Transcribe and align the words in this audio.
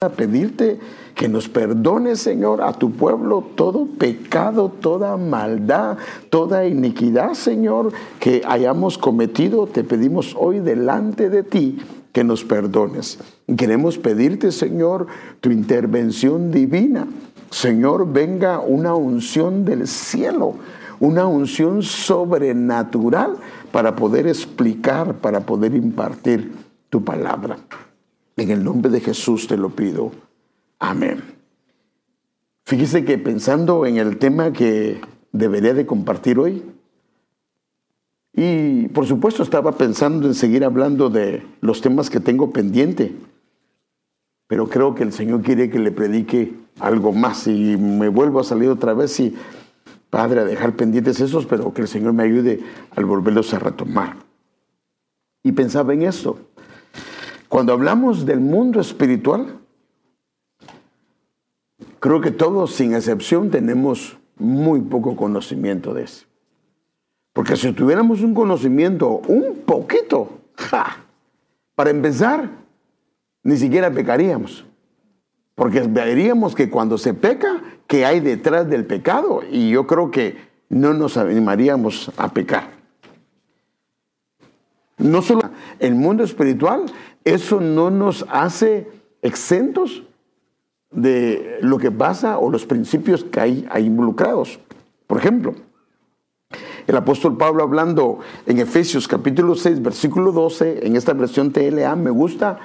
a 0.00 0.10
pedirte 0.10 0.78
que 1.16 1.28
nos 1.28 1.48
perdones, 1.48 2.20
Señor, 2.20 2.62
a 2.62 2.72
tu 2.72 2.92
pueblo 2.92 3.44
todo 3.56 3.84
pecado, 3.98 4.70
toda 4.70 5.16
maldad, 5.16 5.98
toda 6.30 6.68
iniquidad, 6.68 7.34
Señor, 7.34 7.90
que 8.20 8.42
hayamos 8.46 8.96
cometido. 8.96 9.66
Te 9.66 9.82
pedimos 9.82 10.36
hoy 10.38 10.60
delante 10.60 11.30
de 11.30 11.42
ti 11.42 11.80
que 12.12 12.22
nos 12.22 12.44
perdones. 12.44 13.18
Queremos 13.56 13.98
pedirte, 13.98 14.52
Señor, 14.52 15.08
tu 15.40 15.50
intervención 15.50 16.52
divina. 16.52 17.08
Señor, 17.50 18.12
venga 18.12 18.60
una 18.60 18.94
unción 18.94 19.64
del 19.64 19.88
cielo, 19.88 20.54
una 21.00 21.26
unción 21.26 21.82
sobrenatural 21.82 23.36
para 23.72 23.96
poder 23.96 24.28
explicar, 24.28 25.14
para 25.14 25.40
poder 25.40 25.74
impartir 25.74 26.52
tu 26.88 27.02
palabra. 27.02 27.58
En 28.38 28.52
el 28.52 28.62
nombre 28.62 28.88
de 28.88 29.00
Jesús 29.00 29.48
te 29.48 29.56
lo 29.56 29.70
pido. 29.70 30.12
Amén. 30.78 31.20
Fíjese 32.64 33.04
que 33.04 33.18
pensando 33.18 33.84
en 33.84 33.96
el 33.96 34.18
tema 34.18 34.52
que 34.52 35.00
debería 35.32 35.74
de 35.74 35.86
compartir 35.86 36.38
hoy, 36.38 36.62
y 38.32 38.86
por 38.88 39.06
supuesto 39.06 39.42
estaba 39.42 39.72
pensando 39.72 40.28
en 40.28 40.34
seguir 40.34 40.64
hablando 40.64 41.10
de 41.10 41.42
los 41.60 41.80
temas 41.80 42.10
que 42.10 42.20
tengo 42.20 42.52
pendiente, 42.52 43.16
pero 44.46 44.68
creo 44.68 44.94
que 44.94 45.02
el 45.02 45.12
Señor 45.12 45.42
quiere 45.42 45.68
que 45.68 45.80
le 45.80 45.90
predique 45.90 46.54
algo 46.78 47.12
más 47.12 47.48
y 47.48 47.76
me 47.76 48.08
vuelvo 48.08 48.38
a 48.38 48.44
salir 48.44 48.68
otra 48.68 48.94
vez 48.94 49.18
y, 49.18 49.34
Padre, 50.10 50.42
a 50.42 50.44
dejar 50.44 50.76
pendientes 50.76 51.18
esos, 51.18 51.44
pero 51.44 51.74
que 51.74 51.82
el 51.82 51.88
Señor 51.88 52.12
me 52.12 52.22
ayude 52.22 52.60
al 52.94 53.04
volverlos 53.04 53.52
a 53.52 53.58
retomar. 53.58 54.16
Y 55.42 55.50
pensaba 55.50 55.92
en 55.92 56.02
esto. 56.02 56.38
Cuando 57.48 57.72
hablamos 57.72 58.26
del 58.26 58.40
mundo 58.40 58.80
espiritual, 58.80 59.58
creo 61.98 62.20
que 62.20 62.30
todos, 62.30 62.74
sin 62.74 62.94
excepción, 62.94 63.50
tenemos 63.50 64.18
muy 64.36 64.80
poco 64.80 65.16
conocimiento 65.16 65.94
de 65.94 66.04
eso. 66.04 66.26
Porque 67.32 67.56
si 67.56 67.72
tuviéramos 67.72 68.20
un 68.22 68.34
conocimiento 68.34 69.22
un 69.28 69.62
poquito, 69.64 70.38
para 71.74 71.90
empezar, 71.90 72.50
ni 73.42 73.56
siquiera 73.56 73.90
pecaríamos. 73.90 74.64
Porque 75.54 75.80
veríamos 75.80 76.54
que 76.54 76.68
cuando 76.68 76.98
se 76.98 77.14
peca, 77.14 77.62
¿qué 77.86 78.04
hay 78.04 78.20
detrás 78.20 78.68
del 78.68 78.84
pecado? 78.84 79.42
Y 79.50 79.70
yo 79.70 79.86
creo 79.86 80.10
que 80.10 80.36
no 80.68 80.94
nos 80.94 81.16
animaríamos 81.16 82.12
a 82.16 82.28
pecar. 82.28 82.70
No 84.98 85.22
solo 85.22 85.42
el 85.78 85.94
mundo 85.94 86.24
espiritual, 86.24 86.86
eso 87.34 87.60
no 87.60 87.90
nos 87.90 88.24
hace 88.30 88.88
exentos 89.22 90.02
de 90.90 91.58
lo 91.60 91.78
que 91.78 91.90
pasa 91.90 92.38
o 92.38 92.50
los 92.50 92.66
principios 92.66 93.24
que 93.24 93.40
hay, 93.40 93.68
involucrados. 93.78 94.58
Por 95.06 95.18
ejemplo, 95.18 95.54
el 96.86 96.96
apóstol 96.96 97.36
Pablo 97.36 97.62
hablando 97.62 98.20
en 98.46 98.58
Efesios 98.58 99.06
capítulo 99.06 99.54
6, 99.54 99.82
versículo 99.82 100.32
12, 100.32 100.86
en 100.86 100.96
esta 100.96 101.12
versión 101.12 101.52
TLA, 101.52 101.94
me 101.96 102.10
gusta, 102.10 102.58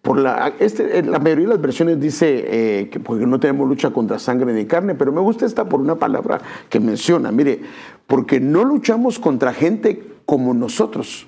por 0.00 0.18
la, 0.18 0.54
este, 0.58 1.02
la 1.02 1.18
mayoría 1.18 1.44
de 1.44 1.52
las 1.54 1.60
versiones 1.60 2.00
dice 2.00 2.44
eh, 2.46 2.88
que 2.88 3.00
porque 3.00 3.26
no 3.26 3.38
tenemos 3.38 3.68
lucha 3.68 3.90
contra 3.90 4.18
sangre 4.18 4.52
ni 4.54 4.64
carne, 4.64 4.94
pero 4.94 5.12
me 5.12 5.20
gusta 5.20 5.44
esta 5.44 5.68
por 5.68 5.80
una 5.80 5.96
palabra 5.96 6.40
que 6.70 6.80
menciona, 6.80 7.30
mire, 7.30 7.60
porque 8.06 8.40
no 8.40 8.64
luchamos 8.64 9.18
contra 9.18 9.52
gente 9.52 10.16
como 10.24 10.54
nosotros, 10.54 11.26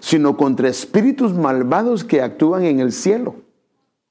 sino 0.00 0.36
contra 0.36 0.68
espíritus 0.68 1.32
malvados 1.32 2.04
que 2.04 2.22
actúan 2.22 2.64
en 2.64 2.80
el 2.80 2.92
cielo. 2.92 3.36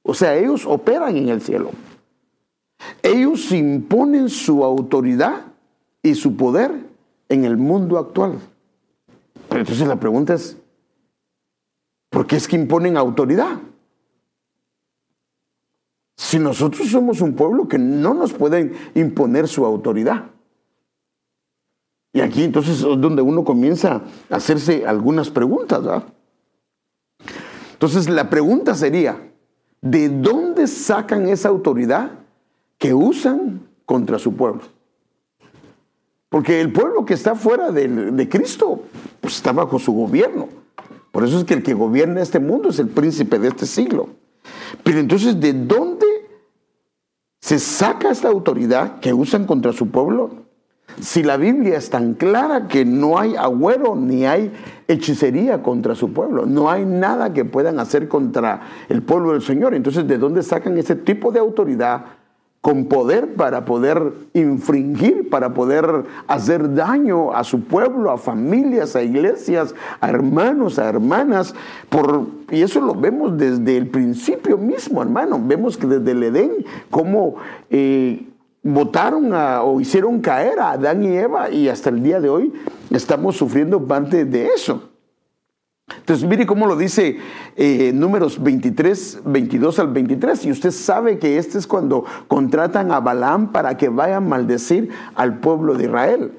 O 0.03 0.13
sea, 0.13 0.35
ellos 0.35 0.65
operan 0.65 1.15
en 1.17 1.29
el 1.29 1.41
cielo. 1.41 1.71
Ellos 3.03 3.51
imponen 3.51 4.29
su 4.29 4.63
autoridad 4.63 5.45
y 6.01 6.15
su 6.15 6.35
poder 6.35 6.71
en 7.29 7.45
el 7.45 7.57
mundo 7.57 7.97
actual. 7.97 8.39
Pero 9.47 9.61
entonces 9.61 9.88
la 9.88 10.00
pregunta 10.00 10.33
es, 10.33 10.57
¿por 12.09 12.25
qué 12.25 12.38
es 12.38 12.47
que 12.47 12.56
imponen 12.56 12.97
autoridad? 12.97 13.59
Si 16.17 16.39
nosotros 16.39 16.88
somos 16.89 17.22
un 17.22 17.33
pueblo 17.33 17.67
que 17.67 17.77
no 17.77 18.13
nos 18.13 18.33
pueden 18.33 18.73
imponer 18.95 19.47
su 19.47 19.66
autoridad. 19.66 20.31
Y 22.13 22.22
aquí 22.22 22.44
entonces 22.44 22.77
es 22.77 22.81
donde 22.81 23.22
uno 23.22 23.44
comienza 23.44 24.01
a 24.29 24.35
hacerse 24.35 24.85
algunas 24.85 25.29
preguntas. 25.29 25.83
¿verdad? 25.83 26.03
Entonces 27.73 28.09
la 28.09 28.29
pregunta 28.29 28.75
sería, 28.75 29.17
¿de 29.81 30.09
dónde 30.09 30.67
sacan 30.67 31.27
esa 31.27 31.50
autoridad 31.50 32.11
que 32.77 32.94
usan 32.94 33.67
contra 33.85 34.19
su 34.19 34.35
pueblo? 34.35 34.61
Porque 36.29 36.61
el 36.61 36.71
pueblo 36.71 37.05
que 37.05 37.13
está 37.13 37.35
fuera 37.35 37.71
de, 37.71 38.29
Cristo 38.29 38.83
pues 39.19 39.35
está 39.35 39.51
bajo 39.51 39.79
su 39.79 39.91
gobierno. 39.94 40.47
Por 41.11 41.25
eso 41.25 41.39
es 41.39 41.44
que 41.44 41.55
el 41.55 41.63
que 41.63 41.73
gobierna 41.73 42.21
este 42.21 42.39
mundo 42.39 42.69
es 42.69 42.79
el 42.79 42.88
príncipe 42.88 43.38
de 43.38 43.50
este 43.50 43.66
siglo. 43.66 44.09
Pero 44.83 45.00
entonces, 45.00 45.39
¿de 45.39 45.51
dónde 45.51 46.05
se 47.41 47.59
saca 47.59 48.11
esta 48.11 48.29
autoridad 48.29 49.00
que 49.00 49.13
usan 49.13 49.45
contra 49.45 49.73
su 49.73 49.89
pueblo? 49.89 50.41
Si 51.00 51.24
la 51.24 51.38
Biblia 51.38 51.78
es 51.78 51.90
tan 51.90 52.13
clara 52.13 52.68
que 52.68 52.85
no 52.85 53.18
hay 53.18 53.35
agüero 53.35 53.96
ni 53.96 54.25
hay 54.25 54.52
hechicería 54.88 55.63
contra 55.63 55.96
su 55.96 56.12
pueblo, 56.13 56.46
no 56.46 56.69
hay 56.69 56.85
nada 56.85 57.34
que 57.34 57.46
puedan 57.46 57.79
hacer 57.79 58.07
contra 58.07 58.62
el 58.90 59.01
pueblo 59.01 59.31
del 59.31 59.41
Señor, 59.41 59.74
entonces 59.74 60.07
¿de 60.07 60.18
dónde 60.18 60.44
sacan 60.44 60.78
ese 60.78 60.96
tipo 60.96 61.31
de 61.31 61.40
autoridad 61.40 62.06
con 62.62 62.85
poder 62.85 63.34
para 63.34 63.66
poder 63.66 64.13
infringir, 64.34 65.30
para 65.30 65.53
poder 65.56 66.03
hacer 66.28 66.75
daño 66.75 67.34
a 67.34 67.44
su 67.44 67.63
pueblo, 67.63 68.12
a 68.12 68.19
familias, 68.19 68.96
a 68.96 69.01
iglesias, 69.01 69.74
a 70.00 70.09
hermanos, 70.09 70.78
a 70.78 70.88
hermanas. 70.88 71.56
Y 72.51 72.62
eso 72.62 72.80
lo 72.80 72.94
vemos 72.94 73.35
desde 73.35 73.78
el 73.78 73.88
principio 73.88 74.59
mismo, 74.59 75.01
hermano. 75.01 75.41
Vemos 75.44 75.75
que 75.75 75.88
desde 75.88 76.12
el 76.12 76.22
Edén, 76.22 76.51
cómo 76.91 77.38
eh, 77.72 78.28
votaron 78.63 79.31
o 79.33 79.81
hicieron 79.81 80.22
caer 80.22 80.59
a 80.59 80.72
Adán 80.72 81.03
y 81.03 81.16
Eva 81.16 81.49
y 81.49 81.67
hasta 81.67 81.89
el 81.89 82.03
día 82.03 82.19
de 82.19 82.29
hoy 82.29 82.53
estamos 82.89 83.35
sufriendo 83.35 83.85
parte 83.85 84.25
de 84.25 84.47
eso. 84.47 84.89
Entonces, 85.97 86.27
mire 86.27 86.45
cómo 86.45 86.67
lo 86.67 86.77
dice 86.77 87.17
eh, 87.55 87.91
números 87.94 88.41
23, 88.41 89.21
22 89.25 89.79
al 89.79 89.88
23. 89.88 90.45
Y 90.45 90.51
usted 90.51 90.71
sabe 90.71 91.19
que 91.19 91.38
este 91.38 91.57
es 91.57 91.67
cuando 91.67 92.05
contratan 92.27 92.91
a 92.91 93.01
Balaam 93.01 93.51
para 93.51 93.75
que 93.75 93.89
vaya 93.89 94.17
a 94.17 94.21
maldecir 94.21 94.89
al 95.16 95.39
pueblo 95.39 95.73
de 95.73 95.85
Israel. 95.85 96.31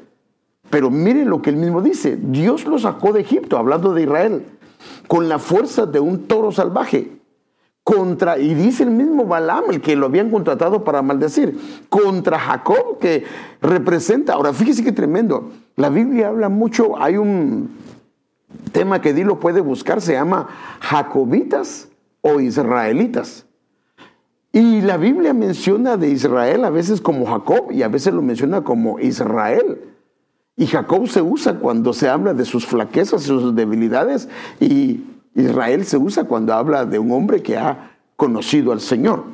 Pero 0.70 0.90
mire 0.90 1.26
lo 1.26 1.42
que 1.42 1.50
él 1.50 1.56
mismo 1.56 1.82
dice. 1.82 2.18
Dios 2.20 2.64
lo 2.64 2.78
sacó 2.78 3.12
de 3.12 3.20
Egipto, 3.20 3.58
hablando 3.58 3.92
de 3.92 4.04
Israel, 4.04 4.46
con 5.06 5.28
la 5.28 5.38
fuerza 5.38 5.84
de 5.84 6.00
un 6.00 6.26
toro 6.26 6.50
salvaje 6.50 7.21
contra, 7.84 8.38
y 8.38 8.54
dice 8.54 8.84
el 8.84 8.90
mismo 8.90 9.24
Balaam, 9.24 9.64
el 9.70 9.80
que 9.80 9.96
lo 9.96 10.06
habían 10.06 10.30
contratado 10.30 10.84
para 10.84 11.02
maldecir, 11.02 11.58
contra 11.88 12.38
Jacob, 12.38 12.98
que 13.00 13.24
representa, 13.60 14.34
ahora 14.34 14.52
fíjese 14.52 14.84
qué 14.84 14.92
tremendo, 14.92 15.50
la 15.76 15.88
Biblia 15.88 16.28
habla 16.28 16.48
mucho, 16.48 17.00
hay 17.00 17.16
un 17.16 17.70
tema 18.70 19.00
que 19.00 19.12
Dilo 19.12 19.40
puede 19.40 19.60
buscar, 19.60 20.00
se 20.00 20.12
llama 20.12 20.48
Jacobitas 20.80 21.88
o 22.20 22.40
Israelitas. 22.40 23.46
Y 24.52 24.82
la 24.82 24.98
Biblia 24.98 25.32
menciona 25.32 25.96
de 25.96 26.10
Israel 26.10 26.64
a 26.64 26.70
veces 26.70 27.00
como 27.00 27.24
Jacob 27.24 27.72
y 27.72 27.82
a 27.82 27.88
veces 27.88 28.12
lo 28.12 28.20
menciona 28.20 28.62
como 28.62 28.98
Israel. 29.00 29.80
Y 30.56 30.66
Jacob 30.66 31.08
se 31.08 31.22
usa 31.22 31.58
cuando 31.58 31.94
se 31.94 32.10
habla 32.10 32.34
de 32.34 32.44
sus 32.44 32.66
flaquezas, 32.66 33.22
sus 33.22 33.56
debilidades, 33.56 34.28
y 34.60 35.04
Israel 35.34 35.84
se 35.84 35.96
usa 35.96 36.24
cuando 36.24 36.54
habla 36.54 36.84
de 36.84 36.98
un 36.98 37.10
hombre 37.12 37.42
que 37.42 37.56
ha 37.56 37.96
conocido 38.16 38.72
al 38.72 38.80
Señor. 38.80 39.24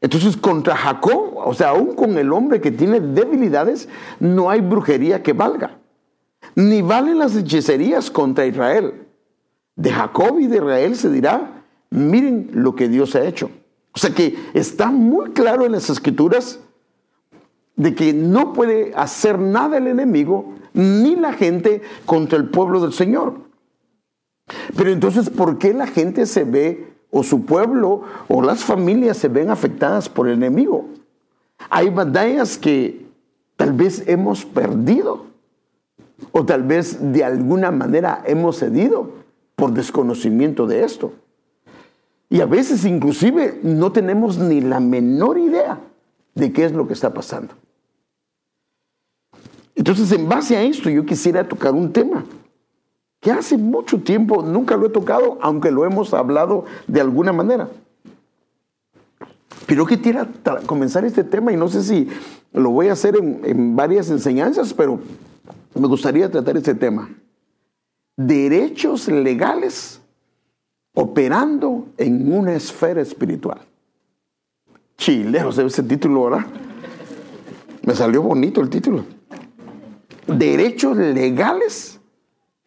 Entonces, 0.00 0.36
contra 0.36 0.76
Jacob, 0.76 1.34
o 1.36 1.54
sea, 1.54 1.70
aún 1.70 1.94
con 1.94 2.18
el 2.18 2.32
hombre 2.32 2.60
que 2.60 2.72
tiene 2.72 3.00
debilidades, 3.00 3.88
no 4.18 4.50
hay 4.50 4.60
brujería 4.60 5.22
que 5.22 5.32
valga. 5.32 5.78
Ni 6.56 6.82
valen 6.82 7.18
las 7.18 7.36
hechicerías 7.36 8.10
contra 8.10 8.46
Israel. 8.46 9.06
De 9.76 9.92
Jacob 9.92 10.38
y 10.40 10.48
de 10.48 10.56
Israel 10.56 10.96
se 10.96 11.08
dirá, 11.08 11.64
miren 11.90 12.50
lo 12.52 12.74
que 12.74 12.88
Dios 12.88 13.14
ha 13.14 13.24
hecho. 13.24 13.50
O 13.94 13.98
sea 13.98 14.10
que 14.10 14.36
está 14.54 14.90
muy 14.90 15.30
claro 15.30 15.66
en 15.66 15.72
las 15.72 15.88
escrituras 15.88 16.58
de 17.76 17.94
que 17.94 18.12
no 18.12 18.52
puede 18.52 18.92
hacer 18.94 19.38
nada 19.38 19.78
el 19.78 19.86
enemigo 19.86 20.54
ni 20.72 21.16
la 21.16 21.32
gente 21.32 21.82
contra 22.06 22.38
el 22.38 22.48
pueblo 22.48 22.80
del 22.80 22.92
Señor. 22.92 23.51
Pero 24.76 24.90
entonces, 24.90 25.30
¿por 25.30 25.58
qué 25.58 25.74
la 25.74 25.86
gente 25.86 26.26
se 26.26 26.44
ve, 26.44 26.92
o 27.10 27.22
su 27.22 27.44
pueblo, 27.44 28.02
o 28.28 28.42
las 28.42 28.64
familias 28.64 29.16
se 29.16 29.28
ven 29.28 29.50
afectadas 29.50 30.08
por 30.08 30.28
el 30.28 30.34
enemigo? 30.34 30.88
Hay 31.70 31.90
batallas 31.90 32.58
que 32.58 33.06
tal 33.56 33.72
vez 33.72 34.04
hemos 34.08 34.44
perdido, 34.44 35.26
o 36.32 36.44
tal 36.44 36.62
vez 36.62 37.12
de 37.12 37.24
alguna 37.24 37.70
manera 37.70 38.22
hemos 38.26 38.58
cedido 38.58 39.10
por 39.56 39.72
desconocimiento 39.72 40.66
de 40.66 40.84
esto. 40.84 41.12
Y 42.28 42.40
a 42.40 42.46
veces 42.46 42.84
inclusive 42.84 43.60
no 43.62 43.92
tenemos 43.92 44.38
ni 44.38 44.60
la 44.60 44.80
menor 44.80 45.38
idea 45.38 45.78
de 46.34 46.52
qué 46.52 46.64
es 46.64 46.72
lo 46.72 46.86
que 46.86 46.94
está 46.94 47.12
pasando. 47.12 47.54
Entonces, 49.74 50.12
en 50.12 50.28
base 50.28 50.56
a 50.56 50.62
esto, 50.62 50.88
yo 50.88 51.04
quisiera 51.04 51.46
tocar 51.46 51.72
un 51.72 51.92
tema 51.92 52.24
que 53.22 53.30
hace 53.30 53.56
mucho 53.56 54.00
tiempo 54.00 54.42
nunca 54.42 54.76
lo 54.76 54.86
he 54.86 54.90
tocado, 54.90 55.38
aunque 55.40 55.70
lo 55.70 55.84
hemos 55.84 56.12
hablado 56.12 56.64
de 56.88 57.00
alguna 57.00 57.32
manera. 57.32 57.68
Pero 59.64 59.86
quisiera 59.86 60.26
comenzar 60.66 61.04
este 61.04 61.22
tema 61.22 61.52
y 61.52 61.56
no 61.56 61.68
sé 61.68 61.84
si 61.84 62.08
lo 62.52 62.70
voy 62.70 62.88
a 62.88 62.94
hacer 62.94 63.16
en, 63.16 63.76
varias 63.76 64.10
enseñanzas, 64.10 64.74
pero 64.74 64.98
me 65.72 65.86
gustaría 65.86 66.28
tratar 66.28 66.56
este 66.56 66.74
tema. 66.74 67.10
Derechos 68.16 69.06
legales 69.06 70.00
operando 70.92 71.86
en 71.98 72.32
una 72.32 72.54
esfera 72.54 73.02
espiritual. 73.02 73.60
Chileros 74.98 75.58
ese 75.58 75.84
título, 75.84 76.24
¿verdad? 76.24 76.46
Me 77.86 77.94
salió 77.94 78.20
bonito 78.20 78.60
el 78.60 78.68
título. 78.68 79.04
Derechos 80.26 80.96
legales. 80.96 82.00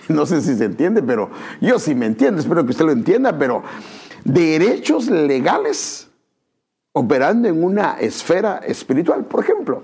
No 0.10 0.26
sé 0.26 0.42
si 0.42 0.56
se 0.56 0.66
entiende, 0.66 1.02
pero 1.02 1.30
yo 1.62 1.80
sí 1.80 1.96
me 1.96 2.06
entiendo, 2.06 2.40
espero 2.40 2.64
que 2.64 2.72
usted 2.72 2.86
lo 2.86 2.92
entienda, 2.92 3.38
pero 3.38 3.64
derechos 4.24 5.10
legales 5.10 6.10
operando 6.94 7.48
en 7.48 7.64
una 7.64 8.00
esfera 8.00 8.58
espiritual. 8.58 9.26
Por 9.26 9.44
ejemplo, 9.44 9.84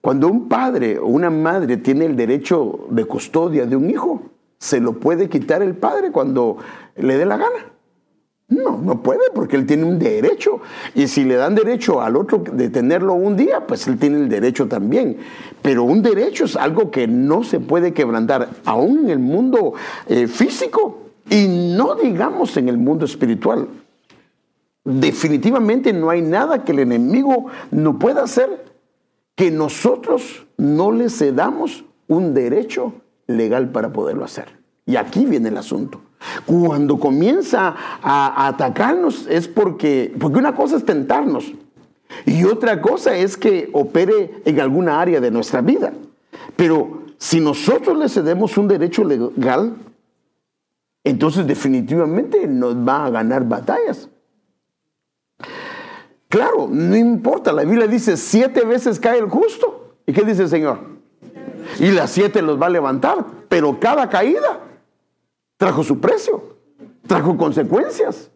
cuando 0.00 0.28
un 0.28 0.48
padre 0.48 0.98
o 0.98 1.06
una 1.06 1.30
madre 1.30 1.76
tiene 1.76 2.06
el 2.06 2.16
derecho 2.16 2.86
de 2.90 3.04
custodia 3.04 3.66
de 3.66 3.76
un 3.76 3.90
hijo, 3.90 4.22
se 4.58 4.80
lo 4.80 4.94
puede 4.94 5.28
quitar 5.28 5.62
el 5.62 5.74
padre 5.74 6.12
cuando 6.12 6.58
le 6.96 7.18
dé 7.18 7.26
la 7.26 7.36
gana. 7.36 7.72
No, 8.48 8.78
no 8.78 9.02
puede 9.02 9.30
porque 9.34 9.56
él 9.56 9.66
tiene 9.66 9.84
un 9.84 9.98
derecho. 9.98 10.60
Y 10.94 11.08
si 11.08 11.24
le 11.24 11.34
dan 11.34 11.54
derecho 11.54 12.00
al 12.00 12.16
otro 12.16 12.38
de 12.38 12.68
tenerlo 12.68 13.14
un 13.14 13.36
día, 13.36 13.66
pues 13.66 13.88
él 13.88 13.98
tiene 13.98 14.18
el 14.18 14.28
derecho 14.28 14.68
también. 14.68 15.18
Pero 15.62 15.82
un 15.82 16.00
derecho 16.00 16.44
es 16.44 16.54
algo 16.54 16.90
que 16.90 17.08
no 17.08 17.42
se 17.42 17.58
puede 17.58 17.92
quebrantar, 17.92 18.50
aún 18.64 19.04
en 19.04 19.10
el 19.10 19.18
mundo 19.18 19.74
eh, 20.06 20.28
físico 20.28 21.06
y 21.28 21.48
no 21.76 21.96
digamos 21.96 22.56
en 22.56 22.68
el 22.68 22.78
mundo 22.78 23.04
espiritual. 23.04 23.68
Definitivamente 24.84 25.92
no 25.92 26.10
hay 26.10 26.22
nada 26.22 26.62
que 26.62 26.70
el 26.70 26.78
enemigo 26.78 27.46
no 27.72 27.98
pueda 27.98 28.22
hacer 28.22 28.64
que 29.34 29.50
nosotros 29.50 30.46
no 30.56 30.92
le 30.92 31.10
cedamos 31.10 31.84
un 32.06 32.32
derecho 32.32 32.94
legal 33.26 33.70
para 33.72 33.92
poderlo 33.92 34.24
hacer. 34.24 34.56
Y 34.86 34.94
aquí 34.94 35.26
viene 35.26 35.48
el 35.48 35.56
asunto. 35.56 36.00
Cuando 36.44 36.98
comienza 36.98 37.74
a, 38.02 38.48
atacarnos 38.48 39.26
es 39.28 39.48
porque, 39.48 40.14
porque 40.18 40.38
una 40.38 40.54
cosa 40.54 40.76
es 40.76 40.84
tentarnos 40.84 41.52
y 42.24 42.44
otra 42.44 42.80
cosa 42.80 43.16
es 43.16 43.36
que 43.36 43.68
opere 43.72 44.40
en 44.44 44.60
alguna 44.60 45.00
área 45.00 45.20
de 45.20 45.30
nuestra 45.30 45.60
vida. 45.60 45.92
Pero 46.56 47.02
si 47.18 47.40
nosotros 47.40 47.98
le 47.98 48.08
cedemos 48.08 48.56
un 48.56 48.68
derecho 48.68 49.04
legal, 49.04 49.76
entonces 51.04 51.46
definitivamente 51.46 52.46
nos 52.46 52.76
va 52.76 53.06
a 53.06 53.10
ganar 53.10 53.46
batallas. 53.46 54.08
Claro, 56.28 56.68
no 56.70 56.96
importa, 56.96 57.52
la 57.52 57.62
Biblia 57.62 57.86
dice 57.86 58.16
siete 58.16 58.64
veces 58.64 58.98
cae 58.98 59.18
el 59.18 59.28
justo. 59.28 59.94
¿Y 60.06 60.12
qué 60.12 60.22
dice 60.22 60.42
el 60.42 60.48
Señor? 60.48 60.78
Y 61.78 61.90
las 61.90 62.10
siete 62.10 62.42
los 62.42 62.60
va 62.60 62.66
a 62.66 62.70
levantar, 62.70 63.24
pero 63.48 63.78
cada 63.78 64.08
caída 64.08 64.60
trajo 65.56 65.82
su 65.82 66.00
precio, 66.00 66.56
trajo 67.06 67.36
consecuencias. 67.36 68.30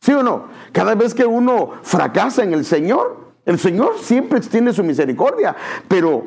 ¿Sí 0.00 0.12
o 0.12 0.22
no? 0.22 0.48
Cada 0.72 0.94
vez 0.94 1.14
que 1.14 1.26
uno 1.26 1.72
fracasa 1.82 2.42
en 2.42 2.54
el 2.54 2.64
Señor, 2.64 3.32
el 3.44 3.58
Señor 3.58 3.98
siempre 3.98 4.38
extiende 4.38 4.72
su 4.72 4.82
misericordia, 4.82 5.54
pero 5.88 6.24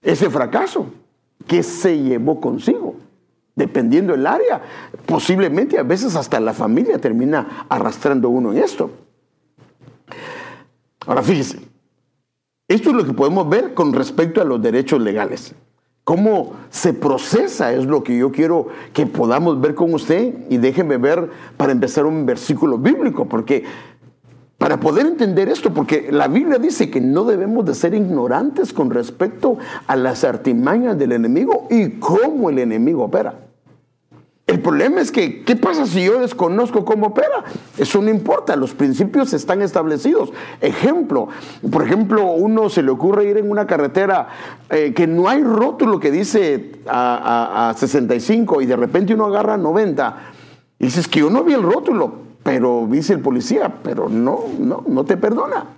ese 0.00 0.30
fracaso, 0.30 0.86
¿qué 1.46 1.62
se 1.62 1.98
llevó 1.98 2.40
consigo? 2.40 2.96
Dependiendo 3.56 4.12
del 4.12 4.26
área, 4.26 4.62
posiblemente 5.06 5.78
a 5.78 5.82
veces 5.82 6.14
hasta 6.14 6.38
la 6.38 6.52
familia 6.52 6.98
termina 6.98 7.66
arrastrando 7.68 8.28
uno 8.28 8.52
en 8.52 8.58
esto. 8.58 8.90
Ahora 11.06 11.22
fíjese, 11.22 11.58
esto 12.68 12.90
es 12.90 12.96
lo 12.96 13.04
que 13.04 13.14
podemos 13.14 13.48
ver 13.48 13.74
con 13.74 13.92
respecto 13.92 14.40
a 14.40 14.44
los 14.44 14.62
derechos 14.62 15.00
legales. 15.00 15.54
Cómo 16.08 16.52
se 16.70 16.94
procesa 16.94 17.74
es 17.74 17.84
lo 17.84 18.02
que 18.02 18.16
yo 18.16 18.32
quiero 18.32 18.68
que 18.94 19.04
podamos 19.04 19.60
ver 19.60 19.74
con 19.74 19.92
usted 19.92 20.32
y 20.48 20.56
déjenme 20.56 20.96
ver 20.96 21.28
para 21.58 21.70
empezar 21.70 22.06
un 22.06 22.24
versículo 22.24 22.78
bíblico, 22.78 23.26
porque 23.26 23.64
para 24.56 24.80
poder 24.80 25.04
entender 25.04 25.50
esto, 25.50 25.74
porque 25.74 26.08
la 26.10 26.26
Biblia 26.26 26.58
dice 26.58 26.88
que 26.88 27.02
no 27.02 27.24
debemos 27.24 27.66
de 27.66 27.74
ser 27.74 27.92
ignorantes 27.92 28.72
con 28.72 28.88
respecto 28.88 29.58
a 29.86 29.96
las 29.96 30.24
artimañas 30.24 30.98
del 30.98 31.12
enemigo 31.12 31.66
y 31.68 31.98
cómo 31.98 32.48
el 32.48 32.60
enemigo 32.60 33.04
opera. 33.04 33.47
El 34.48 34.60
problema 34.60 35.02
es 35.02 35.12
que, 35.12 35.42
¿qué 35.42 35.56
pasa 35.56 35.84
si 35.84 36.02
yo 36.02 36.20
desconozco 36.20 36.86
cómo 36.86 37.08
opera? 37.08 37.44
Eso 37.76 38.00
no 38.00 38.08
importa, 38.08 38.56
los 38.56 38.72
principios 38.72 39.34
están 39.34 39.60
establecidos. 39.60 40.32
Ejemplo, 40.62 41.28
por 41.70 41.82
ejemplo, 41.82 42.32
uno 42.32 42.70
se 42.70 42.82
le 42.82 42.90
ocurre 42.90 43.26
ir 43.26 43.36
en 43.36 43.50
una 43.50 43.66
carretera 43.66 44.28
eh, 44.70 44.94
que 44.94 45.06
no 45.06 45.28
hay 45.28 45.42
rótulo 45.42 46.00
que 46.00 46.10
dice 46.10 46.72
a, 46.86 47.68
a 47.68 47.74
65 47.74 48.62
y 48.62 48.66
de 48.66 48.76
repente 48.76 49.12
uno 49.12 49.26
agarra 49.26 49.58
90 49.58 50.16
y 50.78 50.86
dices 50.86 51.08
que 51.08 51.20
yo 51.20 51.28
no 51.28 51.44
vi 51.44 51.52
el 51.52 51.62
rótulo, 51.62 52.14
pero 52.42 52.88
dice 52.90 53.12
el 53.12 53.20
policía, 53.20 53.70
pero 53.82 54.08
no, 54.08 54.44
no, 54.58 54.82
no 54.88 55.04
te 55.04 55.18
perdona. 55.18 55.77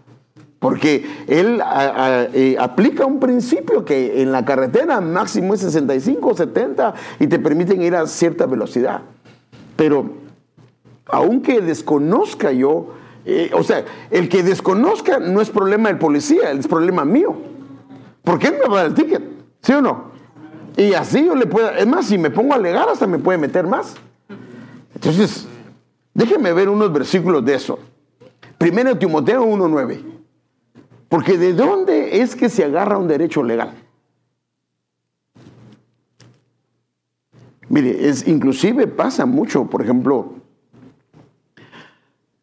Porque 0.61 1.25
él 1.27 1.61
eh, 2.35 2.57
aplica 2.61 3.07
un 3.07 3.19
principio 3.19 3.83
que 3.83 4.23
en 4.23 4.31
la 4.31 4.45
carretera 4.45 5.01
máximo 5.01 5.55
es 5.55 5.61
65 5.61 6.37
70 6.37 6.95
y 7.19 7.27
te 7.27 7.39
permiten 7.39 7.81
ir 7.81 7.97
a 7.97 8.07
cierta 8.07 8.45
velocidad. 8.45 9.01
Pero 9.75 10.11
aunque 11.07 11.63
desconozca 11.63 12.53
yo, 12.53 12.91
eh, 13.25 13.51
o 13.55 13.63
sea, 13.63 13.87
el 14.11 14.29
que 14.29 14.43
desconozca 14.43 15.19
no 15.19 15.41
es 15.41 15.49
problema 15.49 15.89
del 15.89 15.99
policía, 15.99 16.51
es 16.53 16.69
problema 16.69 17.07
mío. 17.07 17.35
¿Por 18.23 18.39
qué 18.39 18.51
me 18.51 18.67
va 18.69 18.81
a 18.81 18.83
dar 18.83 18.87
el 18.87 18.95
ticket? 18.95 19.23
¿Sí 19.63 19.73
o 19.73 19.81
no? 19.81 20.11
Y 20.77 20.93
así 20.93 21.25
yo 21.25 21.35
le 21.35 21.47
puedo, 21.47 21.71
es 21.71 21.87
más, 21.87 22.07
si 22.07 22.19
me 22.19 22.29
pongo 22.29 22.53
a 22.53 22.57
alegar 22.57 22.87
hasta 22.87 23.07
me 23.07 23.19
puede 23.19 23.39
meter 23.39 23.67
más. 23.67 23.95
Entonces, 24.95 25.47
déjenme 26.13 26.53
ver 26.53 26.69
unos 26.69 26.93
versículos 26.93 27.43
de 27.47 27.55
eso. 27.55 27.79
Primero 28.59 28.99
Timoteo 28.99 29.43
1.9. 29.43 30.20
Porque 31.11 31.37
¿de 31.37 31.53
dónde 31.53 32.23
es 32.23 32.37
que 32.37 32.49
se 32.49 32.65
agarra 32.65 32.97
un 32.97 33.09
derecho 33.09 33.43
legal? 33.43 33.75
Mire, 37.69 38.09
es, 38.09 38.29
inclusive 38.29 38.87
pasa 38.87 39.27
mucho, 39.27 39.65
por 39.65 39.83
ejemplo, 39.83 40.35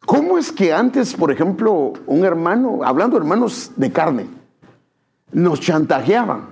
¿cómo 0.04 0.36
es 0.36 0.52
que 0.52 0.74
antes, 0.74 1.14
por 1.14 1.32
ejemplo, 1.32 1.94
un 2.04 2.26
hermano, 2.26 2.80
hablando 2.84 3.16
hermanos 3.16 3.72
de 3.74 3.90
carne, 3.90 4.26
nos 5.32 5.60
chantajeaban? 5.60 6.48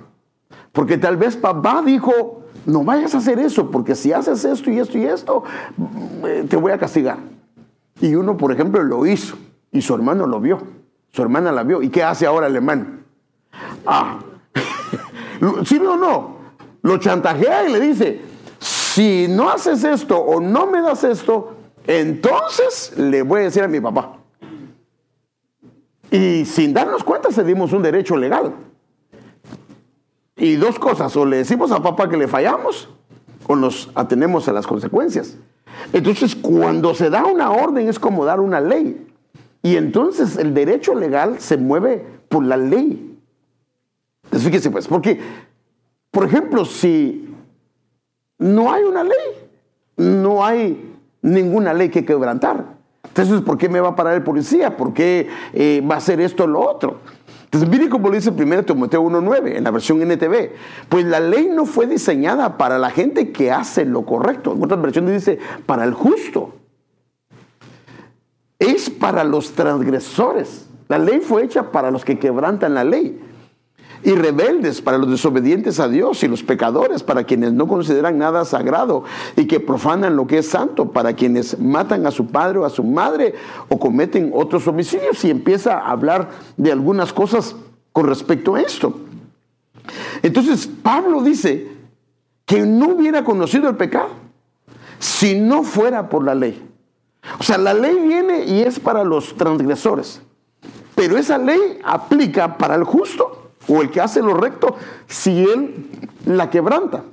Porque 0.72 0.96
tal 0.96 1.18
vez 1.18 1.36
papá 1.36 1.82
dijo, 1.84 2.44
no 2.64 2.82
vayas 2.82 3.14
a 3.14 3.18
hacer 3.18 3.38
eso, 3.38 3.70
porque 3.70 3.94
si 3.94 4.14
haces 4.14 4.42
esto 4.46 4.70
y 4.70 4.78
esto 4.78 4.96
y 4.96 5.04
esto, 5.04 5.44
eh, 6.24 6.46
te 6.48 6.56
voy 6.56 6.72
a 6.72 6.78
castigar. 6.78 7.18
Y 8.00 8.14
uno, 8.14 8.38
por 8.38 8.52
ejemplo, 8.52 8.82
lo 8.82 9.04
hizo 9.04 9.36
y 9.70 9.82
su 9.82 9.94
hermano 9.94 10.26
lo 10.26 10.40
vio. 10.40 10.75
Su 11.12 11.22
hermana 11.22 11.52
la 11.52 11.62
vio. 11.62 11.82
¿Y 11.82 11.88
qué 11.88 12.02
hace 12.02 12.26
ahora 12.26 12.46
el 12.46 12.56
hermano? 12.56 12.86
Ah, 13.86 14.18
¿sí 15.64 15.78
o 15.78 15.96
no? 15.96 16.36
Lo 16.82 16.98
chantajea 16.98 17.68
y 17.68 17.72
le 17.72 17.80
dice, 17.80 18.22
si 18.58 19.26
no 19.28 19.50
haces 19.50 19.82
esto 19.84 20.18
o 20.18 20.40
no 20.40 20.66
me 20.66 20.80
das 20.80 21.04
esto, 21.04 21.56
entonces 21.86 22.96
le 22.96 23.22
voy 23.22 23.40
a 23.40 23.44
decir 23.44 23.62
a 23.62 23.68
mi 23.68 23.80
papá. 23.80 24.18
Y 26.10 26.44
sin 26.44 26.72
darnos 26.72 27.02
cuenta 27.02 27.30
cedimos 27.30 27.72
un 27.72 27.82
derecho 27.82 28.16
legal. 28.16 28.54
Y 30.36 30.56
dos 30.56 30.78
cosas, 30.78 31.16
o 31.16 31.24
le 31.24 31.38
decimos 31.38 31.72
a 31.72 31.82
papá 31.82 32.08
que 32.08 32.16
le 32.16 32.28
fallamos 32.28 32.88
o 33.46 33.56
nos 33.56 33.90
atenemos 33.94 34.48
a 34.48 34.52
las 34.52 34.66
consecuencias. 34.66 35.36
Entonces, 35.92 36.34
cuando 36.34 36.94
se 36.94 37.10
da 37.10 37.24
una 37.24 37.50
orden 37.50 37.88
es 37.88 37.98
como 37.98 38.24
dar 38.24 38.40
una 38.40 38.60
ley. 38.60 39.05
Y 39.66 39.76
entonces 39.76 40.36
el 40.36 40.54
derecho 40.54 40.94
legal 40.94 41.40
se 41.40 41.56
mueve 41.56 42.00
por 42.28 42.44
la 42.44 42.56
ley. 42.56 43.18
Entonces 44.22 44.48
fíjese 44.48 44.70
pues, 44.70 44.86
porque, 44.86 45.18
por 46.12 46.24
ejemplo, 46.24 46.64
si 46.64 47.34
no 48.38 48.72
hay 48.72 48.84
una 48.84 49.02
ley, 49.02 49.50
no 49.96 50.44
hay 50.44 50.94
ninguna 51.20 51.74
ley 51.74 51.88
que 51.88 52.04
quebrantar. 52.04 52.76
Entonces, 53.08 53.40
¿por 53.40 53.58
qué 53.58 53.68
me 53.68 53.80
va 53.80 53.88
a 53.88 53.96
parar 53.96 54.14
el 54.14 54.22
policía? 54.22 54.76
¿Por 54.76 54.94
qué 54.94 55.28
eh, 55.52 55.84
va 55.84 55.96
a 55.96 55.98
hacer 55.98 56.20
esto 56.20 56.44
o 56.44 56.46
lo 56.46 56.60
otro? 56.60 57.00
Entonces, 57.46 57.68
mire 57.68 57.88
como 57.88 58.08
lo 58.08 58.14
dice 58.14 58.30
1 58.30 58.62
Timoteo 58.62 59.02
1.9 59.02 59.56
en 59.56 59.64
la 59.64 59.72
versión 59.72 60.00
NTV. 60.00 60.52
Pues 60.88 61.06
la 61.06 61.18
ley 61.18 61.50
no 61.52 61.66
fue 61.66 61.88
diseñada 61.88 62.56
para 62.56 62.78
la 62.78 62.90
gente 62.90 63.32
que 63.32 63.50
hace 63.50 63.84
lo 63.84 64.06
correcto. 64.06 64.52
En 64.52 64.62
otras 64.62 64.80
versiones 64.80 65.14
dice, 65.14 65.40
para 65.66 65.82
el 65.82 65.92
justo. 65.92 66.54
Es 68.58 68.90
para 68.90 69.24
los 69.24 69.52
transgresores. 69.52 70.66
La 70.88 70.98
ley 70.98 71.20
fue 71.20 71.44
hecha 71.44 71.70
para 71.72 71.90
los 71.90 72.04
que 72.04 72.18
quebrantan 72.18 72.74
la 72.74 72.84
ley. 72.84 73.20
Y 74.02 74.10
rebeldes 74.12 74.82
para 74.82 74.98
los 74.98 75.10
desobedientes 75.10 75.80
a 75.80 75.88
Dios 75.88 76.22
y 76.22 76.28
los 76.28 76.42
pecadores, 76.42 77.02
para 77.02 77.24
quienes 77.24 77.52
no 77.52 77.66
consideran 77.66 78.18
nada 78.18 78.44
sagrado 78.44 79.04
y 79.36 79.46
que 79.46 79.58
profanan 79.58 80.14
lo 80.14 80.26
que 80.26 80.38
es 80.38 80.48
santo, 80.48 80.92
para 80.92 81.14
quienes 81.14 81.58
matan 81.58 82.06
a 82.06 82.10
su 82.10 82.26
padre 82.26 82.58
o 82.58 82.64
a 82.64 82.70
su 82.70 82.84
madre 82.84 83.34
o 83.68 83.78
cometen 83.78 84.30
otros 84.32 84.68
homicidios. 84.68 85.24
Y 85.24 85.30
empieza 85.30 85.78
a 85.78 85.90
hablar 85.90 86.28
de 86.56 86.70
algunas 86.70 87.12
cosas 87.12 87.56
con 87.92 88.06
respecto 88.06 88.54
a 88.54 88.60
esto. 88.60 88.94
Entonces 90.22 90.68
Pablo 90.82 91.22
dice 91.22 91.68
que 92.44 92.60
no 92.60 92.88
hubiera 92.90 93.24
conocido 93.24 93.68
el 93.68 93.76
pecado 93.76 94.10
si 94.98 95.38
no 95.38 95.62
fuera 95.62 96.08
por 96.08 96.24
la 96.24 96.34
ley. 96.34 96.65
O 97.38 97.42
sea, 97.42 97.58
la 97.58 97.74
ley 97.74 97.98
viene 98.06 98.44
y 98.44 98.60
es 98.62 98.80
para 98.80 99.04
los 99.04 99.36
transgresores. 99.36 100.22
Pero 100.94 101.18
esa 101.18 101.38
ley 101.38 101.78
aplica 101.84 102.56
para 102.56 102.74
el 102.74 102.84
justo 102.84 103.50
o 103.68 103.82
el 103.82 103.90
que 103.90 104.00
hace 104.00 104.22
lo 104.22 104.34
recto 104.34 104.76
si 105.06 105.44
él 105.44 105.86
la 106.24 106.48
quebranta. 106.50 107.04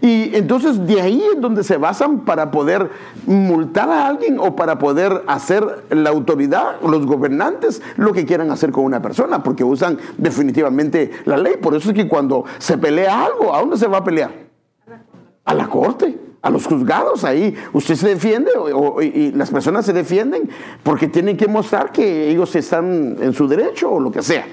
Y 0.00 0.34
entonces 0.36 0.86
de 0.86 1.00
ahí 1.00 1.22
es 1.34 1.40
donde 1.40 1.64
se 1.64 1.76
basan 1.76 2.20
para 2.20 2.50
poder 2.50 2.90
multar 3.26 3.88
a 3.90 4.06
alguien 4.06 4.38
o 4.38 4.54
para 4.54 4.78
poder 4.78 5.22
hacer 5.26 5.84
la 5.90 6.10
autoridad, 6.10 6.80
los 6.82 7.04
gobernantes, 7.04 7.82
lo 7.96 8.12
que 8.12 8.24
quieran 8.24 8.50
hacer 8.50 8.70
con 8.70 8.84
una 8.84 9.02
persona, 9.02 9.42
porque 9.42 9.64
usan 9.64 9.98
definitivamente 10.18 11.10
la 11.24 11.36
ley. 11.36 11.56
Por 11.60 11.74
eso 11.74 11.90
es 11.90 11.94
que 11.94 12.08
cuando 12.08 12.44
se 12.58 12.78
pelea 12.78 13.24
algo, 13.24 13.54
¿a 13.54 13.60
dónde 13.60 13.76
se 13.76 13.88
va 13.88 13.98
a 13.98 14.04
pelear? 14.04 14.32
A 15.44 15.54
la 15.54 15.68
corte 15.68 16.31
a 16.42 16.50
los 16.50 16.66
juzgados 16.66 17.24
ahí. 17.24 17.54
Usted 17.72 17.94
se 17.94 18.08
defiende 18.08 18.50
y 19.00 19.30
las 19.32 19.50
personas 19.50 19.86
se 19.86 19.92
defienden 19.92 20.50
porque 20.82 21.08
tienen 21.08 21.36
que 21.36 21.48
mostrar 21.48 21.92
que 21.92 22.28
ellos 22.28 22.54
están 22.56 23.16
en 23.20 23.32
su 23.32 23.48
derecho 23.48 23.90
o 23.90 24.00
lo 24.00 24.10
que 24.10 24.22
sea. 24.22 24.46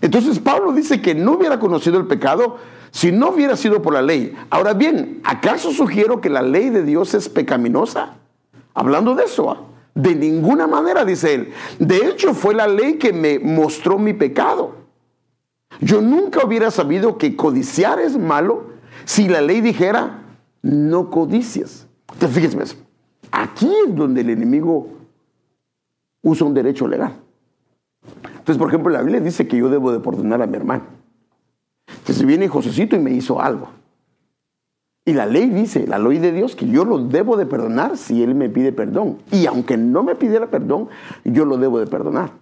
Entonces 0.00 0.38
Pablo 0.38 0.72
dice 0.72 1.00
que 1.00 1.14
no 1.14 1.32
hubiera 1.32 1.58
conocido 1.58 1.98
el 1.98 2.06
pecado 2.06 2.58
si 2.90 3.10
no 3.10 3.30
hubiera 3.30 3.56
sido 3.56 3.80
por 3.80 3.94
la 3.94 4.02
ley. 4.02 4.34
Ahora 4.50 4.74
bien, 4.74 5.20
¿acaso 5.24 5.72
sugiero 5.72 6.20
que 6.20 6.28
la 6.28 6.42
ley 6.42 6.68
de 6.70 6.82
Dios 6.84 7.14
es 7.14 7.28
pecaminosa? 7.28 8.16
Hablando 8.74 9.14
de 9.14 9.24
eso, 9.24 9.50
¿ah? 9.50 9.62
de 9.94 10.14
ninguna 10.14 10.66
manera, 10.66 11.04
dice 11.04 11.34
él. 11.34 11.52
De 11.78 12.08
hecho, 12.08 12.34
fue 12.34 12.54
la 12.54 12.66
ley 12.66 12.94
que 12.94 13.12
me 13.12 13.38
mostró 13.38 13.98
mi 13.98 14.12
pecado. 14.12 14.76
Yo 15.80 16.00
nunca 16.00 16.44
hubiera 16.44 16.70
sabido 16.70 17.16
que 17.16 17.36
codiciar 17.36 17.98
es 17.98 18.18
malo 18.18 18.72
si 19.04 19.28
la 19.28 19.40
ley 19.40 19.60
dijera, 19.60 20.21
no 20.62 21.10
codicias. 21.10 21.88
Entonces, 22.12 22.36
fíjense, 22.36 22.76
aquí 23.30 23.70
es 23.86 23.94
donde 23.94 24.20
el 24.20 24.30
enemigo 24.30 24.88
usa 26.22 26.46
un 26.46 26.54
derecho 26.54 26.86
legal. 26.86 27.14
Entonces, 28.24 28.58
por 28.58 28.68
ejemplo, 28.68 28.90
la 28.90 29.02
Biblia 29.02 29.20
dice 29.20 29.46
que 29.46 29.56
yo 29.56 29.68
debo 29.68 29.92
de 29.92 30.00
perdonar 30.00 30.40
a 30.42 30.46
mi 30.46 30.56
hermano. 30.56 30.84
Entonces 31.86 32.24
viene 32.24 32.48
Josecito 32.48 32.96
y 32.96 33.00
me 33.00 33.12
hizo 33.12 33.40
algo. 33.40 33.68
Y 35.04 35.14
la 35.14 35.26
ley 35.26 35.50
dice, 35.50 35.86
la 35.86 35.98
ley 35.98 36.18
de 36.18 36.32
Dios, 36.32 36.54
que 36.54 36.66
yo 36.66 36.84
lo 36.84 36.98
debo 36.98 37.36
de 37.36 37.44
perdonar 37.46 37.96
si 37.96 38.22
él 38.22 38.34
me 38.34 38.48
pide 38.48 38.72
perdón. 38.72 39.18
Y 39.32 39.46
aunque 39.46 39.76
no 39.76 40.04
me 40.04 40.14
pidiera 40.14 40.48
perdón, 40.48 40.88
yo 41.24 41.44
lo 41.44 41.56
debo 41.58 41.80
de 41.80 41.86
perdonar. 41.86 42.32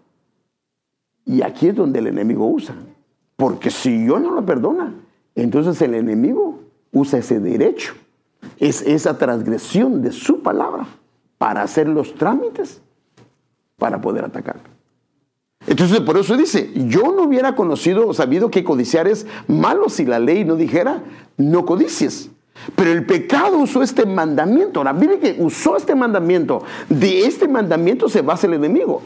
Y 1.24 1.42
aquí 1.42 1.68
es 1.68 1.74
donde 1.74 2.00
el 2.00 2.06
enemigo 2.08 2.46
usa. 2.46 2.74
Porque 3.36 3.70
si 3.70 4.06
yo 4.06 4.18
no 4.18 4.32
lo 4.32 4.44
perdona, 4.44 4.94
entonces 5.34 5.80
el 5.80 5.94
enemigo 5.94 6.60
usa 6.92 7.18
ese 7.18 7.40
derecho 7.40 7.94
es 8.58 8.82
esa 8.82 9.18
transgresión 9.18 10.02
de 10.02 10.12
su 10.12 10.42
palabra 10.42 10.86
para 11.38 11.62
hacer 11.62 11.88
los 11.88 12.14
trámites 12.14 12.82
para 13.78 14.00
poder 14.00 14.24
atacar. 14.24 14.60
Entonces, 15.66 16.00
por 16.00 16.16
eso 16.16 16.36
dice, 16.36 16.70
yo 16.74 17.12
no 17.12 17.24
hubiera 17.24 17.54
conocido 17.54 18.08
o 18.08 18.14
sabido 18.14 18.50
que 18.50 18.64
codiciar 18.64 19.06
es 19.08 19.26
malo 19.46 19.88
si 19.88 20.04
la 20.06 20.18
ley 20.18 20.44
no 20.44 20.56
dijera, 20.56 21.02
no 21.36 21.64
codicies. 21.66 22.30
Pero 22.76 22.92
el 22.92 23.06
pecado 23.06 23.58
usó 23.58 23.82
este 23.82 24.06
mandamiento. 24.06 24.80
Ahora, 24.80 24.92
miren 24.92 25.20
que 25.20 25.36
usó 25.38 25.76
este 25.76 25.94
mandamiento. 25.94 26.62
De 26.88 27.24
este 27.24 27.48
mandamiento 27.48 28.08
se 28.08 28.22
basa 28.22 28.46
el 28.46 28.54
enemigo. 28.54 29.02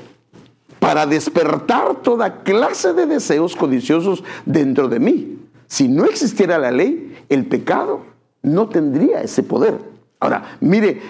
Para 0.78 1.06
despertar 1.06 2.02
toda 2.02 2.42
clase 2.42 2.92
de 2.92 3.06
deseos 3.06 3.56
codiciosos 3.56 4.22
dentro 4.44 4.88
de 4.88 5.00
mí. 5.00 5.38
Si 5.66 5.88
no 5.88 6.04
existiera 6.04 6.58
la 6.58 6.70
ley, 6.70 7.16
el 7.28 7.46
pecado 7.46 8.02
no 8.44 8.68
tendría 8.68 9.22
ese 9.22 9.42
poder. 9.42 9.78
Ahora, 10.20 10.56
mire 10.60 11.02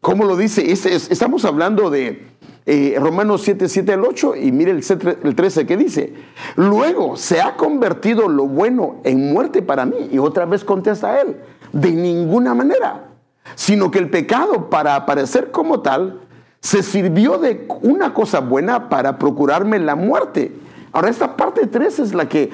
cómo 0.00 0.24
lo 0.24 0.36
dice, 0.36 0.70
estamos 0.70 1.44
hablando 1.44 1.88
de 1.88 2.26
eh, 2.66 2.96
Romanos 2.98 3.42
7, 3.42 3.68
7 3.68 3.92
al 3.92 4.04
8 4.04 4.36
y 4.36 4.52
mire 4.52 4.72
el, 4.72 4.84
el 5.22 5.34
13 5.34 5.66
que 5.66 5.76
dice, 5.76 6.12
luego 6.56 7.16
se 7.16 7.40
ha 7.40 7.56
convertido 7.56 8.28
lo 8.28 8.46
bueno 8.46 8.96
en 9.04 9.32
muerte 9.32 9.62
para 9.62 9.86
mí 9.86 10.08
y 10.12 10.18
otra 10.18 10.44
vez 10.44 10.64
contesta 10.64 11.20
él, 11.20 11.36
de 11.72 11.92
ninguna 11.92 12.54
manera, 12.54 13.08
sino 13.54 13.90
que 13.90 13.98
el 13.98 14.10
pecado 14.10 14.68
para 14.68 14.96
aparecer 14.96 15.50
como 15.50 15.80
tal 15.80 16.20
se 16.60 16.82
sirvió 16.82 17.38
de 17.38 17.66
una 17.82 18.12
cosa 18.12 18.40
buena 18.40 18.88
para 18.88 19.18
procurarme 19.18 19.78
la 19.78 19.94
muerte. 19.94 20.52
Ahora 20.92 21.08
esta 21.08 21.36
parte 21.36 21.66
3 21.66 21.98
es 22.00 22.14
la 22.14 22.28
que 22.28 22.50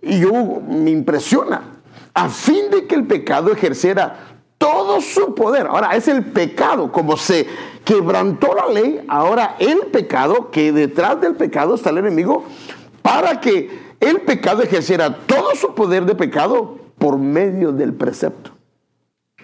yo 0.00 0.62
me 0.66 0.90
impresiona 0.90 1.79
a 2.14 2.28
fin 2.28 2.70
de 2.70 2.86
que 2.86 2.94
el 2.94 3.06
pecado 3.06 3.52
ejerciera 3.52 4.30
todo 4.60 5.00
su 5.00 5.34
poder. 5.34 5.66
Ahora 5.66 5.96
es 5.96 6.06
el 6.06 6.22
pecado, 6.22 6.92
como 6.92 7.16
se 7.16 7.46
quebrantó 7.82 8.54
la 8.54 8.68
ley, 8.68 9.02
ahora 9.08 9.56
el 9.58 9.86
pecado, 9.90 10.50
que 10.50 10.70
detrás 10.70 11.18
del 11.20 11.34
pecado 11.34 11.74
está 11.74 11.88
el 11.88 11.98
enemigo, 11.98 12.44
para 13.00 13.40
que 13.40 13.70
el 14.00 14.20
pecado 14.20 14.62
ejerciera 14.62 15.16
todo 15.26 15.54
su 15.54 15.74
poder 15.74 16.04
de 16.04 16.14
pecado 16.14 16.78
por 16.98 17.16
medio 17.16 17.72
del 17.72 17.94
precepto. 17.94 18.50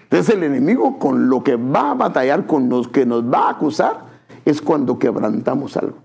Entonces 0.03 0.35
el 0.35 0.43
enemigo 0.43 0.99
con 0.99 1.29
lo 1.29 1.43
que 1.43 1.55
va 1.55 1.91
a 1.91 1.95
batallar, 1.95 2.45
con 2.45 2.69
los 2.69 2.87
que 2.87 3.05
nos 3.05 3.23
va 3.23 3.47
a 3.47 3.51
acusar, 3.51 4.05
es 4.45 4.61
cuando 4.61 4.99
quebrantamos 4.99 5.75
algo. 5.77 5.97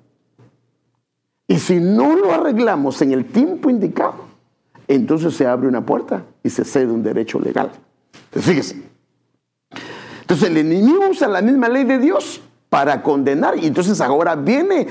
Y 1.47 1.59
si 1.59 1.81
no 1.81 2.17
lo 2.17 2.33
arreglamos 2.33 3.03
en 3.03 3.13
el 3.13 3.27
tiempo 3.27 3.69
indicado, 3.69 4.15
entonces 4.89 5.35
se 5.35 5.47
abre 5.47 5.69
una 5.69 5.85
puerta 5.85 6.25
y 6.43 6.51
se 6.51 6.65
cede 6.65 6.93
un 6.93 7.03
derecho 7.03 7.39
legal. 7.39 7.71
Entonces, 8.27 8.51
fíjese. 8.51 8.83
Entonces 10.23 10.49
el 10.49 10.57
enemigo 10.57 11.09
usa 11.11 11.29
la 11.29 11.43
misma 11.43 11.69
ley 11.69 11.85
de 11.85 11.99
Dios 11.99 12.41
para 12.69 13.03
condenar 13.03 13.59
y 13.59 13.67
entonces 13.67 14.01
ahora 14.01 14.35
viene 14.35 14.87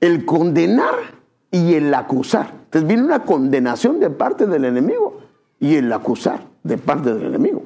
el 0.00 0.24
condenar 0.24 0.94
y 1.50 1.74
el 1.74 1.92
acusar. 1.92 2.52
Entonces 2.64 2.88
viene 2.88 3.02
una 3.02 3.24
condenación 3.24 4.00
de 4.00 4.10
parte 4.10 4.46
del 4.46 4.64
enemigo 4.64 5.20
y 5.60 5.74
el 5.74 5.92
acusar 5.92 6.40
de 6.62 6.78
parte 6.78 7.12
del 7.12 7.26
enemigo. 7.26 7.64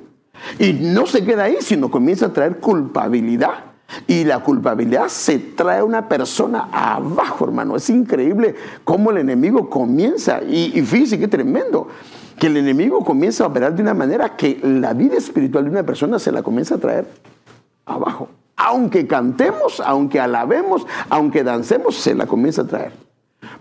Y 0.59 0.73
no 0.73 1.07
se 1.07 1.25
queda 1.25 1.45
ahí, 1.45 1.57
sino 1.61 1.91
comienza 1.91 2.27
a 2.27 2.33
traer 2.33 2.59
culpabilidad 2.59 3.70
y 4.07 4.25
la 4.25 4.41
culpabilidad 4.41 5.09
se 5.09 5.39
trae 5.39 5.81
a 5.81 5.85
una 5.85 6.09
persona 6.09 6.69
abajo, 6.73 7.45
hermano. 7.45 7.77
Es 7.77 7.91
increíble 7.91 8.55
cómo 8.85 9.11
el 9.11 9.19
enemigo 9.19 9.69
comienza. 9.69 10.41
Y, 10.43 10.79
y 10.79 10.83
fíjese 10.83 11.19
qué 11.19 11.29
tremendo. 11.29 11.89
Que 12.39 12.47
el 12.47 12.57
enemigo 12.57 13.05
comienza 13.05 13.45
a 13.45 13.49
operar 13.49 13.75
de 13.75 13.83
una 13.83 13.95
manera 13.95 14.37
que 14.37 14.61
la 14.63 14.95
vida 14.95 15.17
espiritual 15.17 15.65
de 15.65 15.71
una 15.71 15.83
persona 15.83 16.19
se 16.19 16.33
la 16.33 16.43
comienza 16.43 16.77
a 16.77 16.79
traer 16.79 17.07
abajo. 17.85 18.29
Aunque 18.57 19.07
cantemos, 19.07 19.81
aunque 19.85 20.21
alabemos, 20.21 20.87
aunque 21.09 21.43
dancemos, 21.43 21.97
se 21.97 22.15
la 22.15 22.27
comienza 22.27 22.63
a 22.63 22.67
traer. 22.67 22.93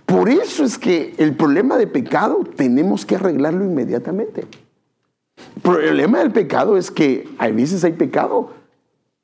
Por 0.05 0.29
eso 0.29 0.63
es 0.63 0.77
que 0.77 1.13
el 1.17 1.35
problema 1.35 1.77
de 1.77 1.87
pecado 1.87 2.43
tenemos 2.55 3.05
que 3.05 3.15
arreglarlo 3.15 3.63
inmediatamente. 3.63 4.45
El 5.55 5.61
problema 5.61 6.19
del 6.19 6.31
pecado 6.31 6.77
es 6.77 6.91
que 6.91 7.29
a 7.37 7.47
veces 7.49 7.83
hay 7.83 7.93
pecado 7.93 8.58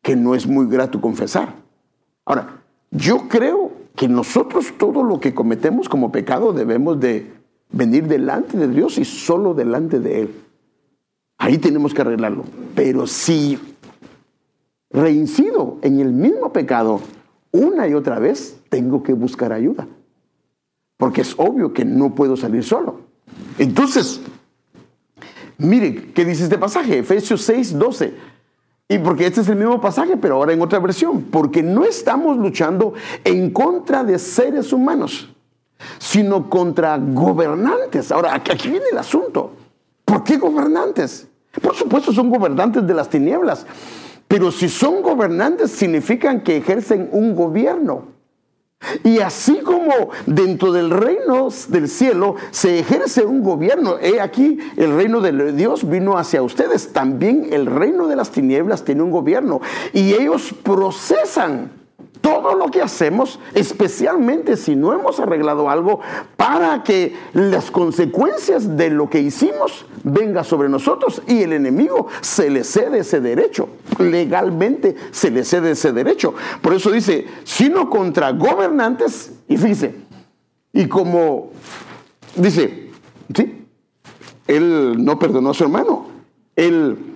que 0.06 0.16
no 0.16 0.36
es 0.36 0.46
muy 0.46 0.68
grato 0.68 1.02
confesar. 1.02 1.56
Ahora, 2.26 2.62
yo 2.92 3.28
creo 3.28 3.72
que 3.96 4.08
nosotros 4.08 4.72
todo 4.78 5.02
lo 5.02 5.20
que 5.20 5.34
cometemos 5.34 5.90
como 5.90 6.12
pecado 6.12 6.54
debemos 6.54 7.00
de 7.00 7.34
venir 7.72 8.08
delante 8.08 8.56
de 8.56 8.68
Dios 8.68 9.00
y 9.00 9.04
solo 9.04 9.56
delante 9.56 10.00
de 10.00 10.22
Él. 10.22 10.36
Ahí 11.40 11.58
tenemos 11.58 11.96
que 11.96 12.02
arreglarlo. 12.02 12.44
Pero 12.76 13.08
si 13.08 13.58
reincido 14.92 15.80
en 15.82 16.00
el 16.00 16.12
mismo 16.14 16.54
pecado 16.54 17.02
una 17.52 17.88
y 17.88 17.96
otra 17.96 18.20
vez, 18.20 18.60
tengo 18.70 19.02
que 19.02 19.14
buscar 19.14 19.54
ayuda. 19.54 19.88
Porque 20.98 21.22
es 21.22 21.34
obvio 21.40 21.74
que 21.74 21.84
no 21.84 22.14
puedo 22.14 22.38
salir 22.38 22.64
solo. 22.64 23.00
Entonces, 23.58 24.22
mire, 25.58 26.12
¿qué 26.14 26.24
dice 26.26 26.44
este 26.44 26.60
pasaje? 26.60 27.00
Efesios 27.00 27.42
6, 27.42 27.80
12. 27.80 28.35
Y 28.88 29.00
porque 29.00 29.26
este 29.26 29.42
es 29.42 29.50
el 29.50 29.56
mismo 29.56 29.82
pasaje, 29.82 30.16
pero 30.16 30.36
ahora 30.36 30.54
en 30.54 30.62
otra 30.62 30.80
versión. 30.80 31.24
Porque 31.24 31.64
no 31.64 31.84
estamos 31.84 32.38
luchando 32.38 32.94
en 33.24 33.50
contra 33.50 34.04
de 34.04 34.20
seres 34.20 34.72
humanos, 34.72 35.34
sino 35.98 36.50
contra 36.50 36.98
gobernantes. 36.98 38.12
Ahora, 38.12 38.36
aquí 38.36 38.70
viene 38.70 38.86
el 38.92 38.98
asunto. 38.98 39.54
¿Por 40.06 40.24
qué 40.24 40.38
gobernantes? 40.38 41.28
Por 41.62 41.76
supuesto, 41.76 42.14
son 42.14 42.30
gobernantes 42.30 42.86
de 42.86 42.94
las 42.94 43.10
tinieblas. 43.10 43.66
Pero 44.28 44.52
si 44.52 44.70
son 44.70 45.02
gobernantes, 45.02 45.72
significan 45.72 46.42
que 46.42 46.58
ejercen 46.58 47.10
un 47.12 47.36
gobierno. 47.36 48.15
Y 49.04 49.20
así 49.20 49.60
como 49.60 50.10
dentro 50.26 50.72
del 50.72 50.90
reino 50.90 51.50
del 51.68 51.88
cielo 51.88 52.36
se 52.52 52.80
ejerce 52.80 53.26
un 53.26 53.44
gobierno, 53.44 53.98
he 54.02 54.20
aquí 54.20 54.60
el 54.78 54.96
reino 54.96 55.22
de 55.22 55.54
Dios 55.54 55.90
vino 55.90 56.18
hacia 56.18 56.42
ustedes, 56.42 56.94
también 56.94 57.48
el 57.52 57.66
reino 57.66 58.08
de 58.08 58.16
las 58.16 58.32
tinieblas 58.32 58.84
tiene 58.84 59.04
un 59.04 59.12
gobierno. 59.12 59.62
Y 59.94 60.14
ellos 60.14 60.54
procesan 60.64 61.85
todo 62.26 62.56
lo 62.56 62.72
que 62.72 62.82
hacemos, 62.82 63.40
especialmente 63.54 64.58
si 64.58 64.76
no 64.76 64.94
hemos 64.94 65.20
arreglado 65.20 65.70
algo, 65.70 66.00
para 66.36 66.82
que 66.82 67.16
las 67.34 67.70
consecuencias 67.70 68.76
de 68.76 68.90
lo 68.90 69.12
que 69.12 69.20
hicimos 69.20 69.86
venga 70.04 70.44
sobre 70.44 70.68
nosotros 70.68 71.22
y 71.28 71.44
el 71.44 71.54
enemigo 71.54 72.08
se 72.22 72.50
le 72.50 72.64
cede 72.64 73.02
ese 73.02 73.22
derecho. 73.22 73.70
Legalmente 74.00 74.96
se 75.12 75.30
le 75.30 75.44
cede 75.44 75.72
ese 75.72 75.94
derecho. 75.94 76.34
Por 76.64 76.74
eso 76.74 76.90
dice, 76.90 77.28
sino 77.44 77.92
contra 77.92 78.32
gobernantes, 78.32 79.32
y 79.48 79.56
fíjese, 79.56 79.94
y 80.74 80.88
como 80.88 81.52
dice, 82.36 82.90
sí, 83.36 83.68
él 84.48 84.96
no 84.98 85.20
perdonó 85.20 85.52
a 85.52 85.54
su 85.54 85.64
hermano, 85.64 86.08
él 86.56 87.15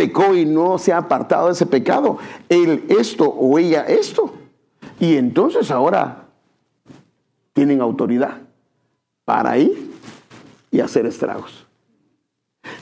pecó 0.00 0.34
y 0.34 0.46
no 0.46 0.78
se 0.78 0.94
ha 0.94 0.96
apartado 0.96 1.48
de 1.48 1.52
ese 1.52 1.66
pecado, 1.66 2.16
él 2.48 2.86
esto 2.88 3.28
o 3.28 3.58
ella 3.58 3.82
esto. 3.82 4.32
Y 4.98 5.16
entonces 5.16 5.70
ahora 5.70 6.24
tienen 7.52 7.82
autoridad 7.82 8.38
para 9.26 9.58
ir 9.58 9.92
y 10.70 10.80
hacer 10.80 11.04
estragos. 11.04 11.66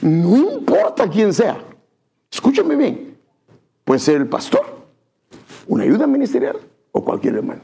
No 0.01 0.37
importa 0.37 1.09
quién 1.09 1.33
sea, 1.33 1.61
escúchame 2.31 2.77
bien, 2.77 3.17
puede 3.83 3.99
ser 3.99 4.15
el 4.15 4.27
pastor, 4.27 4.65
una 5.67 5.83
ayuda 5.83 6.07
ministerial 6.07 6.55
o 6.93 7.03
cualquier 7.03 7.35
hermano. 7.35 7.63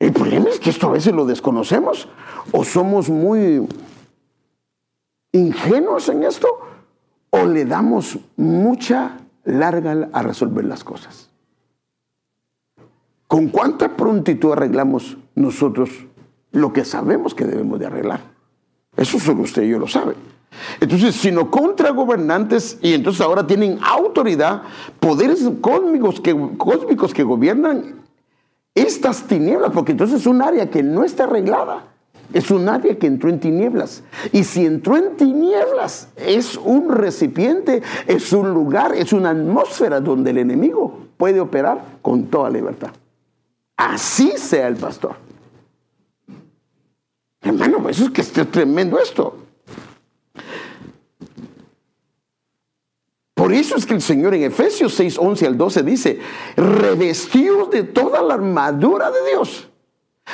El 0.00 0.12
problema 0.12 0.48
es 0.48 0.58
que 0.58 0.70
esto 0.70 0.88
a 0.88 0.92
veces 0.92 1.14
lo 1.14 1.24
desconocemos 1.24 2.08
o 2.50 2.64
somos 2.64 3.08
muy 3.08 3.64
ingenuos 5.30 6.08
en 6.08 6.24
esto 6.24 6.48
o 7.30 7.44
le 7.44 7.64
damos 7.64 8.18
mucha 8.36 9.18
larga 9.44 10.08
a 10.12 10.22
resolver 10.22 10.64
las 10.64 10.84
cosas. 10.84 11.30
¿Con 13.26 13.48
cuánta 13.48 13.96
prontitud 13.96 14.52
arreglamos 14.52 15.18
nosotros 15.34 15.90
lo 16.52 16.72
que 16.72 16.84
sabemos 16.84 17.34
que 17.34 17.44
debemos 17.44 17.78
de 17.78 17.86
arreglar? 17.86 18.20
Eso 18.96 19.20
solo 19.20 19.42
usted 19.42 19.62
y 19.62 19.68
yo 19.68 19.78
lo 19.78 19.86
sabe. 19.86 20.14
Entonces, 20.80 21.14
sino 21.14 21.50
contra 21.50 21.90
gobernantes 21.90 22.78
y 22.82 22.94
entonces 22.94 23.20
ahora 23.20 23.46
tienen 23.46 23.78
autoridad, 23.82 24.62
poderes 24.98 25.48
cósmicos 25.60 26.20
que, 26.20 26.34
cósmicos 26.56 27.12
que 27.12 27.22
gobiernan 27.22 28.02
estas 28.74 29.24
tinieblas, 29.24 29.72
porque 29.72 29.92
entonces 29.92 30.20
es 30.20 30.26
un 30.26 30.40
área 30.40 30.70
que 30.70 30.82
no 30.82 31.04
está 31.04 31.24
arreglada. 31.24 31.84
Es 32.32 32.50
un 32.50 32.68
área 32.68 32.98
que 32.98 33.06
entró 33.06 33.30
en 33.30 33.40
tinieblas. 33.40 34.02
Y 34.32 34.44
si 34.44 34.66
entró 34.66 34.96
en 34.96 35.16
tinieblas, 35.16 36.08
es 36.16 36.56
un 36.56 36.90
recipiente, 36.90 37.82
es 38.06 38.32
un 38.32 38.50
lugar, 38.52 38.94
es 38.94 39.12
una 39.12 39.30
atmósfera 39.30 40.00
donde 40.00 40.30
el 40.30 40.38
enemigo 40.38 40.98
puede 41.16 41.40
operar 41.40 41.82
con 42.02 42.26
toda 42.26 42.50
libertad. 42.50 42.90
Así 43.76 44.32
sea 44.36 44.68
el 44.68 44.76
pastor. 44.76 45.16
Hermano, 47.40 47.88
eso 47.88 48.04
es 48.04 48.10
que 48.10 48.20
es 48.20 48.32
tremendo 48.32 48.98
esto. 48.98 49.36
Por 53.34 53.52
eso 53.52 53.76
es 53.76 53.86
que 53.86 53.94
el 53.94 54.02
Señor 54.02 54.34
en 54.34 54.42
Efesios 54.42 54.94
6, 54.94 55.16
11 55.16 55.46
al 55.46 55.56
12 55.56 55.82
dice, 55.82 56.18
revestidos 56.56 57.70
de 57.70 57.84
toda 57.84 58.20
la 58.20 58.34
armadura 58.34 59.10
de 59.10 59.30
Dios 59.30 59.68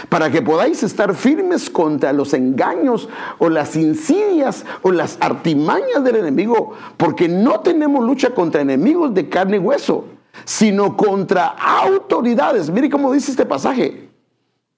para 0.09 0.31
que 0.31 0.43
podáis 0.43 0.83
estar 0.83 1.15
firmes 1.15 1.71
contra 1.71 2.13
los 2.13 2.35
engaños 2.35 3.09
o 3.39 3.49
las 3.49 3.77
insidias 3.77 4.65
o 4.83 4.91
las 4.91 5.17
artimañas 5.21 6.05
del 6.05 6.17
enemigo, 6.17 6.73
porque 6.97 7.29
no 7.29 7.61
tenemos 7.61 8.05
lucha 8.05 8.31
contra 8.31 8.63
enemigos 8.63 9.15
de 9.15 9.29
carne 9.29 9.57
y 9.57 9.61
hueso, 9.61 10.07
sino 10.45 10.97
contra 10.97 11.47
autoridades. 11.47 12.71
Mire 12.71 12.91
cómo 12.91 13.13
dice 13.13 13.31
este 13.31 13.47
pasaje. 13.47 14.09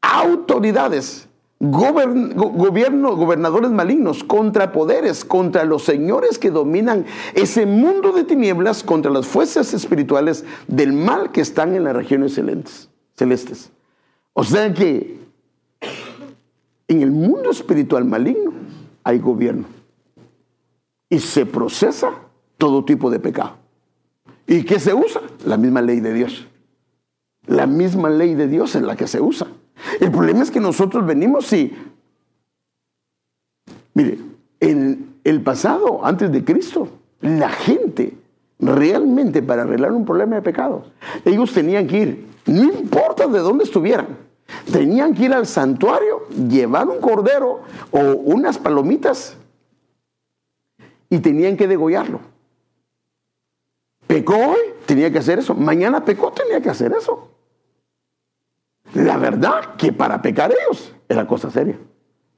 Autoridades, 0.01 1.29
gobierno, 1.59 3.17
gobernadores 3.17 3.71
malignos, 3.71 4.23
contra 4.23 4.73
poderes, 4.73 5.25
contra 5.25 5.65
los 5.65 5.85
señores 5.85 6.39
que 6.39 6.51
dominan 6.51 7.07
ese 7.35 7.67
mundo 7.67 8.13
de 8.13 8.25
tinieblas, 8.25 8.85
contra 8.85 9.11
las 9.11 9.27
fuerzas 9.27 9.73
espirituales 9.75 10.45
del 10.69 10.93
mal 10.93 11.33
que 11.33 11.41
están 11.41 11.75
en 11.75 11.85
las 11.85 11.97
regiones 11.97 12.35
celestes. 13.15 13.73
O 14.39 14.45
sea 14.45 14.73
que 14.75 15.19
en 16.89 17.01
el 17.01 17.11
mundo 17.11 17.51
espiritual 17.51 18.05
maligno 18.05 18.53
hay 19.03 19.19
gobierno 19.19 19.65
y 21.09 21.19
se 21.21 21.47
procesa 21.47 22.11
todo 22.59 22.85
tipo 22.85 23.11
de 23.11 23.19
pecado. 23.19 23.57
¿Y 24.47 24.63
qué 24.65 24.79
se 24.79 24.93
usa? 24.93 25.23
La 25.47 25.57
misma 25.57 25.81
ley 25.81 26.01
de 26.01 26.13
Dios. 26.13 26.47
La 27.47 27.67
misma 27.67 28.11
ley 28.11 28.35
de 28.35 28.47
Dios 28.47 28.75
es 28.75 28.83
la 28.83 28.95
que 28.95 29.07
se 29.07 29.23
usa. 29.23 29.47
El 30.01 30.11
problema 30.11 30.43
es 30.43 30.51
que 30.51 30.61
nosotros 30.61 31.07
venimos 31.07 31.51
y, 31.55 31.75
mire, 33.95 34.19
en 34.61 35.15
el 35.25 35.41
pasado, 35.41 36.05
antes 36.05 36.31
de 36.31 36.45
Cristo, 36.45 36.89
la 37.23 37.49
gente 37.49 38.13
realmente 38.59 39.43
para 39.43 39.63
arreglar 39.63 39.93
un 39.93 40.05
problema 40.05 40.37
de 40.37 40.43
pecado, 40.43 40.85
ellos 41.25 41.55
tenían 41.55 41.87
que 41.87 41.99
ir, 41.99 42.27
no 42.45 42.65
importa 42.65 43.27
de 43.27 43.39
dónde 43.39 43.65
estuvieran, 43.65 44.26
Tenían 44.71 45.15
que 45.15 45.25
ir 45.25 45.33
al 45.33 45.47
santuario, 45.47 46.29
llevar 46.29 46.89
un 46.89 47.01
cordero 47.01 47.63
o 47.91 47.99
unas 47.99 48.59
palomitas 48.59 49.37
y 51.09 51.19
tenían 51.19 51.57
que 51.57 51.67
degollarlo. 51.67 52.21
Pecó 54.07 54.35
hoy, 54.37 54.59
tenía 54.87 55.11
que 55.11 55.19
hacer 55.19 55.39
eso. 55.39 55.55
Mañana 55.55 56.05
pecó, 56.05 56.33
tenía 56.33 56.61
que 56.61 56.71
hacer 56.71 56.93
eso. 56.93 57.29
La 58.95 59.17
verdad 59.17 59.77
que 59.77 59.93
para 59.93 60.23
pecar 60.23 60.53
ellos 60.53 60.95
era 61.09 61.27
cosa 61.27 61.51
seria. 61.51 61.79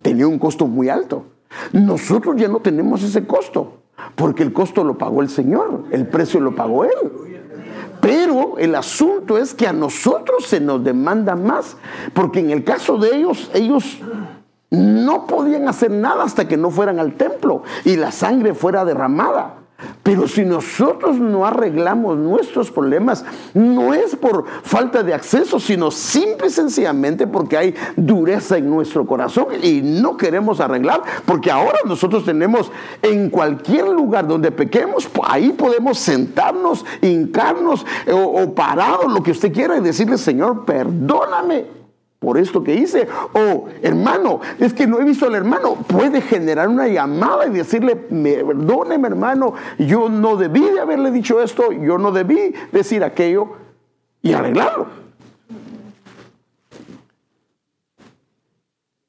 Tenía 0.01 0.27
un 0.27 0.39
costo 0.39 0.67
muy 0.67 0.89
alto. 0.89 1.25
Nosotros 1.73 2.37
ya 2.37 2.49
no 2.49 2.61
tenemos 2.61 3.03
ese 3.03 3.27
costo, 3.27 3.83
porque 4.15 4.43
el 4.43 4.53
costo 4.53 4.85
lo 4.85 4.97
pagó 4.97 5.23
el 5.23 5.29
Señor, 5.29 5.85
el 5.91 6.07
precio 6.07 6.41
lo 6.41 6.55
pagó 6.55 6.85
Él. 6.85 7.28
Pero 8.01 8.59
el 8.59 8.75
asunto 8.75 9.39
es 9.39 9.55
que 9.55 9.67
a 9.67 9.73
nosotros 9.73 10.47
se 10.47 10.61
nos 10.61 10.83
demanda 10.83 11.35
más, 11.35 11.77
porque 12.13 12.41
en 12.41 12.51
el 12.51 12.65
caso 12.65 12.97
de 12.97 13.17
ellos, 13.17 13.51
ellos 13.55 13.99
no 14.71 15.27
podían 15.27 15.69
hacer 15.69 15.91
nada 15.91 16.25
hasta 16.25 16.47
que 16.47 16.57
no 16.57 16.71
fueran 16.71 16.99
al 16.99 17.15
templo 17.15 17.63
y 17.85 17.97
la 17.97 18.13
sangre 18.13 18.55
fuera 18.55 18.85
derramada. 18.85 19.58
Pero 20.03 20.27
si 20.27 20.45
nosotros 20.45 21.19
no 21.19 21.47
arreglamos 21.47 22.17
nuestros 22.19 22.71
problemas, 22.71 23.25
no 23.55 23.95
es 23.95 24.17
por 24.17 24.45
falta 24.63 25.05
de 25.05 25.15
acceso, 25.15 25.61
sino 25.61 25.91
simple 25.91 26.49
y 26.49 26.51
sencillamente 26.51 27.27
porque 27.29 27.57
hay 27.57 27.75
dureza 27.97 28.57
en 28.59 28.69
nuestro 28.69 29.07
corazón 29.07 29.47
y 29.63 29.81
no 29.83 30.17
queremos 30.17 30.59
arreglar, 30.61 31.03
porque 31.25 31.51
ahora 31.51 31.79
nosotros 31.85 32.25
tenemos 32.25 32.73
en 33.03 33.31
cualquier 33.31 33.87
lugar 33.89 34.27
donde 34.27 34.51
pequemos, 34.51 35.09
ahí 35.25 35.51
podemos 35.51 35.99
sentarnos, 35.99 36.85
hincarnos 37.01 37.87
o, 38.11 38.43
o 38.43 38.55
parados, 38.55 39.13
lo 39.13 39.23
que 39.23 39.31
usted 39.31 39.53
quiera, 39.53 39.77
y 39.77 39.81
decirle, 39.81 40.19
Señor, 40.19 40.65
perdóname 40.65 41.78
por 42.19 42.39
esto 42.39 42.65
que 42.65 42.75
hice. 42.75 43.07
O, 43.33 43.69
hermano, 43.83 44.41
es 44.59 44.75
que 44.75 44.87
no 44.87 45.01
he 45.01 45.05
visto 45.05 45.27
al 45.27 45.35
hermano. 45.35 45.77
Puede 45.77 46.21
generar 46.21 46.69
una 46.69 46.89
llamada 46.89 47.47
y 47.47 47.51
decirle, 47.51 47.97
perdóneme 47.97 49.09
hermano, 49.09 49.55
yo 49.79 50.09
no 50.09 50.37
debí 50.37 50.61
de 50.61 50.81
haberle 50.81 51.11
dicho 51.11 51.41
esto, 51.41 51.73
yo 51.73 51.99
no 51.99 52.13
debí 52.13 52.55
decir 52.73 53.05
aquello 53.05 53.51
y 54.23 54.33
arreglarlo. 54.33 54.87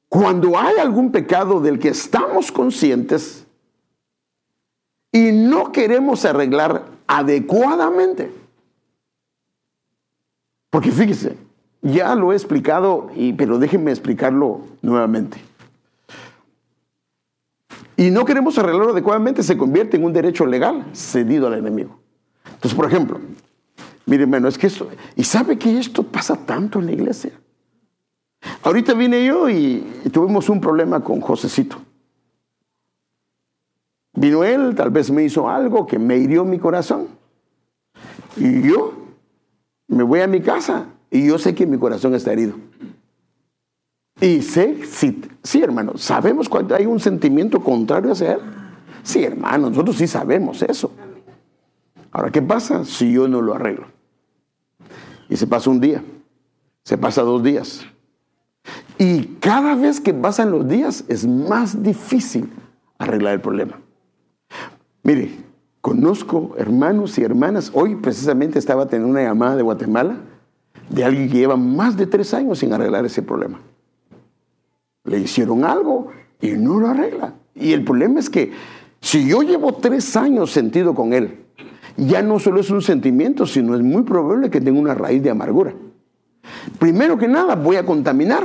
Cuando 0.08 0.58
hay 0.58 0.76
algún 0.78 1.12
pecado 1.12 1.60
del 1.60 1.78
que 1.78 1.88
estamos 1.88 2.50
conscientes 2.50 3.46
y 5.12 5.30
no 5.32 5.70
queremos 5.70 6.24
arreglar 6.24 6.84
adecuadamente, 7.06 8.32
porque 10.68 10.90
fíjese, 10.90 11.36
ya 11.82 12.14
lo 12.14 12.32
he 12.32 12.36
explicado, 12.36 13.10
y, 13.14 13.32
pero 13.32 13.58
déjenme 13.58 13.90
explicarlo 13.90 14.62
nuevamente. 14.82 15.40
Y 17.96 18.10
no 18.10 18.24
queremos 18.24 18.58
arreglarlo 18.58 18.92
adecuadamente, 18.92 19.42
se 19.42 19.56
convierte 19.56 19.96
en 19.96 20.04
un 20.04 20.12
derecho 20.12 20.46
legal 20.46 20.86
cedido 20.92 21.46
al 21.46 21.54
enemigo. 21.54 21.98
Entonces, 22.44 22.74
por 22.74 22.86
ejemplo, 22.86 23.20
miren, 24.06 24.22
hermano, 24.22 24.48
es 24.48 24.56
que 24.56 24.66
esto, 24.66 24.88
y 25.16 25.24
sabe 25.24 25.58
que 25.58 25.78
esto 25.78 26.02
pasa 26.02 26.34
tanto 26.34 26.78
en 26.78 26.86
la 26.86 26.92
iglesia. 26.92 27.32
Ahorita 28.62 28.94
vine 28.94 29.24
yo 29.24 29.48
y, 29.48 30.00
y 30.04 30.08
tuvimos 30.10 30.48
un 30.48 30.60
problema 30.60 31.00
con 31.00 31.20
Josecito. 31.20 31.76
Vino 34.14 34.44
él, 34.44 34.74
tal 34.74 34.90
vez 34.90 35.10
me 35.10 35.22
hizo 35.22 35.48
algo 35.48 35.86
que 35.86 35.98
me 35.98 36.16
hirió 36.16 36.44
mi 36.44 36.58
corazón. 36.58 37.08
Y 38.36 38.62
yo 38.62 38.94
me 39.88 40.02
voy 40.02 40.20
a 40.20 40.26
mi 40.26 40.40
casa 40.40 40.86
y 41.10 41.26
yo 41.26 41.38
sé 41.38 41.54
que 41.54 41.66
mi 41.66 41.78
corazón 41.78 42.14
está 42.14 42.32
herido. 42.32 42.54
Y 44.20 44.42
sé, 44.42 44.84
sí, 44.84 45.22
sí 45.42 45.62
hermano, 45.62 45.96
sabemos 45.96 46.48
cuando 46.48 46.74
hay 46.74 46.86
un 46.86 47.00
sentimiento 47.00 47.60
contrario 47.60 48.12
hacia 48.12 48.34
él. 48.34 48.40
Sí, 49.02 49.24
hermano, 49.24 49.70
nosotros 49.70 49.96
sí 49.96 50.06
sabemos 50.06 50.62
eso. 50.62 50.92
Ahora, 52.12 52.30
¿qué 52.30 52.42
pasa 52.42 52.84
si 52.84 53.12
yo 53.12 53.28
no 53.28 53.40
lo 53.40 53.54
arreglo? 53.54 53.86
Y 55.28 55.36
se 55.36 55.46
pasa 55.46 55.70
un 55.70 55.80
día, 55.80 56.02
se 56.84 56.98
pasa 56.98 57.22
dos 57.22 57.42
días. 57.42 57.86
Y 58.98 59.36
cada 59.40 59.74
vez 59.74 60.00
que 60.00 60.12
pasan 60.12 60.50
los 60.50 60.68
días 60.68 61.04
es 61.08 61.26
más 61.26 61.82
difícil 61.82 62.50
arreglar 62.98 63.34
el 63.34 63.40
problema. 63.40 63.80
Mire, 65.02 65.38
conozco 65.80 66.54
hermanos 66.58 67.16
y 67.16 67.22
hermanas. 67.22 67.70
Hoy 67.72 67.96
precisamente 67.96 68.58
estaba 68.58 68.86
teniendo 68.86 69.10
una 69.10 69.22
llamada 69.22 69.56
de 69.56 69.62
Guatemala 69.62 70.18
de 70.90 71.04
alguien 71.04 71.30
que 71.30 71.38
lleva 71.38 71.56
más 71.56 71.96
de 71.96 72.06
tres 72.06 72.34
años 72.34 72.58
sin 72.58 72.72
arreglar 72.72 73.06
ese 73.06 73.22
problema. 73.22 73.60
Le 75.04 75.18
hicieron 75.18 75.64
algo 75.64 76.08
y 76.40 76.50
no 76.50 76.78
lo 76.78 76.88
arregla. 76.88 77.34
Y 77.54 77.72
el 77.72 77.84
problema 77.84 78.20
es 78.20 78.28
que 78.28 78.52
si 79.00 79.26
yo 79.26 79.42
llevo 79.42 79.74
tres 79.74 80.16
años 80.16 80.50
sentido 80.50 80.94
con 80.94 81.12
él, 81.12 81.38
ya 81.96 82.22
no 82.22 82.38
solo 82.38 82.60
es 82.60 82.70
un 82.70 82.82
sentimiento, 82.82 83.46
sino 83.46 83.74
es 83.74 83.82
muy 83.82 84.02
probable 84.02 84.50
que 84.50 84.60
tenga 84.60 84.78
una 84.78 84.94
raíz 84.94 85.22
de 85.22 85.30
amargura. 85.30 85.72
Primero 86.78 87.16
que 87.16 87.28
nada, 87.28 87.54
voy 87.54 87.76
a 87.76 87.86
contaminar 87.86 88.44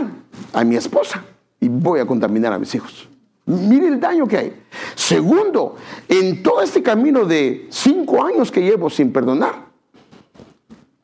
a 0.53 0.63
mi 0.63 0.75
esposa 0.75 1.23
y 1.60 1.67
voy 1.67 1.99
a 1.99 2.05
contaminar 2.05 2.53
a 2.53 2.60
mis 2.60 2.73
hijos. 2.75 3.10
Mire 3.45 3.88
el 3.88 3.99
daño 3.99 4.27
que 4.27 4.38
hay. 4.38 4.53
Segundo, 4.95 5.75
en 6.08 6.41
todo 6.41 6.62
este 6.62 6.81
camino 6.81 7.25
de 7.25 7.67
cinco 7.69 8.23
años 8.23 8.51
que 8.51 8.62
llevo 8.62 8.89
sin 8.89 9.12
perdonar, 9.12 9.64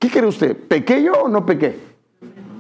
¿qué 0.02 0.10
cree 0.10 0.26
usted? 0.26 0.58
¿Pequé 0.58 1.04
yo 1.04 1.14
o 1.14 1.30
no 1.30 1.46
pequé? 1.46 1.80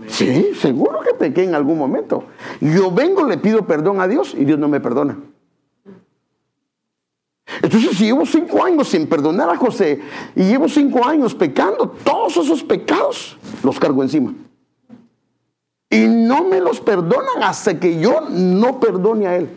Sí, 0.08 0.52
seguro 0.60 1.02
que 1.02 1.14
pequé 1.14 1.44
en 1.44 1.56
algún 1.56 1.78
momento. 1.78 2.26
Yo 2.62 2.92
vengo, 2.92 3.26
le 3.26 3.38
pido 3.38 3.66
perdón 3.66 4.00
a 4.00 4.08
Dios 4.08 4.36
y 4.38 4.46
Dios 4.46 4.60
no 4.60 4.68
me 4.68 4.80
perdona. 4.80 5.18
Entonces, 7.62 7.98
si 7.98 8.06
llevo 8.06 8.26
cinco 8.26 8.64
años 8.64 8.88
sin 8.88 9.08
perdonar 9.08 9.50
a 9.50 9.58
José 9.58 10.02
y 10.36 10.44
llevo 10.44 10.70
cinco 10.70 11.06
años 11.06 11.34
pecando, 11.34 11.90
todos 12.04 12.38
esos 12.38 12.64
pecados 12.64 13.38
los 13.64 13.80
cargo 13.80 14.04
encima. 14.04 14.34
Y 15.90 16.08
no 16.08 16.44
me 16.44 16.60
los 16.60 16.80
perdonan 16.80 17.42
hasta 17.44 17.80
que 17.80 18.00
yo 18.00 18.22
no 18.30 18.80
perdone 18.80 19.28
a 19.28 19.38
él. 19.38 19.50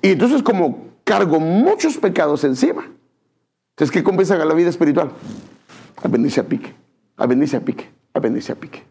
Y 0.00 0.10
entonces 0.10 0.42
como 0.42 0.86
cargo 1.04 1.40
muchos 1.40 1.96
pecados 1.96 2.44
encima, 2.44 2.88
entonces 3.70 3.92
¿qué 3.92 4.04
compensan 4.04 4.40
a 4.40 4.44
la 4.44 4.54
vida 4.54 4.70
espiritual? 4.70 5.10
A 6.02 6.08
bendice 6.08 6.40
a 6.40 6.44
pique, 6.44 6.74
a 7.16 7.26
bendice 7.26 7.56
a 7.56 7.60
pique, 7.60 7.88
a 8.12 8.20
bendice 8.20 8.52
a 8.52 8.54
pique. 8.54 8.82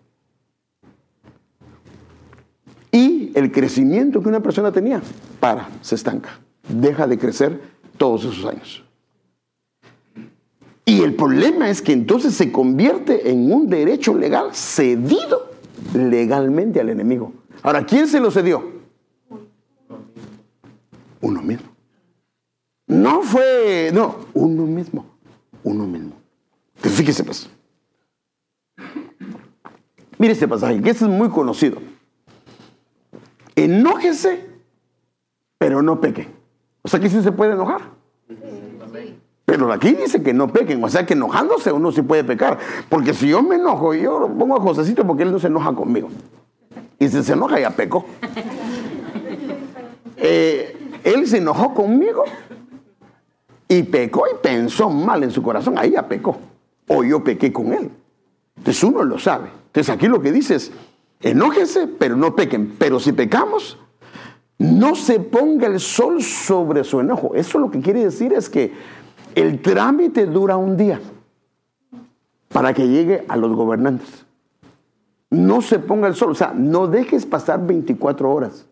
Y 2.92 3.32
el 3.36 3.52
crecimiento 3.52 4.22
que 4.22 4.30
una 4.30 4.42
persona 4.42 4.72
tenía, 4.72 5.02
para, 5.40 5.70
se 5.82 5.96
estanca, 5.96 6.40
deja 6.68 7.08
de 7.08 7.18
crecer 7.18 7.62
todos 7.98 8.24
esos 8.24 8.46
años. 8.46 8.84
Y 10.86 11.02
el 11.02 11.16
problema 11.16 11.70
es 11.70 11.82
que 11.82 11.94
entonces 11.94 12.36
se 12.36 12.52
convierte 12.52 13.32
en 13.32 13.52
un 13.52 13.68
derecho 13.68 14.16
legal 14.16 14.54
cedido 14.54 15.52
legalmente 15.94 16.80
al 16.80 16.90
enemigo. 16.90 17.34
Ahora, 17.64 17.86
¿quién 17.86 18.08
se 18.08 18.20
lo 18.20 18.30
cedió? 18.30 18.64
Uno 21.22 21.42
mismo. 21.42 21.68
No 22.88 23.24
fue, 23.24 23.90
no, 23.92 24.28
uno 24.34 24.68
mismo. 24.68 25.06
Uno 25.64 25.88
mismo. 25.88 26.15
Fíjese 26.90 27.24
pues. 27.24 27.50
Mire 30.18 30.34
este 30.34 30.48
pasaje, 30.48 30.82
que 30.82 30.90
este 30.90 31.06
es 31.06 31.10
muy 31.10 31.30
conocido. 31.30 31.82
Enójese, 33.56 34.46
pero 35.58 35.82
no 35.82 36.00
peque. 36.00 36.28
O 36.82 36.88
sea 36.88 37.00
que 37.00 37.10
sí 37.10 37.22
se 37.22 37.32
puede 37.32 37.54
enojar. 37.54 37.82
Pero 39.46 39.72
aquí 39.72 39.94
dice 39.94 40.24
que 40.24 40.34
no 40.34 40.52
pequen, 40.52 40.84
o 40.84 40.90
sea 40.90 41.06
que 41.06 41.14
enojándose 41.14 41.72
uno 41.72 41.92
sí 41.92 42.02
puede 42.02 42.24
pecar. 42.24 42.58
Porque 42.90 43.14
si 43.14 43.30
yo 43.30 43.44
me 43.44 43.56
enojo, 43.56 43.94
yo 43.94 44.30
pongo 44.38 44.56
a 44.56 44.60
Josecito 44.60 45.06
porque 45.06 45.24
él 45.24 45.32
no 45.32 45.40
se 45.40 45.48
enoja 45.48 45.74
conmigo. 45.74 46.10
Y 47.00 47.08
si 47.08 47.24
se 47.24 47.34
enoja 47.34 47.60
ya 47.60 47.70
pecó. 47.72 48.06
Eh, 50.18 50.78
él 51.04 51.28
se 51.28 51.38
enojó 51.38 51.74
conmigo 51.74 52.24
y 53.68 53.84
pecó 53.84 54.26
y 54.28 54.36
pensó 54.42 54.90
mal 54.90 55.24
en 55.24 55.30
su 55.30 55.44
corazón. 55.44 55.78
Ahí 55.78 55.92
ya 55.92 56.08
pecó. 56.08 56.40
O 56.88 57.04
yo 57.04 57.24
pequé 57.24 57.52
con 57.52 57.74
él. 57.74 57.92
Entonces 58.58 58.84
uno 58.84 59.04
lo 59.04 59.20
sabe. 59.20 59.50
Entonces 59.68 59.94
aquí 59.94 60.08
lo 60.08 60.22
que 60.22 60.32
dice 60.32 60.56
es, 60.56 60.72
enójense, 61.22 61.88
pero 61.88 62.16
no 62.16 62.36
pequen. 62.36 62.76
Pero 62.78 63.00
si 63.00 63.12
pecamos, 63.12 63.78
no 64.58 64.96
se 64.96 65.20
ponga 65.20 65.68
el 65.68 65.80
sol 65.80 66.22
sobre 66.24 66.84
su 66.84 67.00
enojo. 67.00 67.36
Eso 67.36 67.60
lo 67.60 67.70
que 67.70 67.82
quiere 67.82 68.04
decir 68.04 68.34
es 68.34 68.50
que 68.50 68.74
el 69.36 69.62
trámite 69.62 70.26
dura 70.26 70.58
un 70.58 70.78
día 70.78 71.00
para 72.50 72.74
que 72.74 72.88
llegue 72.88 73.26
a 73.28 73.36
los 73.36 73.54
gobernantes. 73.54 74.26
No 75.30 75.62
se 75.62 75.80
ponga 75.80 76.08
el 76.08 76.16
sol, 76.16 76.32
o 76.32 76.36
sea, 76.36 76.54
no 76.56 76.88
dejes 76.88 77.26
pasar 77.26 77.66
24 77.66 78.32
horas, 78.32 78.66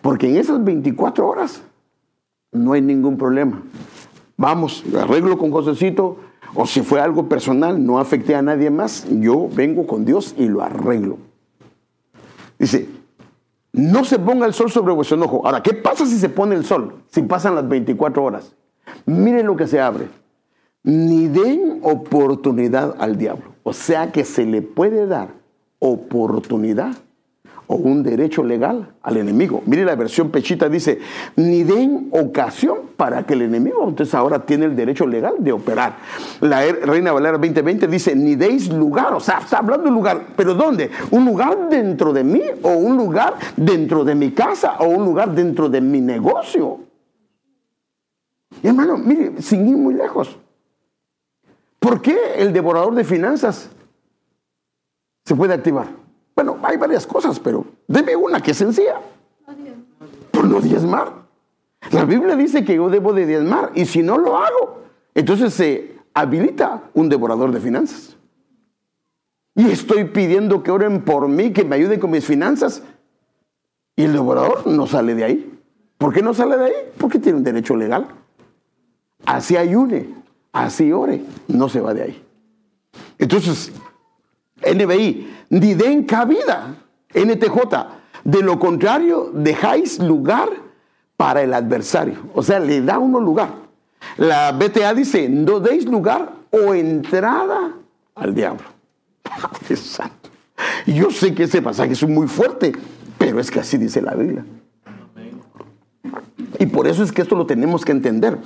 porque 0.00 0.28
en 0.28 0.36
esas 0.36 0.62
24 0.62 1.26
horas 1.26 1.62
no 2.52 2.74
hay 2.74 2.82
ningún 2.82 3.18
problema. 3.18 3.62
Vamos, 4.36 4.84
arreglo 4.96 5.36
con 5.36 5.50
Josecito, 5.50 6.18
o 6.54 6.66
si 6.66 6.82
fue 6.82 7.00
algo 7.00 7.28
personal, 7.28 7.84
no 7.84 7.98
afecté 7.98 8.34
a 8.34 8.42
nadie 8.42 8.70
más, 8.70 9.06
yo 9.10 9.48
vengo 9.52 9.86
con 9.86 10.04
Dios 10.04 10.34
y 10.38 10.46
lo 10.46 10.62
arreglo. 10.62 11.18
Dice, 12.58 12.88
no 13.72 14.04
se 14.04 14.18
ponga 14.18 14.46
el 14.46 14.54
sol 14.54 14.70
sobre 14.70 14.92
vuestro 14.92 15.16
enojo. 15.16 15.42
Ahora, 15.44 15.62
¿qué 15.62 15.74
pasa 15.74 16.06
si 16.06 16.18
se 16.18 16.28
pone 16.28 16.56
el 16.56 16.64
sol? 16.64 17.02
Si 17.10 17.22
pasan 17.22 17.54
las 17.54 17.68
24 17.68 18.24
horas. 18.24 18.54
Miren 19.06 19.46
lo 19.46 19.56
que 19.56 19.66
se 19.66 19.80
abre. 19.80 20.08
Ni 20.82 21.28
den 21.28 21.80
oportunidad 21.82 22.96
al 22.98 23.18
diablo. 23.18 23.52
O 23.62 23.72
sea 23.72 24.10
que 24.10 24.24
se 24.24 24.46
le 24.46 24.62
puede 24.62 25.06
dar 25.06 25.28
oportunidad 25.78 26.96
o 27.68 27.76
un 27.76 28.02
derecho 28.02 28.42
legal 28.42 28.94
al 29.02 29.16
enemigo. 29.18 29.62
Mire 29.66 29.84
la 29.84 29.94
versión 29.94 30.30
pechita 30.30 30.68
dice, 30.68 30.98
ni 31.36 31.62
den 31.62 32.08
ocasión 32.10 32.78
para 32.96 33.24
que 33.24 33.34
el 33.34 33.42
enemigo, 33.42 33.86
entonces 33.86 34.14
ahora 34.14 34.44
tiene 34.44 34.64
el 34.64 34.74
derecho 34.74 35.06
legal 35.06 35.34
de 35.38 35.52
operar. 35.52 35.96
La 36.40 36.62
Reina 36.62 37.12
Valera 37.12 37.38
2020 37.38 37.86
dice, 37.86 38.16
ni 38.16 38.34
deis 38.34 38.72
lugar, 38.72 39.12
o 39.12 39.20
sea, 39.20 39.38
está 39.38 39.58
hablando 39.58 39.84
de 39.84 39.90
lugar, 39.90 40.28
pero 40.34 40.54
¿dónde? 40.54 40.90
¿Un 41.10 41.26
lugar 41.26 41.68
dentro 41.68 42.12
de 42.12 42.24
mí 42.24 42.42
o 42.62 42.70
un 42.70 42.96
lugar 42.96 43.34
dentro 43.56 44.02
de 44.02 44.14
mi 44.14 44.32
casa 44.32 44.76
o 44.78 44.88
un 44.88 45.04
lugar 45.04 45.34
dentro 45.34 45.68
de 45.68 45.80
mi 45.80 46.00
negocio? 46.00 46.80
Y 48.62 48.66
hermano, 48.66 48.96
mire, 48.96 49.42
sin 49.42 49.68
ir 49.68 49.76
muy 49.76 49.94
lejos. 49.94 50.38
¿Por 51.78 52.00
qué 52.00 52.16
el 52.36 52.52
devorador 52.52 52.94
de 52.94 53.04
finanzas 53.04 53.68
se 55.24 55.34
puede 55.36 55.52
activar? 55.52 55.97
Bueno, 56.38 56.56
hay 56.62 56.76
varias 56.76 57.04
cosas, 57.04 57.40
pero 57.40 57.66
debe 57.88 58.14
una 58.14 58.40
que 58.40 58.52
es 58.52 58.56
sencilla. 58.58 59.00
Por 60.30 60.44
no 60.44 60.60
diezmar. 60.60 61.12
La 61.90 62.04
Biblia 62.04 62.36
dice 62.36 62.64
que 62.64 62.76
yo 62.76 62.88
debo 62.88 63.12
de 63.12 63.26
diezmar 63.26 63.72
y 63.74 63.86
si 63.86 64.04
no 64.04 64.16
lo 64.16 64.36
hago, 64.36 64.82
entonces 65.16 65.52
se 65.52 65.96
habilita 66.14 66.84
un 66.94 67.08
devorador 67.08 67.50
de 67.50 67.58
finanzas. 67.58 68.16
Y 69.56 69.68
estoy 69.68 70.04
pidiendo 70.04 70.62
que 70.62 70.70
oren 70.70 71.02
por 71.02 71.26
mí, 71.26 71.52
que 71.52 71.64
me 71.64 71.74
ayuden 71.74 71.98
con 71.98 72.12
mis 72.12 72.24
finanzas. 72.24 72.84
Y 73.96 74.04
el 74.04 74.12
devorador 74.12 74.64
no 74.64 74.86
sale 74.86 75.16
de 75.16 75.24
ahí. 75.24 75.60
¿Por 75.98 76.14
qué 76.14 76.22
no 76.22 76.34
sale 76.34 76.56
de 76.56 76.64
ahí? 76.66 76.92
Porque 76.98 77.18
tiene 77.18 77.38
un 77.38 77.42
derecho 77.42 77.74
legal 77.74 78.06
así 79.26 79.56
ayune, 79.56 80.14
así 80.52 80.92
ore, 80.92 81.24
no 81.48 81.68
se 81.68 81.80
va 81.80 81.94
de 81.94 82.02
ahí. 82.02 82.24
Entonces, 83.18 83.72
NBI, 84.62 85.36
ni 85.50 85.74
den 85.74 86.04
cabida, 86.04 86.74
NTJ, 87.14 87.58
de 88.24 88.42
lo 88.42 88.58
contrario, 88.58 89.30
dejáis 89.32 89.98
lugar 89.98 90.48
para 91.16 91.42
el 91.42 91.54
adversario. 91.54 92.18
O 92.34 92.42
sea, 92.42 92.60
le 92.60 92.82
da 92.82 92.98
uno 92.98 93.20
lugar. 93.20 93.50
La 94.16 94.52
BTA 94.52 94.94
dice, 94.94 95.28
no 95.28 95.60
deis 95.60 95.84
lugar 95.84 96.32
o 96.50 96.74
entrada 96.74 97.72
al 98.14 98.34
diablo. 98.34 98.64
Exacto. 99.68 100.30
Yo 100.86 101.10
sé 101.10 101.34
que 101.34 101.44
ese 101.44 101.62
pasaje 101.62 101.92
es 101.92 102.06
muy 102.06 102.26
fuerte, 102.26 102.72
pero 103.18 103.40
es 103.40 103.50
que 103.50 103.60
así 103.60 103.76
dice 103.76 104.00
la 104.00 104.14
Biblia. 104.14 104.44
Y 106.58 106.66
por 106.66 106.86
eso 106.86 107.02
es 107.02 107.12
que 107.12 107.22
esto 107.22 107.36
lo 107.36 107.46
tenemos 107.46 107.84
que 107.84 107.92
entender. 107.92 108.38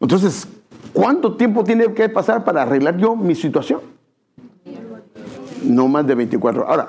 Entonces, 0.00 0.46
¿cuánto 0.92 1.36
tiempo 1.36 1.64
tiene 1.64 1.92
que 1.92 2.08
pasar 2.08 2.44
para 2.44 2.62
arreglar 2.62 2.96
yo 2.96 3.16
mi 3.16 3.34
situación? 3.34 3.80
No 5.64 5.88
más 5.88 6.06
de 6.06 6.14
24 6.14 6.62
horas. 6.62 6.70
Ahora, 6.70 6.88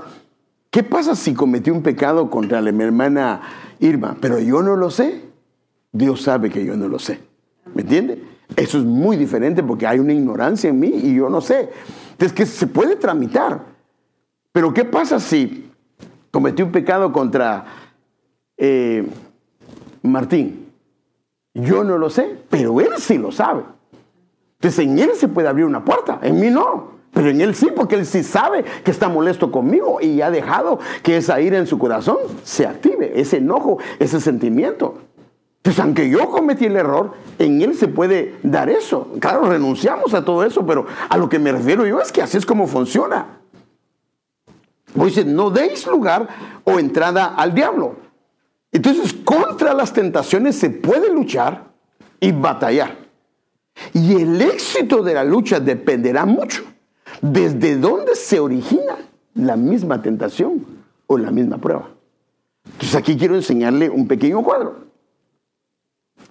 ¿qué 0.69 0.83
pasa 0.83 1.15
si 1.15 1.33
cometí 1.33 1.69
un 1.69 1.81
pecado 1.81 2.29
contra 2.29 2.61
mi 2.61 2.83
hermana 2.83 3.41
Irma? 3.79 4.17
Pero 4.19 4.39
yo 4.39 4.61
no 4.61 4.75
lo 4.75 4.91
sé. 4.91 5.25
Dios 5.91 6.21
sabe 6.21 6.49
que 6.49 6.63
yo 6.63 6.75
no 6.75 6.87
lo 6.87 6.99
sé. 6.99 7.19
¿Me 7.73 7.81
entiende? 7.81 8.23
Eso 8.55 8.77
es 8.77 8.83
muy 8.83 9.17
diferente 9.17 9.63
porque 9.63 9.87
hay 9.87 9.99
una 9.99 10.13
ignorancia 10.13 10.69
en 10.69 10.79
mí 10.79 10.87
y 10.87 11.15
yo 11.15 11.29
no 11.29 11.41
sé. 11.41 11.69
Entonces, 12.11 12.33
que 12.33 12.45
se 12.45 12.67
puede 12.67 12.95
tramitar. 12.95 13.63
Pero 14.51 14.73
¿qué 14.73 14.85
pasa 14.85 15.19
si 15.19 15.71
cometí 16.31 16.61
un 16.61 16.71
pecado 16.71 17.11
contra 17.11 17.65
eh, 18.57 19.07
Martín? 20.01 20.67
Yo 21.53 21.83
no 21.83 21.97
lo 21.97 22.09
sé, 22.09 22.37
pero 22.49 22.79
él 22.79 22.89
sí 22.97 23.17
lo 23.17 23.31
sabe. 23.31 23.63
Entonces 24.59 24.85
en 24.85 24.99
él 24.99 25.11
se 25.15 25.27
puede 25.27 25.47
abrir 25.47 25.65
una 25.65 25.83
puerta, 25.83 26.19
en 26.21 26.39
mí 26.39 26.49
no. 26.49 26.98
Pero 27.19 27.31
en 27.31 27.41
él 27.41 27.53
sí, 27.53 27.67
porque 27.75 27.95
él 27.95 28.05
sí 28.05 28.23
sabe 28.23 28.63
que 28.81 28.91
está 28.91 29.09
molesto 29.09 29.51
conmigo 29.51 29.99
y 29.99 30.21
ha 30.21 30.31
dejado 30.31 30.79
que 31.03 31.17
esa 31.17 31.41
ira 31.41 31.57
en 31.57 31.67
su 31.67 31.77
corazón 31.77 32.15
se 32.45 32.65
active, 32.65 33.19
ese 33.19 33.39
enojo, 33.39 33.77
ese 33.99 34.21
sentimiento. 34.21 34.99
Entonces, 35.57 35.83
aunque 35.83 36.09
yo 36.09 36.29
cometí 36.29 36.67
el 36.67 36.77
error, 36.77 37.11
en 37.37 37.61
él 37.61 37.75
se 37.75 37.89
puede 37.89 38.35
dar 38.41 38.69
eso. 38.69 39.09
Claro, 39.19 39.49
renunciamos 39.49 40.13
a 40.13 40.23
todo 40.23 40.45
eso, 40.45 40.65
pero 40.65 40.85
a 41.09 41.17
lo 41.17 41.27
que 41.27 41.39
me 41.39 41.51
refiero 41.51 41.85
yo 41.85 41.99
es 41.99 42.09
que 42.13 42.21
así 42.21 42.37
es 42.37 42.45
como 42.45 42.67
funciona. 42.67 43.25
Dice, 44.93 45.25
no 45.25 45.49
deis 45.49 45.85
lugar 45.87 46.25
o 46.63 46.79
entrada 46.79 47.35
al 47.35 47.53
diablo. 47.53 47.97
Entonces, 48.71 49.11
contra 49.25 49.73
las 49.73 49.91
tentaciones 49.91 50.55
se 50.55 50.69
puede 50.69 51.13
luchar 51.13 51.65
y 52.21 52.31
batallar. 52.31 52.95
Y 53.91 54.21
el 54.21 54.41
éxito 54.41 55.03
de 55.03 55.15
la 55.15 55.25
lucha 55.25 55.59
dependerá 55.59 56.23
mucho 56.23 56.63
desde 57.21 57.77
dónde 57.77 58.15
se 58.15 58.39
origina 58.39 58.97
la 59.35 59.55
misma 59.55 60.01
tentación 60.01 60.65
o 61.07 61.17
la 61.17 61.31
misma 61.31 61.57
prueba. 61.57 61.89
Entonces 62.65 62.95
aquí 62.95 63.17
quiero 63.17 63.35
enseñarle 63.35 63.89
un 63.89 64.07
pequeño 64.07 64.43
cuadro. 64.43 64.89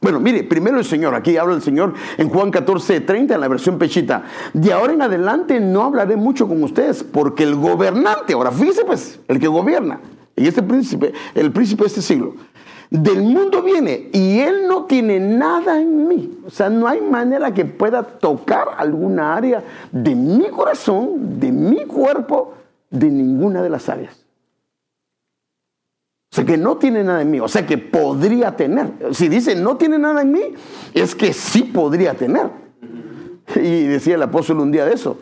Bueno, 0.01 0.21
mire, 0.21 0.45
primero 0.45 0.79
el 0.79 0.85
Señor, 0.85 1.15
aquí 1.15 1.37
habla 1.37 1.57
el 1.57 1.63
Señor 1.63 1.95
en 2.19 2.29
Juan 2.29 2.53
14, 2.53 3.01
30, 3.01 3.35
en 3.35 3.41
la 3.41 3.49
versión 3.49 3.79
pechita. 3.79 4.25
De 4.53 4.73
ahora 4.73 4.93
en 4.93 5.03
adelante 5.03 5.59
no 5.59 5.83
hablaré 5.83 6.15
mucho 6.15 6.47
con 6.47 6.63
ustedes, 6.63 7.03
porque 7.03 7.43
el 7.43 7.57
gobernante, 7.57 8.35
ahora 8.35 8.53
fíjese 8.53 8.85
pues, 8.85 9.19
el 9.27 9.41
que 9.41 9.49
gobierna, 9.49 10.01
y 10.37 10.47
este 10.47 10.63
príncipe, 10.63 11.13
el 11.35 11.51
príncipe 11.51 11.83
de 11.83 11.89
este 11.89 12.03
siglo, 12.03 12.35
del 12.91 13.23
mundo 13.23 13.63
viene 13.63 14.09
y 14.13 14.41
él 14.41 14.67
no 14.67 14.85
tiene 14.85 15.21
nada 15.21 15.81
en 15.81 16.09
mí. 16.09 16.39
O 16.47 16.51
sea, 16.51 16.71
no 16.71 16.87
hay 16.87 17.01
manera 17.01 17.53
que 17.53 17.65
pueda 17.65 18.03
tocar 18.03 18.69
alguna 18.77 19.37
área 19.37 19.63
de 19.93 20.15
mi 20.15 20.49
corazón, 20.49 21.39
de 21.39 21.53
mi 21.53 21.85
cuerpo, 21.85 22.55
de 22.91 23.11
ninguna 23.11 23.63
de 23.63 23.71
las 23.71 23.89
áreas. 23.89 24.15
O 26.31 26.35
sea, 26.35 26.45
que 26.45 26.57
no 26.57 26.77
tiene 26.77 27.03
nada 27.05 27.23
en 27.23 27.31
mí. 27.31 27.41
O 27.41 27.49
sea, 27.49 27.67
que 27.67 27.79
podría 27.79 28.55
tener. 28.55 28.93
Si 29.13 29.29
dice 29.29 29.55
no 29.55 29.77
tiene 29.77 29.99
nada 29.99 30.23
en 30.23 30.33
mí, 30.33 30.43
es 30.95 31.15
que 31.15 31.33
sí 31.33 31.65
podría 31.65 32.15
tener. 32.15 32.51
Y 33.57 33.85
decía 33.85 34.15
el 34.15 34.23
apóstol 34.23 34.61
un 34.61 34.71
día 34.71 34.85
de 34.85 34.95
eso. 34.95 35.19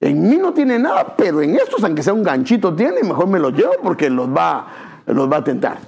En 0.00 0.28
mí 0.28 0.36
no 0.36 0.52
tiene 0.52 0.78
nada, 0.78 1.16
pero 1.16 1.42
en 1.42 1.56
estos, 1.56 1.82
aunque 1.82 2.02
sea 2.02 2.12
un 2.12 2.22
ganchito, 2.22 2.74
tiene, 2.74 3.02
mejor 3.02 3.26
me 3.26 3.38
lo 3.38 3.50
llevo 3.50 3.72
porque 3.82 4.08
los 4.08 4.28
va, 4.28 4.66
los 5.06 5.30
va 5.30 5.38
a 5.38 5.44
tentar. 5.44 5.78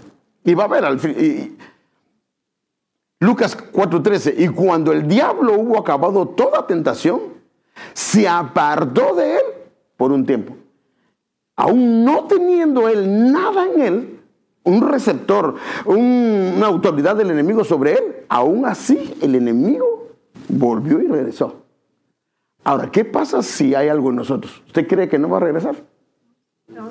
Y 0.45 0.55
va 0.55 0.65
a 0.65 0.69
ver 0.69 0.85
al 0.85 0.99
fin. 0.99 1.59
Lucas 3.21 3.57
4:13, 3.57 4.35
y 4.39 4.49
cuando 4.49 4.93
el 4.93 5.07
diablo 5.07 5.55
hubo 5.55 5.79
acabado 5.79 6.29
toda 6.29 6.67
tentación, 6.67 7.21
se 7.93 8.27
apartó 8.27 9.15
de 9.15 9.35
él 9.37 9.43
por 9.97 10.13
un 10.13 10.25
tiempo. 10.25 10.55
Aún 11.57 12.05
no 12.05 12.25
teniendo 12.25 12.89
él 12.89 13.31
nada 13.31 13.67
en 13.67 13.81
él, 13.83 14.21
un 14.65 14.89
receptor, 14.89 15.57
una 15.85 16.67
autoridad 16.67 17.17
del 17.17 17.31
enemigo 17.31 17.65
sobre 17.65 17.93
él, 17.93 18.25
aún 18.29 18.65
así 18.65 19.15
el 19.21 19.35
enemigo 19.35 20.09
volvió 20.49 21.03
y 21.03 21.07
regresó. 21.07 21.57
Ahora, 22.65 22.91
¿qué 22.91 23.05
pasa 23.05 23.43
si 23.43 23.75
hay 23.75 23.89
algo 23.89 24.11
en 24.11 24.17
nosotros? 24.17 24.63
¿Usted 24.67 24.87
cree 24.87 25.09
que 25.09 25.19
no 25.19 25.29
va 25.29 25.39
a 25.39 25.41
regresar? 25.41 25.77
No. 26.69 26.91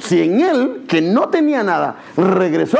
Si 0.00 0.22
en 0.22 0.40
él, 0.40 0.84
que 0.86 1.00
no 1.00 1.28
tenía 1.28 1.62
nada, 1.62 1.96
regresó, 2.16 2.78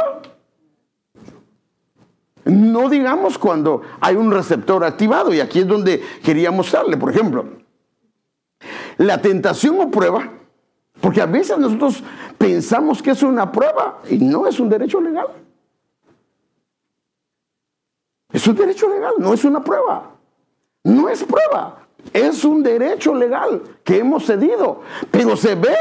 no 2.45 2.89
digamos 2.89 3.39
cuando 3.39 3.83
hay 4.01 4.17
un 4.17 4.31
receptor 4.31 4.85
activado, 4.85 5.33
y 5.33 5.41
aquí 5.41 5.61
es 5.61 5.67
donde 5.67 6.03
quería 6.23 6.51
mostrarle, 6.51 6.97
por 6.97 7.11
ejemplo, 7.11 7.47
la 8.99 9.21
tentación 9.21 9.81
o 9.81 9.91
prueba, 9.91 10.29
porque 11.01 11.21
a 11.21 11.27
veces 11.27 11.59
nosotros 11.59 12.03
pensamos 12.39 13.03
que 13.03 13.11
es 13.11 13.23
una 13.23 13.51
prueba 13.51 14.01
y 14.09 14.19
no 14.19 14.47
es 14.47 14.61
un 14.61 14.69
derecho 14.69 15.01
legal. 15.01 15.27
Es 18.33 18.47
un 18.47 18.57
derecho 18.57 18.89
legal, 18.89 19.15
no 19.19 19.35
es 19.35 19.45
una 19.45 19.63
prueba. 19.63 20.11
No 20.85 21.09
es 21.09 21.23
prueba, 21.23 21.87
es 22.13 22.45
un 22.45 22.63
derecho 22.63 23.15
legal 23.15 23.63
que 23.85 23.99
hemos 23.99 24.27
cedido, 24.27 24.83
pero 25.11 25.37
se 25.37 25.55
ve 25.55 25.77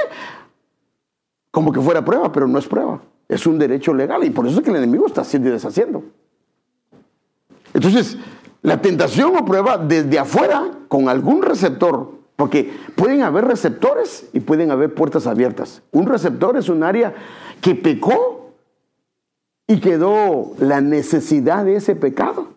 como 1.51 1.71
que 1.71 1.81
fuera 1.81 2.03
prueba, 2.03 2.31
pero 2.31 2.47
no 2.47 2.57
es 2.57 2.67
prueba. 2.67 3.01
Es 3.27 3.45
un 3.45 3.59
derecho 3.59 3.93
legal 3.93 4.23
y 4.23 4.29
por 4.29 4.47
eso 4.47 4.59
es 4.59 4.63
que 4.63 4.71
el 4.71 4.77
enemigo 4.77 5.05
está 5.05 5.21
haciendo 5.21 5.49
y 5.49 5.51
deshaciendo. 5.51 6.03
Entonces, 7.73 8.17
la 8.61 8.81
tentación 8.81 9.35
o 9.37 9.45
prueba 9.45 9.77
desde 9.77 10.19
afuera 10.19 10.71
con 10.87 11.09
algún 11.09 11.41
receptor, 11.41 12.11
porque 12.35 12.71
pueden 12.95 13.21
haber 13.21 13.45
receptores 13.45 14.27
y 14.33 14.39
pueden 14.39 14.71
haber 14.71 14.93
puertas 14.93 15.27
abiertas. 15.27 15.81
Un 15.91 16.07
receptor 16.07 16.57
es 16.57 16.69
un 16.69 16.83
área 16.83 17.13
que 17.61 17.75
pecó 17.75 18.53
y 19.67 19.79
quedó 19.79 20.53
la 20.59 20.81
necesidad 20.81 21.63
de 21.65 21.75
ese 21.75 21.95
pecado. 21.95 22.49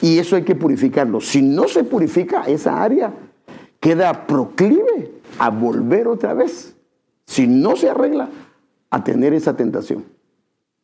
Y 0.00 0.18
eso 0.18 0.36
hay 0.36 0.42
que 0.42 0.54
purificarlo. 0.54 1.20
Si 1.20 1.42
no 1.42 1.66
se 1.66 1.82
purifica 1.82 2.44
esa 2.44 2.82
área, 2.82 3.12
queda 3.80 4.26
proclive 4.26 5.12
a 5.38 5.50
volver 5.50 6.06
otra 6.06 6.32
vez 6.32 6.73
si 7.26 7.46
no 7.46 7.76
se 7.76 7.90
arregla, 7.90 8.28
a 8.90 9.02
tener 9.02 9.34
esa 9.34 9.56
tentación. 9.56 10.04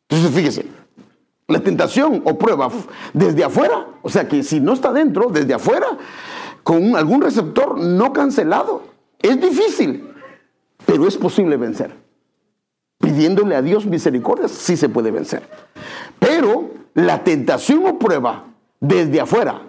Entonces, 0.09 0.35
fíjese, 0.35 0.65
la 1.47 1.59
tentación 1.59 2.21
o 2.25 2.37
prueba 2.37 2.69
desde 3.13 3.43
afuera, 3.43 3.87
o 4.01 4.09
sea 4.09 4.27
que 4.27 4.43
si 4.43 4.59
no 4.59 4.73
está 4.73 4.91
dentro, 4.91 5.29
desde 5.29 5.53
afuera, 5.53 5.87
con 6.63 6.95
algún 6.95 7.21
receptor 7.21 7.77
no 7.77 8.11
cancelado, 8.13 8.83
es 9.19 9.39
difícil, 9.39 10.09
pero 10.85 11.07
es 11.07 11.17
posible 11.17 11.57
vencer. 11.57 11.95
Pidiéndole 12.99 13.55
a 13.55 13.61
Dios 13.61 13.85
misericordia, 13.85 14.47
sí 14.47 14.77
se 14.77 14.89
puede 14.89 15.11
vencer. 15.11 15.43
Pero 16.19 16.69
la 16.93 17.23
tentación 17.23 17.85
o 17.85 17.97
prueba 17.97 18.45
desde 18.79 19.21
afuera, 19.21 19.61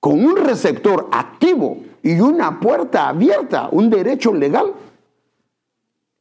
con 0.00 0.24
un 0.24 0.36
receptor 0.36 1.08
activo 1.12 1.78
y 2.02 2.20
una 2.20 2.60
puerta 2.60 3.08
abierta, 3.08 3.68
un 3.70 3.88
derecho 3.88 4.34
legal, 4.34 4.72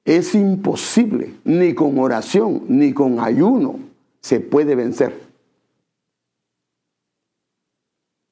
es 0.05 0.33
imposible, 0.35 1.35
ni 1.43 1.73
con 1.73 1.97
oración, 1.99 2.63
ni 2.67 2.93
con 2.93 3.19
ayuno 3.19 3.79
se 4.19 4.39
puede 4.39 4.75
vencer. 4.75 5.31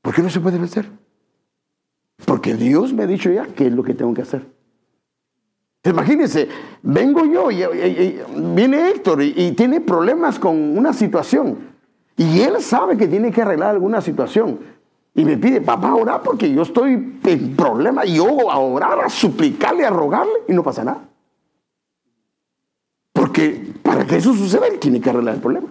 ¿Por 0.02 0.16
qué 0.16 0.22
no 0.22 0.30
se 0.30 0.40
puede 0.40 0.58
vencer? 0.58 0.90
Porque 2.26 2.56
Dios 2.56 2.94
me 2.94 3.04
ha 3.04 3.08
dicho 3.08 3.32
ya 3.32 3.46
qué 3.48 3.68
es 3.68 3.74
lo 3.74 3.84
que 3.84 3.94
tengo 3.94 4.14
que 4.14 4.22
hacer. 4.22 4.46
Imagínense, 5.84 6.50
vengo 6.82 7.26
yo 7.26 7.52
y, 7.52 8.20
viene 8.54 8.90
Héctor 8.90 9.22
y, 9.24 9.52
tiene 9.54 9.82
problemas 9.82 10.38
con 10.38 10.78
una 10.78 10.94
situación. 10.94 11.70
Y 12.18 12.42
él 12.42 12.62
sabe 12.62 12.98
que 12.98 13.08
tiene 13.08 13.32
que 13.32 13.42
arreglar 13.42 13.70
alguna 13.70 14.02
situación. 14.02 14.60
Y 15.16 15.24
me 15.24 15.38
pide, 15.38 15.62
papá, 15.62 15.96
orar 15.96 16.22
porque 16.22 16.52
yo 16.52 16.64
estoy 16.64 17.20
en 17.24 17.56
problema. 17.56 18.06
Y 18.06 18.16
yo 18.16 18.52
a 18.52 18.60
orar, 18.60 19.00
a 19.00 19.10
suplicarle, 19.10 19.86
a 19.86 19.90
rogarle 19.90 20.34
y 20.48 20.54
no 20.54 20.64
pasa 20.64 20.84
nada. 20.84 21.09
Para 23.84 24.06
que 24.06 24.18
eso 24.18 24.34
suceda, 24.34 24.68
él 24.68 24.80
tiene 24.80 25.00
que 25.00 25.10
arreglar 25.10 25.36
el 25.36 25.42
problema. 25.42 25.68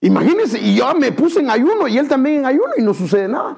Imagínense, 0.00 0.60
y 0.60 0.76
yo 0.76 0.92
me 0.94 1.12
puse 1.12 1.40
en 1.40 1.50
ayuno 1.50 1.86
y 1.86 1.96
él 1.96 2.08
también 2.08 2.40
en 2.40 2.46
ayuno 2.46 2.72
y 2.76 2.82
no 2.82 2.92
sucede 2.92 3.28
nada. 3.28 3.56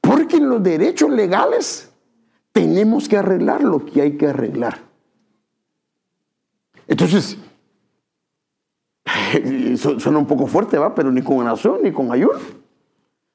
Porque 0.00 0.36
en 0.36 0.48
los 0.48 0.62
derechos 0.62 1.10
legales 1.10 1.90
tenemos 2.52 3.08
que 3.08 3.18
arreglar 3.18 3.62
lo 3.62 3.84
que 3.84 4.00
hay 4.00 4.16
que 4.16 4.28
arreglar. 4.28 4.80
Entonces, 6.88 7.36
suena 9.76 10.18
un 10.18 10.26
poco 10.26 10.46
fuerte, 10.46 10.78
¿va? 10.78 10.94
Pero 10.94 11.12
ni 11.12 11.22
con 11.22 11.38
oración 11.38 11.80
ni 11.82 11.92
con 11.92 12.10
ayuno. 12.12 12.38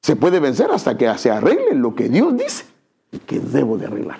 Se 0.00 0.16
puede 0.16 0.40
vencer 0.40 0.70
hasta 0.72 0.98
que 0.98 1.16
se 1.18 1.30
arregle 1.30 1.74
lo 1.74 1.94
que 1.94 2.08
Dios 2.08 2.36
dice 2.36 2.71
que 3.18 3.40
debo 3.40 3.78
de 3.78 3.86
arreglar. 3.86 4.18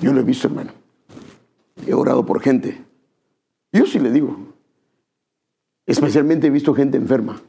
Yo 0.00 0.12
lo 0.12 0.20
he 0.20 0.24
visto, 0.24 0.48
hermano. 0.48 0.72
He 1.86 1.94
orado 1.94 2.24
por 2.24 2.40
gente. 2.40 2.84
Yo 3.72 3.86
sí 3.86 3.98
le 3.98 4.10
digo. 4.10 4.36
Especialmente 5.86 6.46
he 6.46 6.50
visto 6.50 6.74
gente 6.74 6.96
enferma 6.96 7.40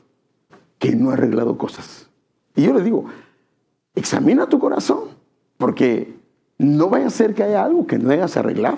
que 0.77 0.95
no 0.95 1.09
ha 1.09 1.13
arreglado 1.13 1.57
cosas. 1.57 2.07
Y 2.55 2.63
yo 2.63 2.73
le 2.73 2.81
digo, 2.81 3.05
examina 3.95 4.47
tu 4.47 4.59
corazón, 4.59 5.09
porque 5.57 6.15
no 6.57 6.89
vaya 6.89 7.07
a 7.07 7.11
ser 7.11 7.35
que 7.35 7.43
haya 7.43 7.63
algo 7.63 7.85
que 7.85 7.99
no 7.99 8.11
hayas 8.11 8.37
arreglado. 8.37 8.77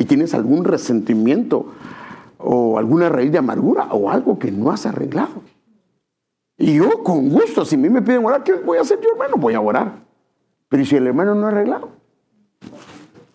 y 0.00 0.04
tienes 0.04 0.32
algún 0.32 0.64
resentimiento 0.64 1.72
o 2.38 2.78
alguna 2.78 3.08
raíz 3.08 3.32
de 3.32 3.38
amargura 3.38 3.88
o 3.90 4.10
algo 4.10 4.38
que 4.38 4.52
no 4.52 4.70
has 4.70 4.86
arreglado. 4.86 5.42
Y 6.58 6.74
yo 6.74 7.04
con 7.04 7.28
gusto, 7.30 7.64
si 7.64 7.76
a 7.76 7.78
mí 7.78 7.88
me 7.88 8.02
piden 8.02 8.24
orar, 8.24 8.42
¿qué 8.42 8.54
voy 8.54 8.78
a 8.78 8.80
hacer 8.80 9.00
yo, 9.00 9.10
hermano? 9.12 9.36
Voy 9.36 9.54
a 9.54 9.60
orar. 9.60 10.00
Pero 10.68 10.84
si 10.84 10.96
el 10.96 11.06
hermano 11.06 11.34
no 11.34 11.46
ha 11.46 11.50
arreglado? 11.50 11.90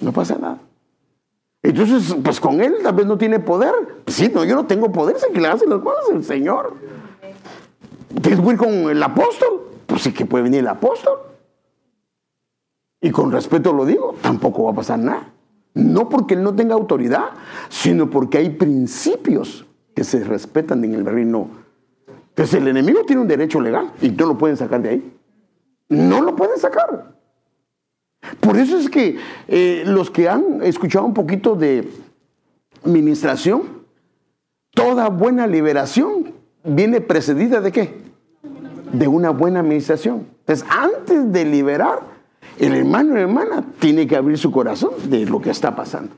No 0.01 0.12
pasa 0.12 0.38
nada. 0.38 0.59
Entonces, 1.63 2.15
pues 2.21 2.41
con 2.41 2.62
él 2.62 2.75
tal 2.83 2.93
vez 2.93 3.05
no 3.05 3.17
tiene 3.17 3.39
poder. 3.39 3.73
sí, 4.07 4.29
no, 4.33 4.43
yo 4.43 4.55
no 4.55 4.65
tengo 4.65 4.91
poder, 4.91 5.17
sé 5.17 5.27
que 5.31 5.39
le 5.39 5.47
hace 5.47 5.65
las 5.65 5.79
cosas 5.79 6.09
el 6.12 6.23
Señor. 6.25 6.73
¿Quieres 8.21 8.45
ir 8.45 8.57
con 8.57 8.69
el 8.69 9.01
apóstol? 9.01 9.62
Pues 9.88 10.01
sí 10.01 10.13
que 10.13 10.25
puede 10.25 10.43
venir 10.43 10.59
el 10.59 10.67
apóstol. 10.67 11.19
Y 12.99 13.12
con 13.12 13.31
respeto 13.31 13.71
lo 13.71 13.86
digo, 13.86 14.15
tampoco 14.21 14.65
va 14.65 14.71
a 14.71 14.75
pasar 14.75 14.99
nada. 14.99 15.29
No 15.73 16.09
porque 16.09 16.36
él 16.36 16.43
no 16.43 16.53
tenga 16.53 16.75
autoridad, 16.75 17.31
sino 17.69 18.09
porque 18.09 18.38
hay 18.38 18.49
principios 18.49 19.65
que 19.95 20.03
se 20.03 20.23
respetan 20.23 20.83
en 20.83 20.93
el 20.93 21.05
reino. 21.05 21.62
Entonces 22.34 22.56
el 22.56 22.67
enemigo 22.67 23.04
tiene 23.06 23.22
un 23.22 23.28
derecho 23.28 23.62
legal 23.62 23.93
y 24.02 24.10
no 24.10 24.26
lo 24.26 24.38
pueden 24.38 24.58
sacar 24.58 24.82
de 24.82 24.89
ahí. 24.89 25.13
No 25.89 26.22
lo 26.22 26.36
pueden 26.36 26.58
sacar. 26.58 27.13
Por 28.39 28.58
eso 28.58 28.78
es 28.78 28.89
que 28.89 29.17
eh, 29.48 29.84
los 29.86 30.10
que 30.10 30.28
han 30.28 30.63
escuchado 30.63 31.06
un 31.06 31.13
poquito 31.13 31.56
de 31.56 31.88
ministración, 32.84 33.84
toda 34.72 35.10
buena 35.10 35.46
liberación 35.46 36.34
viene 36.63 37.02
precedida 37.02 37.62
de 37.62 37.72
qué? 37.72 38.02
De 38.91 39.08
una 39.08 39.30
buena 39.30 39.60
administración. 39.60 40.26
Entonces, 40.39 40.65
antes 40.69 41.32
de 41.32 41.46
liberar, 41.46 42.00
el 42.58 42.74
hermano 42.74 43.15
y 43.15 43.22
hermana 43.22 43.63
tiene 43.80 44.08
que 44.08 44.15
abrir 44.15 44.39
su 44.39 44.52
corazón 44.52 44.91
de 45.06 45.26
lo 45.26 45.39
que 45.39 45.52
está 45.52 45.76
pasando. 45.76 46.15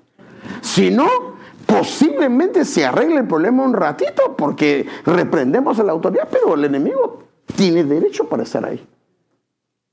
Si 0.61 0.91
no, 0.91 1.34
posiblemente 1.65 2.65
se 2.65 2.85
arregle 2.85 3.17
el 3.17 3.27
problema 3.27 3.63
un 3.63 3.73
ratito 3.73 4.35
porque 4.37 4.87
reprendemos 5.05 5.79
a 5.79 5.83
la 5.83 5.91
autoridad, 5.91 6.27
pero 6.31 6.53
el 6.55 6.65
enemigo 6.65 7.23
tiene 7.55 7.83
derecho 7.83 8.27
para 8.27 8.43
estar 8.43 8.65
ahí. 8.65 8.85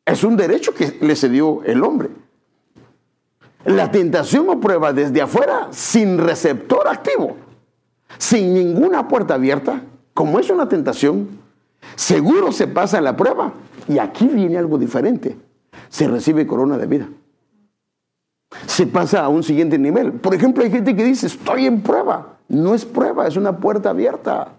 Es 0.04 0.24
un 0.24 0.36
derecho 0.36 0.74
que 0.74 0.98
le 1.00 1.16
cedió 1.16 1.62
el 1.64 1.82
hombre. 1.82 2.08
La 3.64 3.90
tentación 3.90 4.48
o 4.48 4.60
prueba 4.60 4.92
desde 4.92 5.22
afuera 5.22 5.68
sin 5.70 6.18
receptor 6.18 6.88
activo, 6.88 7.36
sin 8.18 8.52
ninguna 8.54 9.06
puerta 9.06 9.34
abierta, 9.34 9.82
como 10.14 10.40
es 10.40 10.50
una 10.50 10.68
tentación, 10.68 11.28
seguro 11.94 12.52
se 12.52 12.66
pasa 12.66 13.00
la 13.00 13.16
prueba. 13.16 13.52
Y 13.88 13.98
aquí 13.98 14.26
viene 14.26 14.58
algo 14.58 14.78
diferente. 14.78 15.36
Se 15.88 16.08
recibe 16.08 16.46
corona 16.46 16.76
de 16.78 16.86
vida. 16.86 17.08
Se 18.66 18.86
pasa 18.86 19.24
a 19.24 19.28
un 19.28 19.42
siguiente 19.42 19.78
nivel. 19.78 20.12
Por 20.12 20.34
ejemplo, 20.34 20.62
hay 20.62 20.70
gente 20.70 20.94
que 20.94 21.04
dice, 21.04 21.26
estoy 21.26 21.66
en 21.66 21.80
prueba. 21.82 22.38
No 22.48 22.74
es 22.74 22.84
prueba, 22.84 23.26
es 23.26 23.36
una 23.36 23.56
puerta 23.56 23.90
abierta. 23.90 24.52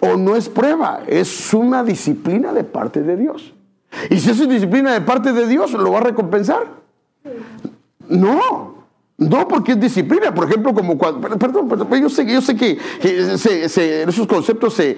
O 0.00 0.16
no 0.16 0.36
es 0.36 0.48
prueba, 0.48 1.02
es 1.06 1.52
una 1.52 1.84
disciplina 1.84 2.52
de 2.52 2.64
parte 2.64 3.02
de 3.02 3.16
Dios. 3.16 3.52
Y 4.10 4.18
si 4.18 4.30
es 4.30 4.48
disciplina 4.48 4.92
de 4.92 5.00
parte 5.00 5.32
de 5.32 5.46
Dios, 5.46 5.72
¿lo 5.72 5.92
va 5.92 5.98
a 5.98 6.02
recompensar? 6.02 6.64
No, 8.08 8.76
no, 9.18 9.48
porque 9.48 9.72
es 9.72 9.80
disciplina. 9.80 10.34
Por 10.34 10.48
ejemplo, 10.48 10.74
como 10.74 10.98
cuando. 10.98 11.28
Perdón, 11.38 11.68
perdón 11.68 11.88
yo 12.00 12.08
sé, 12.08 12.26
yo 12.26 12.40
sé 12.40 12.56
que, 12.56 12.78
esos 13.02 14.26
conceptos 14.26 14.74
se. 14.74 14.96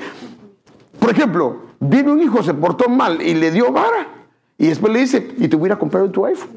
Por 0.98 1.11
ejemplo, 1.11 1.62
viene 1.78 2.11
un 2.11 2.20
hijo, 2.20 2.42
se 2.42 2.54
portó 2.54 2.88
mal 2.88 3.22
y 3.22 3.34
le 3.34 3.50
dio 3.50 3.72
vara. 3.72 4.08
Y 4.56 4.66
después 4.66 4.92
le 4.92 5.00
dice, 5.00 5.34
y 5.38 5.46
te 5.46 5.54
hubiera 5.54 5.78
comprado 5.78 6.11
tu 6.11 6.26
iPhone. 6.26 6.50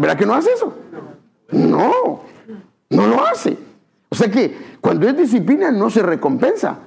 ¿Verdad 0.00 0.16
que 0.16 0.24
no 0.24 0.34
hace 0.34 0.50
eso? 0.54 0.72
No, 1.50 2.22
no 2.88 3.06
lo 3.06 3.26
hace. 3.26 3.54
O 4.08 4.14
sea 4.14 4.30
que 4.30 4.56
cuando 4.80 5.06
es 5.06 5.14
disciplina 5.14 5.70
no 5.70 5.90
se 5.90 6.00
recompensa. 6.00 6.78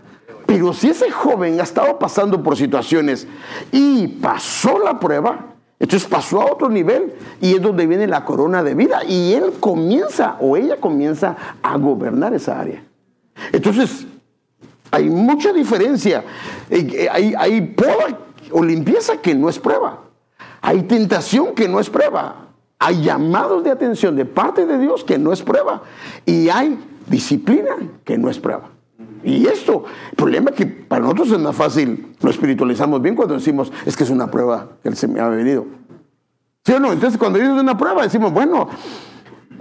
Pero 0.47 0.73
si 0.73 0.89
ese 0.89 1.11
joven 1.11 1.59
ha 1.59 1.63
estado 1.63 1.99
pasando 1.99 2.41
por 2.41 2.57
situaciones 2.57 3.27
y 3.71 4.07
pasó 4.07 4.79
la 4.79 4.99
prueba, 4.99 5.53
entonces 5.79 6.09
pasó 6.09 6.41
a 6.41 6.51
otro 6.51 6.69
nivel 6.69 7.13
y 7.39 7.53
es 7.53 7.61
donde 7.61 7.85
viene 7.85 8.07
la 8.07 8.25
corona 8.25 8.63
de 8.63 8.73
vida 8.73 9.03
y 9.07 9.33
él 9.33 9.53
comienza 9.59 10.37
o 10.39 10.57
ella 10.57 10.77
comienza 10.77 11.37
a 11.61 11.77
gobernar 11.77 12.33
esa 12.33 12.59
área. 12.59 12.83
Entonces, 13.51 14.07
hay 14.89 15.07
mucha 15.07 15.53
diferencia. 15.53 16.23
Eh, 16.67 17.07
hay, 17.11 17.35
hay 17.37 17.61
poda 17.61 18.17
o 18.51 18.63
limpieza 18.63 19.17
que 19.17 19.35
no 19.35 19.49
es 19.49 19.59
prueba. 19.59 19.99
Hay 20.61 20.81
tentación 20.83 21.53
que 21.53 21.67
no 21.67 21.79
es 21.79 21.91
prueba. 21.91 22.42
Hay 22.79 23.01
llamados 23.01 23.63
de 23.63 23.71
atención 23.71 24.15
de 24.15 24.25
parte 24.25 24.65
de 24.65 24.77
Dios 24.77 25.03
que 25.03 25.17
no 25.17 25.31
es 25.31 25.41
prueba. 25.41 25.83
Y 26.25 26.49
hay 26.49 26.77
disciplina 27.07 27.75
que 28.03 28.17
no 28.17 28.29
es 28.29 28.39
prueba. 28.39 28.69
Y 29.23 29.45
esto, 29.47 29.85
el 30.11 30.15
problema 30.17 30.49
es 30.49 30.55
que 30.57 30.65
para 30.65 31.01
nosotros 31.01 31.31
es 31.31 31.39
más 31.39 31.55
fácil, 31.55 32.13
lo 32.21 32.29
espiritualizamos 32.29 33.01
bien 33.01 33.15
cuando 33.15 33.35
decimos, 33.35 33.71
es 33.85 33.95
que 33.95 34.03
es 34.03 34.09
una 34.09 34.29
prueba 34.29 34.71
que 34.81 34.89
Él 34.89 34.97
se 34.97 35.07
me 35.07 35.21
ha 35.21 35.29
venido. 35.29 35.65
¿Sí 36.65 36.73
o 36.73 36.79
no? 36.79 36.91
Entonces 36.91 37.17
cuando 37.17 37.39
dices 37.39 37.53
una 37.53 37.77
prueba 37.77 38.03
decimos, 38.03 38.33
bueno, 38.33 38.67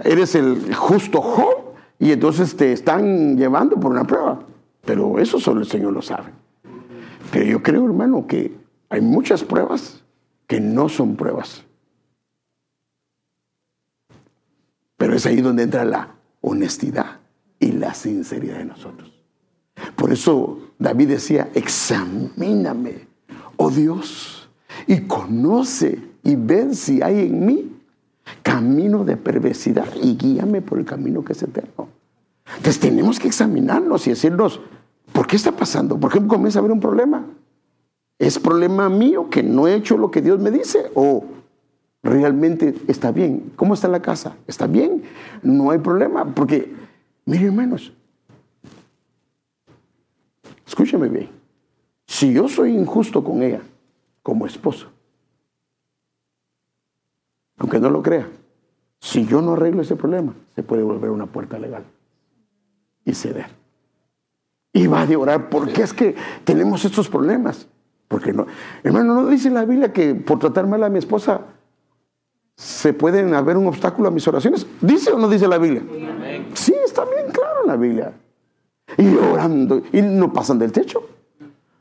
eres 0.03 0.35
el 0.35 0.73
justo 0.75 1.21
Job 1.21 1.75
y 1.99 2.11
entonces 2.11 2.55
te 2.57 2.73
están 2.73 3.37
llevando 3.37 3.79
por 3.79 3.91
una 3.91 4.03
prueba. 4.03 4.39
Pero 4.85 5.19
eso 5.19 5.39
solo 5.39 5.61
el 5.61 5.67
Señor 5.67 5.93
lo 5.93 6.01
sabe. 6.01 6.31
Pero 7.31 7.45
yo 7.45 7.63
creo, 7.63 7.85
hermano, 7.85 8.27
que 8.27 8.53
hay 8.89 9.01
muchas 9.01 9.43
pruebas 9.43 10.03
que 10.45 10.59
no 10.59 10.89
son 10.89 11.15
pruebas. 11.15 11.63
Pero 15.03 15.17
es 15.17 15.25
ahí 15.25 15.41
donde 15.41 15.63
entra 15.63 15.83
la 15.83 16.15
honestidad 16.39 17.19
y 17.59 17.73
la 17.73 17.93
sinceridad 17.93 18.59
de 18.59 18.63
nosotros. 18.63 19.11
Por 19.97 20.13
eso 20.13 20.59
David 20.79 21.09
decía, 21.09 21.49
examíname, 21.53 23.09
oh 23.57 23.69
Dios, 23.69 24.49
y 24.87 25.01
conoce 25.01 25.99
y 26.23 26.37
ve 26.37 26.73
si 26.73 27.01
hay 27.01 27.19
en 27.19 27.45
mí 27.45 27.75
camino 28.43 29.03
de 29.03 29.17
perversidad 29.17 29.93
y 30.01 30.15
guíame 30.15 30.61
por 30.61 30.79
el 30.79 30.85
camino 30.85 31.21
que 31.25 31.33
es 31.33 31.43
eterno. 31.43 31.89
Entonces 32.55 32.79
tenemos 32.79 33.19
que 33.19 33.27
examinarnos 33.27 34.07
y 34.07 34.11
decirnos, 34.11 34.61
¿por 35.11 35.27
qué 35.27 35.35
está 35.35 35.51
pasando? 35.51 35.99
¿Por 35.99 36.13
qué 36.13 36.25
comienza 36.25 36.59
a 36.59 36.61
haber 36.61 36.71
un 36.71 36.79
problema? 36.79 37.25
¿Es 38.19 38.39
problema 38.39 38.87
mío 38.87 39.29
que 39.29 39.43
no 39.43 39.67
he 39.67 39.75
hecho 39.75 39.97
lo 39.97 40.11
que 40.11 40.21
Dios 40.21 40.39
me 40.39 40.49
dice? 40.49 40.89
¿O 40.95 41.25
realmente 42.03 42.75
está 42.87 43.11
bien? 43.11 43.53
¿Cómo 43.55 43.73
está 43.73 43.87
la 43.87 44.01
casa? 44.01 44.35
¿Está 44.45 44.67
bien? 44.67 45.03
No 45.41 45.71
hay 45.71 45.79
problema. 45.79 46.25
Porque, 46.25 46.71
miren 47.25 47.47
hermanos, 47.47 47.93
Escúcheme 50.73 51.07
bien. 51.07 51.29
Si 52.07 52.33
yo 52.33 52.47
soy 52.47 52.75
injusto 52.75 53.23
con 53.23 53.43
ella 53.43 53.61
como 54.23 54.47
esposo, 54.47 54.87
aunque 57.57 57.79
no 57.79 57.91
lo 57.91 58.01
crea, 58.01 58.27
si 58.99 59.23
yo 59.27 59.39
no 59.43 59.53
arreglo 59.53 59.83
ese 59.83 59.95
problema, 59.95 60.33
se 60.55 60.63
puede 60.63 60.81
volver 60.81 61.11
una 61.11 61.27
puerta 61.27 61.59
legal 61.59 61.83
y 63.05 63.13
ceder. 63.13 63.47
Y 64.71 64.87
va 64.87 65.03
a 65.03 65.17
orar, 65.17 65.49
¿por 65.49 65.71
qué 65.71 65.83
es 65.83 65.93
que 65.93 66.15
tenemos 66.43 66.83
estos 66.85 67.07
problemas? 67.07 67.67
Porque 68.07 68.33
no, 68.33 68.47
hermano, 68.81 69.13
¿no 69.13 69.27
dice 69.27 69.51
la 69.51 69.65
Biblia 69.65 69.93
que 69.93 70.15
por 70.15 70.39
tratar 70.39 70.65
mal 70.65 70.83
a 70.83 70.89
mi 70.89 70.97
esposa 70.97 71.41
se 72.55 72.93
pueden 72.93 73.33
haber 73.33 73.57
un 73.57 73.67
obstáculo 73.67 74.07
a 74.07 74.11
mis 74.11 74.27
oraciones? 74.27 74.65
¿Dice 74.81 75.11
o 75.11 75.17
no 75.17 75.27
dice 75.27 75.47
la 75.47 75.57
Biblia? 75.57 75.83
Sí, 76.53 76.73
está 76.85 77.05
bien 77.05 77.31
claro 77.31 77.61
en 77.61 77.67
la 77.67 77.75
Biblia 77.75 78.13
y 78.97 79.15
orando 79.15 79.81
y 79.91 80.01
no 80.01 80.31
pasan 80.31 80.59
del 80.59 80.71
techo. 80.71 81.07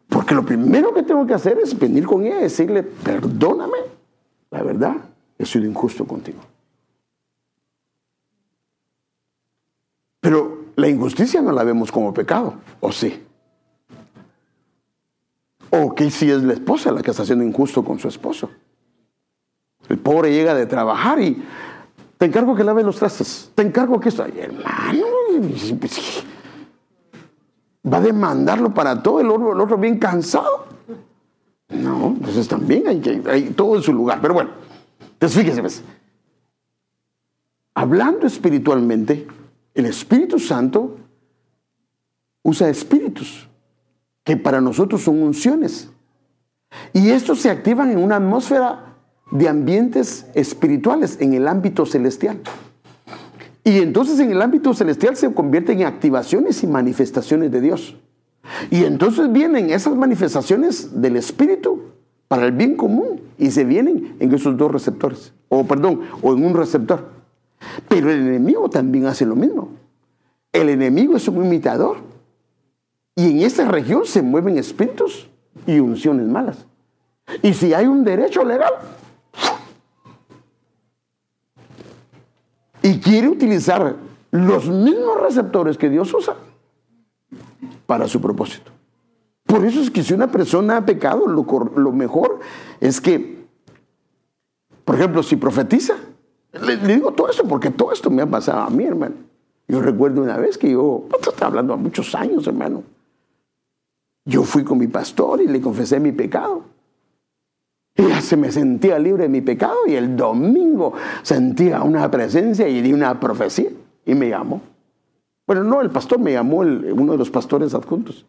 Porque 0.09 0.35
lo 0.35 0.45
primero 0.45 0.93
que 0.93 1.03
tengo 1.03 1.27
que 1.27 1.35
hacer 1.35 1.59
es 1.59 1.79
venir 1.79 2.07
con 2.07 2.25
ella 2.25 2.41
y 2.41 2.43
decirle, 2.43 2.83
perdóname, 2.83 3.79
la 4.51 4.63
verdad, 4.63 4.97
he 5.39 5.47
sido 5.47 5.65
injusto 5.65 6.07
contigo. 6.07 6.41
Pero 10.21 10.67
la 10.77 10.89
injusticia 10.89 11.41
no 11.43 11.51
la 11.53 11.65
vemos 11.65 11.91
como 11.91 12.13
pecado, 12.13 12.55
¿o 12.81 12.93
sí? 12.93 13.23
¿O 15.71 15.95
que 15.95 16.11
si 16.11 16.31
es 16.31 16.43
la 16.43 16.53
esposa 16.53 16.93
la 16.93 17.03
que 17.03 17.11
está 17.11 17.25
siendo 17.25 17.45
injusto 17.45 17.83
con 17.83 17.99
su 17.99 18.09
esposo? 18.09 18.51
El 19.89 19.99
pobre 19.99 20.33
llega 20.33 20.55
de 20.55 20.67
trabajar 20.67 21.21
y 21.21 21.43
te 22.19 22.27
encargo 22.27 22.55
que 22.55 22.65
lave 22.65 22.83
los 22.83 22.97
trastes, 22.97 23.51
te 23.55 23.63
encargo 23.63 23.99
que 23.99 24.09
esto, 24.09 24.25
hermano, 24.25 25.05
va 27.93 27.97
a 27.97 28.01
demandarlo 28.01 28.73
para 28.73 29.03
todo, 29.03 29.21
el 29.21 29.31
otro, 29.31 29.53
el 29.53 29.61
otro 29.61 29.77
bien 29.77 29.99
cansado. 29.99 30.67
No, 31.69 32.15
entonces 32.17 32.47
también 32.47 32.87
hay, 32.87 33.01
que, 33.01 33.23
hay 33.29 33.51
todo 33.51 33.77
en 33.77 33.83
su 33.83 33.93
lugar. 33.93 34.21
Pero 34.21 34.35
bueno, 34.35 34.51
entonces 35.15 35.41
fíjese, 35.41 35.61
pues, 35.61 35.83
hablando 37.75 38.27
espiritualmente, 38.27 39.27
el 39.75 39.87
Espíritu 39.87 40.39
Santo 40.39 40.97
usa 42.43 42.69
espíritus 42.69 43.49
que 44.23 44.37
para 44.37 44.61
nosotros 44.61 45.03
son 45.03 45.23
unciones. 45.23 45.91
Y 46.93 47.11
estos 47.11 47.41
se 47.41 47.51
activan 47.51 47.91
en 47.91 47.99
una 47.99 48.17
atmósfera 48.17 48.92
de 49.33 49.49
ambientes 49.49 50.27
espirituales 50.35 51.19
en 51.21 51.33
el 51.35 51.49
ámbito 51.49 51.87
celestial. 51.87 52.39
Y 53.65 53.79
entonces 53.79 54.21
en 54.21 54.31
el 54.31 54.43
ámbito 54.43 54.75
celestial 54.75 55.17
se 55.17 55.33
convierten 55.33 55.81
en 55.81 55.87
activaciones 55.87 56.63
y 56.63 56.67
manifestaciones 56.67 57.51
de 57.51 57.61
Dios. 57.61 57.97
Y 58.71 58.85
entonces 58.85 59.33
vienen 59.33 59.71
esas 59.71 59.97
manifestaciones 59.97 61.01
del 61.01 61.17
Espíritu 61.17 61.81
para 62.29 62.47
el 62.47 62.53
bien 62.53 62.77
común 62.77 63.21
y 63.39 63.51
se 63.51 63.65
vienen 63.65 64.17
en 64.19 64.35
esos 64.35 64.57
dos 64.57 64.71
receptores, 64.71 65.33
o 65.49 65.65
perdón, 65.65 66.01
o 66.21 66.33
en 66.35 66.45
un 66.45 66.55
receptor. 66.55 67.09
Pero 67.89 68.11
el 68.11 68.21
enemigo 68.21 68.69
también 68.69 69.07
hace 69.07 69.25
lo 69.25 69.37
mismo. 69.37 69.71
El 70.53 70.69
enemigo 70.69 71.17
es 71.17 71.27
un 71.29 71.45
imitador. 71.45 71.99
Y 73.15 73.31
en 73.31 73.41
esta 73.41 73.67
región 73.67 74.05
se 74.05 74.23
mueven 74.23 74.59
espíritus 74.59 75.29
y 75.67 75.79
unciones 75.79 76.27
malas. 76.27 76.67
Y 77.43 77.55
si 77.55 77.73
hay 77.73 77.87
un 77.87 78.05
derecho 78.05 78.45
legal, 78.45 78.73
y 82.83 82.99
quiere 82.99 83.29
utilizar 83.29 83.97
los 84.31 84.69
mismos 84.69 85.21
receptores 85.21 85.79
que 85.79 85.89
Dios 85.89 86.13
usa 86.13 86.37
para 87.87 88.09
su 88.09 88.21
propósito. 88.21 88.73
Por 89.47 89.65
eso 89.65 89.81
es 89.81 89.91
que 89.91 90.03
si 90.03 90.15
una 90.15 90.31
persona 90.31 90.79
ha 90.79 90.87
pecado, 90.87 91.27
lo, 91.27 91.93
mejor 91.93 92.41
es 92.81 93.01
que, 93.01 93.45
por 94.85 94.95
ejemplo, 94.95 95.23
si 95.23 95.37
profetiza, 95.37 95.97
le, 96.53 96.77
digo 96.79 97.13
todo 97.13 97.29
eso 97.31 97.45
porque 97.45 97.71
todo 97.71 97.93
esto 97.93 98.11
me 98.11 98.23
ha 98.23 98.27
pasado 98.27 98.61
a 98.61 98.71
mí, 98.71 98.85
hermano. 98.85 99.17
Yo 99.69 99.81
recuerdo 99.81 100.23
una 100.23 100.39
vez 100.39 100.59
que 100.59 100.71
yo, 100.71 101.05
estaba 101.21 101.49
hablando 101.49 101.75
a 101.75 101.77
muchos 101.77 102.15
años, 102.15 102.47
hermano. 102.47 102.83
Yo 104.25 104.43
fui 104.45 104.65
con 104.65 104.79
mi 104.79 104.87
pastor 104.87 105.43
y 105.43 105.49
le 105.49 105.61
confesé 105.61 106.01
mi 106.01 106.13
pecado. 106.13 106.63
Y 107.97 108.09
ya 108.09 108.21
se 108.21 108.37
me 108.37 108.51
sentía 108.51 108.99
libre 108.99 109.25
de 109.25 109.29
mi 109.29 109.41
pecado 109.41 109.77
y 109.87 109.95
el 109.95 110.17
domingo 110.17 110.95
sentía 111.23 111.83
una 111.83 112.11
presencia 112.11 112.69
y 112.69 112.81
di 112.81 112.93
una 112.93 113.21
profecía 113.21 113.71
y 114.07 114.15
me 114.15 114.29
llamó. 114.29 114.63
Bueno, 115.47 115.65
no, 115.65 115.81
el 115.83 115.91
pastor 115.91 116.19
me 116.19 116.33
llamó, 116.33 116.59
uno 116.59 117.13
de 117.13 117.19
los 117.19 117.31
pastores 117.31 117.75
adjuntos. 117.75 118.25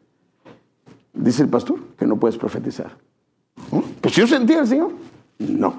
Dice 1.14 1.44
el 1.44 1.50
pastor 1.50 1.80
que 1.98 2.06
no 2.06 2.18
puedes 2.18 2.38
profetizar. 2.38 2.98
Pues 4.02 4.16
yo 4.16 4.28
sentía 4.28 4.60
al 4.60 4.68
Señor. 4.68 4.92
No. 5.40 5.76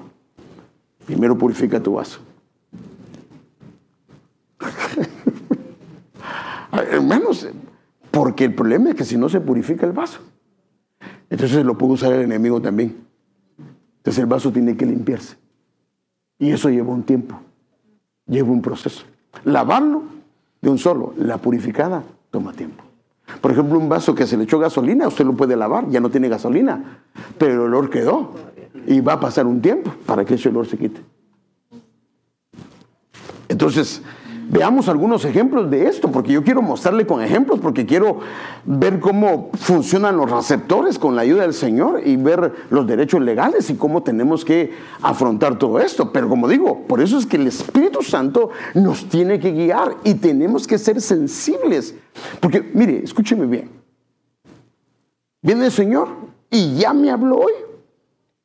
Primero 1.05 1.37
purifica 1.37 1.79
tu 1.81 1.93
vaso. 1.93 2.19
Hermanos, 6.91 7.47
porque 8.11 8.45
el 8.45 8.55
problema 8.55 8.89
es 8.89 8.95
que 8.95 9.05
si 9.05 9.17
no 9.17 9.29
se 9.29 9.39
purifica 9.41 9.85
el 9.85 9.91
vaso, 9.91 10.19
entonces 11.29 11.63
lo 11.65 11.77
puede 11.77 11.93
usar 11.93 12.13
el 12.13 12.21
enemigo 12.21 12.61
también. 12.61 13.05
Entonces 14.05 14.21
el 14.21 14.27
vaso 14.27 14.51
tiene 14.51 14.77
que 14.77 14.85
limpiarse. 14.85 15.35
Y 16.37 16.51
eso 16.51 16.69
lleva 16.69 16.93
un 16.93 17.01
tiempo, 17.01 17.39
lleva 18.27 18.51
un 18.51 18.61
proceso. 18.61 19.03
Lavarlo 19.45 20.03
de 20.61 20.69
un 20.69 20.77
solo, 20.77 21.15
la 21.17 21.39
purificada 21.39 22.03
toma 22.29 22.53
tiempo. 22.53 22.83
Por 23.41 23.49
ejemplo, 23.49 23.79
un 23.79 23.89
vaso 23.89 24.13
que 24.13 24.27
se 24.27 24.37
le 24.37 24.43
echó 24.43 24.59
gasolina, 24.59 25.07
usted 25.07 25.25
lo 25.25 25.33
puede 25.33 25.55
lavar, 25.55 25.89
ya 25.89 25.99
no 25.99 26.11
tiene 26.11 26.29
gasolina, 26.29 27.01
pero 27.39 27.53
el 27.53 27.59
olor 27.61 27.89
quedó. 27.89 28.35
Y 28.85 29.01
va 29.01 29.13
a 29.13 29.19
pasar 29.19 29.47
un 29.47 29.59
tiempo 29.59 29.91
para 30.05 30.23
que 30.23 30.35
ese 30.35 30.49
olor 30.49 30.67
se 30.67 30.77
quite. 30.77 31.01
Entonces, 33.49 34.03
Veamos 34.47 34.87
algunos 34.89 35.25
ejemplos 35.25 35.71
de 35.71 35.87
esto, 35.87 36.11
porque 36.11 36.33
yo 36.33 36.43
quiero 36.43 36.61
mostrarle 36.61 37.07
con 37.07 37.21
ejemplos, 37.21 37.59
porque 37.59 37.85
quiero 37.85 38.19
ver 38.65 38.99
cómo 38.99 39.49
funcionan 39.53 40.17
los 40.17 40.29
receptores 40.29 40.99
con 40.99 41.15
la 41.15 41.23
ayuda 41.23 41.41
del 41.41 41.53
Señor 41.53 42.01
y 42.05 42.15
ver 42.15 42.53
los 42.69 42.85
derechos 42.85 43.21
legales 43.21 43.69
y 43.69 43.75
cómo 43.75 44.03
tenemos 44.03 44.45
que 44.45 44.73
afrontar 45.01 45.57
todo 45.57 45.79
esto. 45.79 46.11
Pero 46.11 46.29
como 46.29 46.47
digo, 46.47 46.83
por 46.87 47.01
eso 47.01 47.17
es 47.17 47.25
que 47.25 47.37
el 47.37 47.47
Espíritu 47.47 48.03
Santo 48.03 48.51
nos 48.75 49.09
tiene 49.09 49.39
que 49.39 49.51
guiar 49.51 49.95
y 50.03 50.15
tenemos 50.15 50.67
que 50.67 50.77
ser 50.77 51.01
sensibles. 51.01 51.95
Porque, 52.39 52.61
mire, 52.73 53.03
escúcheme 53.03 53.47
bien. 53.47 53.69
Viene 55.41 55.65
el 55.65 55.71
Señor 55.71 56.09
y 56.51 56.75
ya 56.75 56.93
me 56.93 57.09
habló 57.09 57.37
hoy 57.37 57.53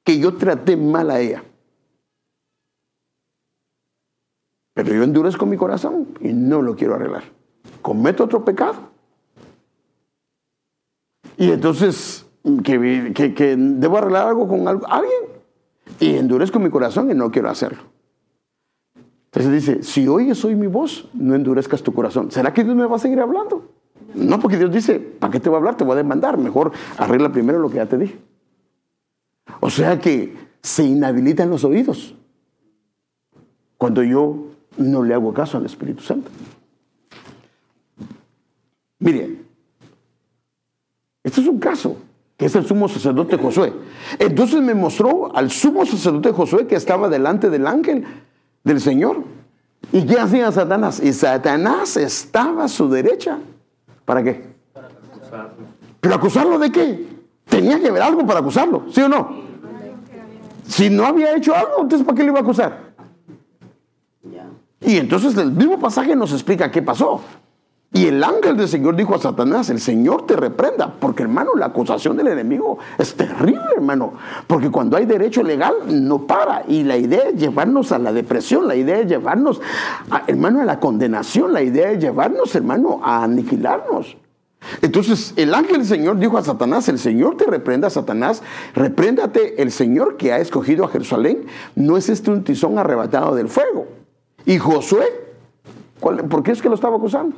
que 0.02 0.18
yo 0.18 0.34
traté 0.34 0.76
mal 0.76 1.10
a 1.10 1.20
ella. 1.20 1.44
Pero 4.84 4.96
yo 4.96 5.02
endurezco 5.02 5.44
mi 5.44 5.56
corazón 5.56 6.08
y 6.20 6.32
no 6.32 6.62
lo 6.62 6.74
quiero 6.74 6.94
arreglar. 6.94 7.24
Cometo 7.82 8.24
otro 8.24 8.44
pecado. 8.44 8.76
Y 11.36 11.50
entonces, 11.50 12.26
que, 12.64 13.56
debo 13.58 13.98
arreglar 13.98 14.28
algo 14.28 14.48
con 14.48 14.66
alguien. 14.66 15.40
Y 15.98 16.16
endurezco 16.16 16.58
mi 16.58 16.70
corazón 16.70 17.10
y 17.10 17.14
no 17.14 17.30
quiero 17.30 17.50
hacerlo. 17.50 17.82
Entonces 19.26 19.52
dice, 19.52 19.82
si 19.82 20.08
oyes 20.08 20.44
hoy 20.44 20.56
mi 20.56 20.66
voz, 20.66 21.08
no 21.12 21.34
endurezcas 21.34 21.82
tu 21.82 21.92
corazón. 21.92 22.30
¿Será 22.30 22.52
que 22.52 22.64
Dios 22.64 22.74
me 22.74 22.86
va 22.86 22.96
a 22.96 22.98
seguir 22.98 23.20
hablando? 23.20 23.70
No, 24.14 24.40
porque 24.40 24.56
Dios 24.56 24.72
dice, 24.72 24.98
¿para 24.98 25.30
qué 25.30 25.40
te 25.40 25.48
voy 25.48 25.56
a 25.56 25.58
hablar? 25.58 25.76
Te 25.76 25.84
voy 25.84 25.92
a 25.92 25.96
demandar. 25.96 26.38
Mejor 26.38 26.72
arregla 26.96 27.30
primero 27.30 27.58
lo 27.58 27.68
que 27.68 27.76
ya 27.76 27.86
te 27.86 27.98
dije. 27.98 28.18
O 29.60 29.68
sea 29.68 30.00
que 30.00 30.36
se 30.62 30.84
inhabilitan 30.84 31.50
los 31.50 31.64
oídos. 31.64 32.14
Cuando 33.76 34.02
yo 34.02 34.49
no 34.76 35.02
le 35.02 35.14
hago 35.14 35.32
caso 35.32 35.58
al 35.58 35.66
Espíritu 35.66 36.02
Santo. 36.02 36.30
Mire, 38.98 39.38
este 41.22 41.40
es 41.40 41.46
un 41.46 41.58
caso, 41.58 41.96
que 42.36 42.46
es 42.46 42.54
el 42.54 42.66
sumo 42.66 42.88
sacerdote 42.88 43.36
Josué. 43.36 43.72
Entonces 44.18 44.60
me 44.62 44.74
mostró 44.74 45.34
al 45.34 45.50
sumo 45.50 45.84
sacerdote 45.86 46.32
Josué 46.32 46.66
que 46.66 46.76
estaba 46.76 47.08
delante 47.08 47.50
del 47.50 47.66
ángel 47.66 48.04
del 48.64 48.80
Señor. 48.80 49.24
¿Y 49.92 50.06
qué 50.06 50.18
hacía 50.20 50.52
Satanás? 50.52 51.00
Y 51.02 51.12
Satanás 51.12 51.96
estaba 51.96 52.64
a 52.64 52.68
su 52.68 52.88
derecha. 52.88 53.38
¿Para 54.04 54.22
qué? 54.22 54.50
¿Pero 56.00 56.14
acusarlo 56.14 56.58
de 56.58 56.70
qué? 56.70 57.06
Tenía 57.44 57.80
que 57.80 57.88
haber 57.88 58.02
algo 58.02 58.26
para 58.26 58.40
acusarlo, 58.40 58.86
¿sí 58.90 59.00
o 59.02 59.08
no? 59.08 59.50
Si 60.66 60.88
no 60.88 61.04
había 61.04 61.36
hecho 61.36 61.54
algo, 61.54 61.82
entonces 61.82 62.06
¿para 62.06 62.16
qué 62.16 62.22
le 62.22 62.28
iba 62.28 62.38
a 62.38 62.42
acusar? 62.42 62.89
Y 64.80 64.96
entonces 64.96 65.36
el 65.36 65.52
mismo 65.52 65.78
pasaje 65.78 66.16
nos 66.16 66.32
explica 66.32 66.70
qué 66.70 66.82
pasó. 66.82 67.20
Y 67.92 68.06
el 68.06 68.22
ángel 68.22 68.56
del 68.56 68.68
Señor 68.68 68.94
dijo 68.94 69.16
a 69.16 69.18
Satanás, 69.18 69.68
el 69.68 69.80
Señor 69.80 70.24
te 70.24 70.36
reprenda, 70.36 70.94
porque 71.00 71.24
hermano, 71.24 71.56
la 71.56 71.66
acusación 71.66 72.16
del 72.16 72.28
enemigo 72.28 72.78
es 72.96 73.16
terrible, 73.16 73.64
hermano, 73.74 74.12
porque 74.46 74.70
cuando 74.70 74.96
hay 74.96 75.06
derecho 75.06 75.42
legal 75.42 75.74
no 75.88 76.24
para. 76.24 76.62
Y 76.68 76.84
la 76.84 76.96
idea 76.96 77.30
es 77.30 77.34
llevarnos 77.34 77.90
a 77.90 77.98
la 77.98 78.12
depresión, 78.12 78.68
la 78.68 78.76
idea 78.76 79.00
es 79.00 79.08
llevarnos, 79.08 79.60
hermano, 80.28 80.60
a 80.60 80.64
la 80.64 80.78
condenación, 80.78 81.52
la 81.52 81.62
idea 81.62 81.90
es 81.90 81.98
llevarnos, 81.98 82.54
hermano, 82.54 83.00
a 83.02 83.24
aniquilarnos. 83.24 84.16
Entonces 84.82 85.32
el 85.36 85.52
ángel 85.52 85.78
del 85.78 85.86
Señor 85.86 86.18
dijo 86.20 86.38
a 86.38 86.44
Satanás, 86.44 86.88
el 86.88 86.98
Señor 86.98 87.36
te 87.36 87.46
reprenda, 87.46 87.90
Satanás, 87.90 88.42
repréndate 88.72 89.60
el 89.60 89.72
Señor 89.72 90.16
que 90.16 90.32
ha 90.32 90.38
escogido 90.38 90.84
a 90.84 90.88
Jerusalén, 90.88 91.46
no 91.74 91.96
es 91.96 92.08
este 92.08 92.30
un 92.30 92.44
tizón 92.44 92.78
arrebatado 92.78 93.34
del 93.34 93.48
fuego. 93.48 93.99
Y 94.46 94.58
Josué, 94.58 95.06
¿por 96.00 96.42
qué 96.42 96.52
es 96.52 96.62
que 96.62 96.68
lo 96.68 96.74
estaba 96.74 96.96
acusando? 96.96 97.36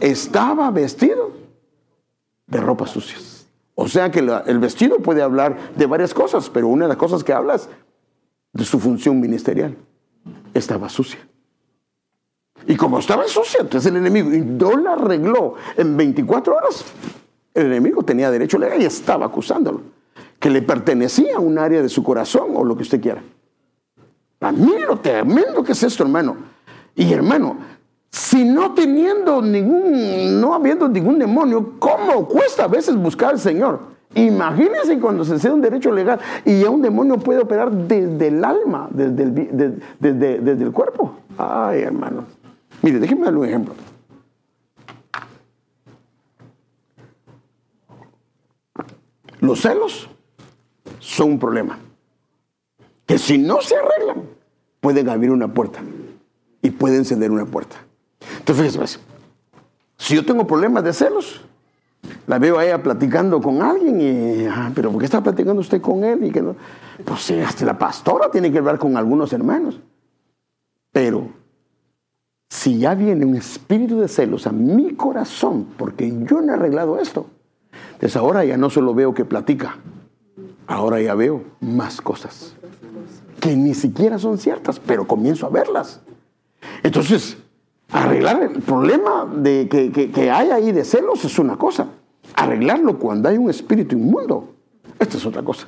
Estaba 0.00 0.70
vestido 0.70 1.32
de 2.46 2.60
ropas 2.60 2.90
sucias. 2.90 3.46
O 3.74 3.88
sea 3.88 4.10
que 4.10 4.18
el 4.18 4.58
vestido 4.58 4.98
puede 4.98 5.22
hablar 5.22 5.72
de 5.74 5.86
varias 5.86 6.12
cosas, 6.12 6.50
pero 6.50 6.68
una 6.68 6.84
de 6.84 6.90
las 6.90 6.98
cosas 6.98 7.24
que 7.24 7.32
hablas 7.32 7.68
de 8.52 8.64
su 8.64 8.78
función 8.78 9.20
ministerial 9.20 9.76
estaba 10.52 10.88
sucia. 10.88 11.26
Y 12.66 12.76
como 12.76 12.98
estaba 12.98 13.26
sucia, 13.26 13.60
entonces 13.60 13.90
el 13.90 13.96
enemigo 13.96 14.32
y 14.34 14.40
no 14.40 14.76
la 14.76 14.92
arregló 14.92 15.54
en 15.76 15.96
24 15.96 16.54
horas, 16.54 16.84
el 17.54 17.66
enemigo 17.66 18.02
tenía 18.02 18.30
derecho 18.30 18.58
legal 18.58 18.82
y 18.82 18.84
estaba 18.84 19.26
acusándolo, 19.26 19.80
que 20.38 20.50
le 20.50 20.62
pertenecía 20.62 21.36
a 21.36 21.40
un 21.40 21.58
área 21.58 21.80
de 21.80 21.88
su 21.88 22.02
corazón 22.02 22.50
o 22.54 22.64
lo 22.64 22.76
que 22.76 22.82
usted 22.82 23.00
quiera. 23.00 23.22
A 24.40 24.52
mí 24.52 24.72
lo 24.86 24.96
tremendo 24.98 25.62
que 25.62 25.72
es 25.72 25.82
esto, 25.82 26.02
hermano. 26.02 26.36
Y 26.94 27.12
hermano, 27.12 27.58
si 28.10 28.42
no 28.42 28.72
teniendo 28.72 29.42
ningún, 29.42 30.40
no 30.40 30.54
habiendo 30.54 30.88
ningún 30.88 31.18
demonio, 31.18 31.74
¿cómo 31.78 32.26
cuesta 32.26 32.64
a 32.64 32.68
veces 32.68 32.96
buscar 32.96 33.30
al 33.30 33.38
Señor? 33.38 33.80
Imagínense 34.14 34.98
cuando 34.98 35.24
se 35.24 35.38
sea 35.38 35.52
un 35.52 35.60
derecho 35.60 35.92
legal 35.92 36.18
y 36.44 36.60
ya 36.60 36.70
un 36.70 36.82
demonio 36.82 37.18
puede 37.18 37.40
operar 37.40 37.70
desde 37.70 38.28
el 38.28 38.44
alma, 38.44 38.88
desde 38.90 39.22
el, 39.22 39.82
desde, 40.00 40.52
el 40.52 40.72
cuerpo. 40.72 41.16
Ay, 41.36 41.82
hermano. 41.82 42.24
Mire, 42.82 42.98
déjenme 42.98 43.26
darle 43.26 43.40
un 43.40 43.46
ejemplo. 43.46 43.74
Los 49.40 49.60
celos 49.60 50.08
son 50.98 51.32
un 51.32 51.38
problema 51.38 51.78
que 53.10 53.18
si 53.18 53.38
no 53.38 53.60
se 53.60 53.74
arreglan, 53.74 54.22
pueden 54.80 55.08
abrir 55.08 55.32
una 55.32 55.52
puerta 55.52 55.80
y 56.62 56.70
pueden 56.70 56.98
encender 56.98 57.32
una 57.32 57.44
puerta. 57.44 57.74
Entonces, 58.38 58.72
fíjese, 58.72 59.00
si 59.96 60.14
yo 60.14 60.24
tengo 60.24 60.46
problemas 60.46 60.84
de 60.84 60.92
celos, 60.92 61.40
la 62.28 62.38
veo 62.38 62.56
a 62.56 62.64
ella 62.64 62.80
platicando 62.80 63.40
con 63.40 63.62
alguien 63.62 64.00
y, 64.00 64.46
ah, 64.46 64.70
pero 64.72 64.92
¿por 64.92 65.00
qué 65.00 65.06
está 65.06 65.20
platicando 65.20 65.60
usted 65.60 65.80
con 65.80 66.04
él? 66.04 66.24
Y 66.24 66.30
que 66.30 66.40
no? 66.40 66.54
Pues 67.04 67.22
sí, 67.22 67.34
hasta 67.40 67.64
la 67.64 67.76
pastora 67.76 68.30
tiene 68.30 68.52
que 68.52 68.58
hablar 68.58 68.78
con 68.78 68.96
algunos 68.96 69.32
hermanos. 69.32 69.80
Pero 70.92 71.30
si 72.48 72.78
ya 72.78 72.94
viene 72.94 73.26
un 73.26 73.34
espíritu 73.34 73.98
de 73.98 74.06
celos 74.06 74.46
a 74.46 74.52
mi 74.52 74.94
corazón, 74.94 75.66
porque 75.76 76.08
yo 76.28 76.40
no 76.40 76.52
he 76.52 76.54
arreglado 76.54 77.00
esto, 77.00 77.26
entonces 77.94 78.14
ahora 78.14 78.44
ya 78.44 78.56
no 78.56 78.70
solo 78.70 78.94
veo 78.94 79.12
que 79.12 79.24
platica, 79.24 79.78
ahora 80.68 81.00
ya 81.00 81.16
veo 81.16 81.42
más 81.58 82.00
cosas 82.00 82.54
que 83.40 83.56
ni 83.56 83.74
siquiera 83.74 84.18
son 84.18 84.38
ciertas, 84.38 84.78
pero 84.78 85.06
comienzo 85.06 85.46
a 85.46 85.50
verlas. 85.50 86.00
Entonces, 86.82 87.38
arreglar 87.90 88.42
el 88.42 88.62
problema 88.62 89.26
de 89.26 89.68
que, 89.68 90.30
hay 90.30 90.50
ahí 90.50 90.72
de 90.72 90.84
celos 90.84 91.24
es 91.24 91.38
una 91.38 91.56
cosa. 91.56 91.88
Arreglarlo 92.34 92.98
cuando 92.98 93.28
hay 93.28 93.38
un 93.38 93.50
espíritu 93.50 93.96
inmundo, 93.96 94.54
esta 94.98 95.16
es 95.16 95.26
otra 95.26 95.42
cosa. 95.42 95.66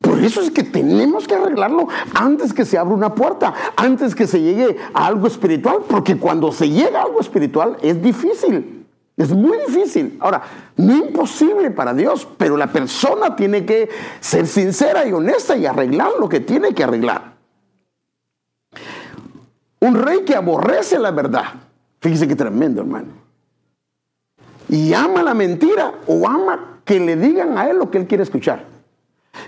Por 0.00 0.18
eso 0.22 0.40
es 0.40 0.50
que 0.50 0.62
tenemos 0.62 1.26
que 1.26 1.34
arreglarlo 1.34 1.88
antes 2.14 2.52
que 2.52 2.64
se 2.64 2.78
abra 2.78 2.94
una 2.94 3.14
puerta, 3.14 3.54
antes 3.76 4.14
que 4.14 4.26
se 4.26 4.40
llegue 4.40 4.76
a 4.94 5.06
algo 5.06 5.26
espiritual, 5.26 5.78
porque 5.88 6.16
cuando 6.16 6.52
se 6.52 6.68
llega 6.68 7.00
a 7.00 7.04
algo 7.04 7.20
espiritual 7.20 7.76
es 7.82 8.02
difícil. 8.02 8.77
Es 9.18 9.30
muy 9.30 9.58
difícil. 9.66 10.16
Ahora, 10.20 10.40
no 10.76 10.94
imposible 10.94 11.72
para 11.72 11.92
Dios, 11.92 12.26
pero 12.38 12.56
la 12.56 12.68
persona 12.68 13.34
tiene 13.34 13.66
que 13.66 13.88
ser 14.20 14.46
sincera 14.46 15.04
y 15.04 15.12
honesta 15.12 15.56
y 15.56 15.66
arreglar 15.66 16.10
lo 16.20 16.28
que 16.28 16.38
tiene 16.38 16.72
que 16.72 16.84
arreglar. 16.84 17.32
Un 19.80 19.96
rey 19.96 20.24
que 20.24 20.36
aborrece 20.36 21.00
la 21.00 21.10
verdad. 21.10 21.46
Fíjese 22.00 22.28
qué 22.28 22.36
tremendo, 22.36 22.80
hermano. 22.80 23.08
Y 24.68 24.94
ama 24.94 25.24
la 25.24 25.34
mentira 25.34 25.94
o 26.06 26.28
ama 26.28 26.80
que 26.84 27.00
le 27.00 27.16
digan 27.16 27.58
a 27.58 27.68
él 27.68 27.76
lo 27.76 27.90
que 27.90 27.98
él 27.98 28.06
quiere 28.06 28.22
escuchar. 28.22 28.66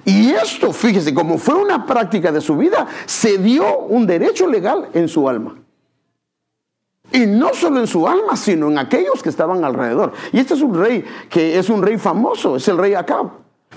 Y 0.05 0.31
esto, 0.31 0.73
fíjese, 0.73 1.15
como 1.15 1.39
fue 1.39 1.55
una 1.55 1.87
práctica 1.87 2.33
de 2.33 2.41
su 2.41 2.57
vida, 2.57 2.89
se 3.07 3.39
dio 3.39 3.79
un 3.79 4.05
derecho 4.05 4.49
legal 4.49 4.89
en 4.95 5.07
su 5.07 5.29
alma. 5.29 5.55
Y 7.13 7.27
no 7.27 7.53
solo 7.55 7.81
en 7.81 7.87
su 7.87 8.07
alma, 8.07 8.37
sino 8.37 8.71
en 8.71 8.79
aquellos 8.79 9.23
que 9.23 9.29
estaban 9.29 9.65
alrededor. 9.65 10.13
Y 10.33 10.39
este 10.39 10.55
es 10.55 10.63
un 10.63 10.75
rey 10.75 11.05
que 11.29 11.59
es 11.59 11.69
un 11.69 11.83
rey 11.83 11.99
famoso, 11.99 12.57
es 12.57 12.69
el 12.69 12.79
rey 12.79 12.95
Acab. 12.95 13.31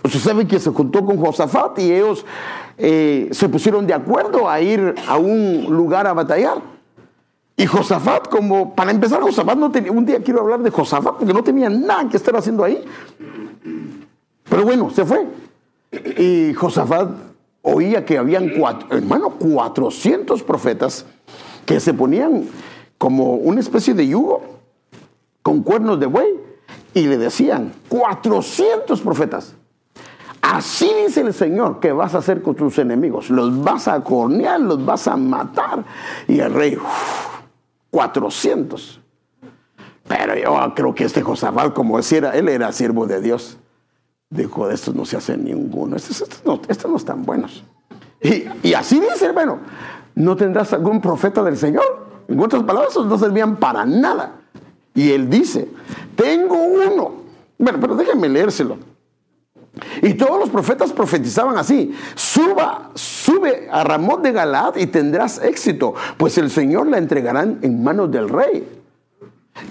Usted 0.03 0.19
sabe 0.19 0.47
que 0.47 0.59
se 0.59 0.69
juntó 0.71 1.05
con 1.05 1.17
Josafat 1.17 1.79
y 1.79 1.91
ellos 1.91 2.25
eh, 2.77 3.29
se 3.31 3.49
pusieron 3.49 3.87
de 3.87 3.93
acuerdo 3.93 4.49
a 4.49 4.59
ir 4.59 4.95
a 5.07 5.17
un 5.17 5.65
lugar 5.69 6.07
a 6.07 6.13
batallar. 6.13 6.61
Y 7.55 7.65
Josafat, 7.65 8.27
como 8.29 8.75
para 8.75 8.91
empezar, 8.91 9.21
Josafat 9.21 9.57
no 9.57 9.71
tenía, 9.71 9.91
un 9.91 10.05
día 10.05 10.21
quiero 10.21 10.41
hablar 10.41 10.61
de 10.61 10.71
Josafat 10.71 11.17
porque 11.17 11.33
no 11.33 11.43
tenía 11.43 11.69
nada 11.69 12.09
que 12.09 12.17
estar 12.17 12.35
haciendo 12.35 12.63
ahí. 12.63 12.83
Pero 14.49 14.63
bueno, 14.63 14.89
se 14.89 15.05
fue. 15.05 15.27
Y 16.17 16.53
Josafat 16.53 17.09
oía 17.61 18.05
que 18.05 18.17
habían 18.17 18.49
cuatro, 18.49 18.87
hermano, 18.95 19.29
400 19.31 20.43
profetas 20.43 21.05
que 21.65 21.79
se 21.79 21.93
ponían 21.93 22.45
como 23.03 23.33
una 23.33 23.59
especie 23.59 23.93
de 23.93 24.07
yugo 24.07 24.41
con 25.41 25.61
cuernos 25.61 25.99
de 25.99 26.05
buey 26.05 26.39
y 26.93 27.05
le 27.05 27.17
decían, 27.17 27.73
400 27.89 29.01
profetas. 29.01 29.55
Así 30.41 30.89
dice 31.05 31.19
el 31.19 31.33
Señor 31.33 31.81
que 31.81 31.91
vas 31.91 32.15
a 32.15 32.19
hacer 32.19 32.41
con 32.41 32.55
tus 32.55 32.77
enemigos. 32.77 33.29
Los 33.29 33.61
vas 33.61 33.89
a 33.89 34.01
cornear, 34.01 34.61
los 34.61 34.85
vas 34.85 35.09
a 35.09 35.17
matar. 35.17 35.83
Y 36.29 36.39
el 36.39 36.53
rey, 36.53 36.77
400. 37.91 39.01
Pero 40.07 40.37
yo 40.37 40.73
creo 40.73 40.95
que 40.95 41.03
este 41.03 41.21
Josabal, 41.21 41.73
como 41.73 41.97
decía, 41.97 42.29
él 42.29 42.47
era 42.47 42.71
siervo 42.71 43.05
de 43.05 43.19
Dios. 43.19 43.57
Dijo, 44.29 44.69
de 44.69 44.75
estos 44.75 44.95
no 44.95 45.03
se 45.03 45.17
hace 45.17 45.35
ninguno. 45.35 45.97
Estos, 45.97 46.41
no, 46.45 46.61
están 46.95 47.23
buenos. 47.23 47.65
Y, 48.21 48.45
y 48.63 48.73
así 48.73 49.01
dice, 49.01 49.33
bueno, 49.33 49.59
¿no 50.15 50.37
tendrás 50.37 50.71
algún 50.71 51.01
profeta 51.01 51.43
del 51.43 51.57
Señor? 51.57 52.02
En 52.27 52.39
otras 52.39 52.63
palabras, 52.63 52.95
no 52.95 53.17
servían 53.17 53.57
para 53.57 53.85
nada. 53.85 54.35
Y 54.95 55.11
él 55.11 55.29
dice, 55.29 55.67
tengo 56.15 56.55
uno. 56.55 57.23
Bueno, 57.57 57.79
pero 57.81 57.95
déjenme 57.95 58.29
leérselo. 58.29 58.77
Y 60.01 60.13
todos 60.13 60.39
los 60.39 60.49
profetas 60.49 60.93
profetizaban 60.93 61.57
así, 61.57 61.95
suba, 62.13 62.91
sube 62.93 63.67
a 63.71 63.83
Ramón 63.83 64.21
de 64.21 64.31
Galad 64.31 64.75
y 64.75 64.85
tendrás 64.85 65.43
éxito, 65.43 65.95
pues 66.17 66.37
el 66.37 66.51
Señor 66.51 66.87
la 66.87 66.99
entregarán 66.99 67.57
en 67.63 67.83
manos 67.83 68.11
del 68.11 68.29
rey. 68.29 68.67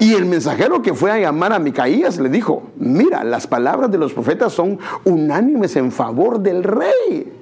Y 0.01 0.15
el 0.15 0.27
mensajero 0.27 0.83
que 0.83 0.95
fue 0.95 1.11
a 1.13 1.19
llamar 1.19 1.53
a 1.53 1.59
Micaías 1.59 2.19
le 2.19 2.29
dijo, 2.29 2.71
mira, 2.77 3.23
las 3.25 3.47
palabras 3.47 3.91
de 3.91 3.99
los 3.99 4.13
profetas 4.13 4.53
son 4.53 4.79
unánimes 5.05 5.77
en 5.77 5.93
favor 5.93 6.41
del 6.41 6.65
rey. 6.65 7.33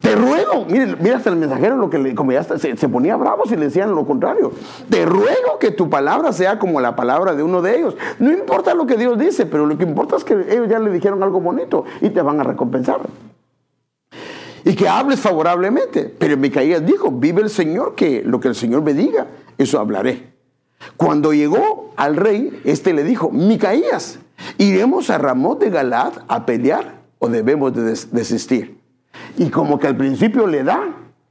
Te 0.00 0.14
ruego, 0.14 0.64
mire, 0.64 0.94
mira 1.00 1.16
hasta 1.16 1.30
el 1.30 1.36
mensajero 1.36 1.76
lo 1.76 1.90
que 1.90 1.98
le, 1.98 2.14
como 2.14 2.30
ya 2.30 2.44
se, 2.44 2.88
ponía 2.88 3.16
bravo 3.16 3.44
si 3.46 3.56
le 3.56 3.64
decían 3.64 3.94
lo 3.94 4.06
contrario. 4.06 4.52
Te 4.88 5.04
ruego 5.04 5.58
que 5.58 5.72
tu 5.72 5.90
palabra 5.90 6.32
sea 6.32 6.58
como 6.58 6.80
la 6.80 6.94
palabra 6.94 7.34
de 7.34 7.42
uno 7.42 7.62
de 7.62 7.78
ellos. 7.78 7.96
No 8.20 8.30
importa 8.30 8.74
lo 8.74 8.86
que 8.86 8.96
Dios 8.96 9.18
dice, 9.18 9.44
pero 9.44 9.66
lo 9.66 9.76
que 9.76 9.82
importa 9.82 10.16
es 10.16 10.22
que 10.22 10.34
ellos 10.34 10.68
ya 10.68 10.78
le 10.78 10.92
dijeron 10.92 11.22
algo 11.22 11.40
bonito 11.40 11.84
y 12.00 12.10
te 12.10 12.22
van 12.22 12.38
a 12.38 12.44
recompensar. 12.44 13.00
Y 14.64 14.76
que 14.76 14.88
hables 14.88 15.18
favorablemente. 15.18 16.14
Pero 16.16 16.36
Micaías 16.36 16.86
dijo, 16.86 17.10
vive 17.10 17.42
el 17.42 17.50
Señor, 17.50 17.96
que 17.96 18.22
lo 18.24 18.38
que 18.38 18.48
el 18.48 18.54
Señor 18.54 18.82
me 18.82 18.94
diga, 18.94 19.26
eso 19.56 19.80
hablaré. 19.80 20.32
Cuando 20.96 21.32
llegó 21.32 21.92
al 21.96 22.16
rey, 22.16 22.60
este 22.64 22.92
le 22.92 23.02
dijo, 23.02 23.30
Micaías, 23.30 24.20
¿iremos 24.58 25.10
a 25.10 25.18
Ramón 25.18 25.58
de 25.58 25.70
Galad 25.70 26.12
a 26.28 26.46
pelear 26.46 27.00
o 27.18 27.28
debemos 27.28 27.74
de 27.74 27.82
desistir? 28.12 28.77
Y 29.38 29.50
como 29.50 29.78
que 29.78 29.86
al 29.86 29.96
principio 29.96 30.46
le 30.46 30.64
da 30.64 30.80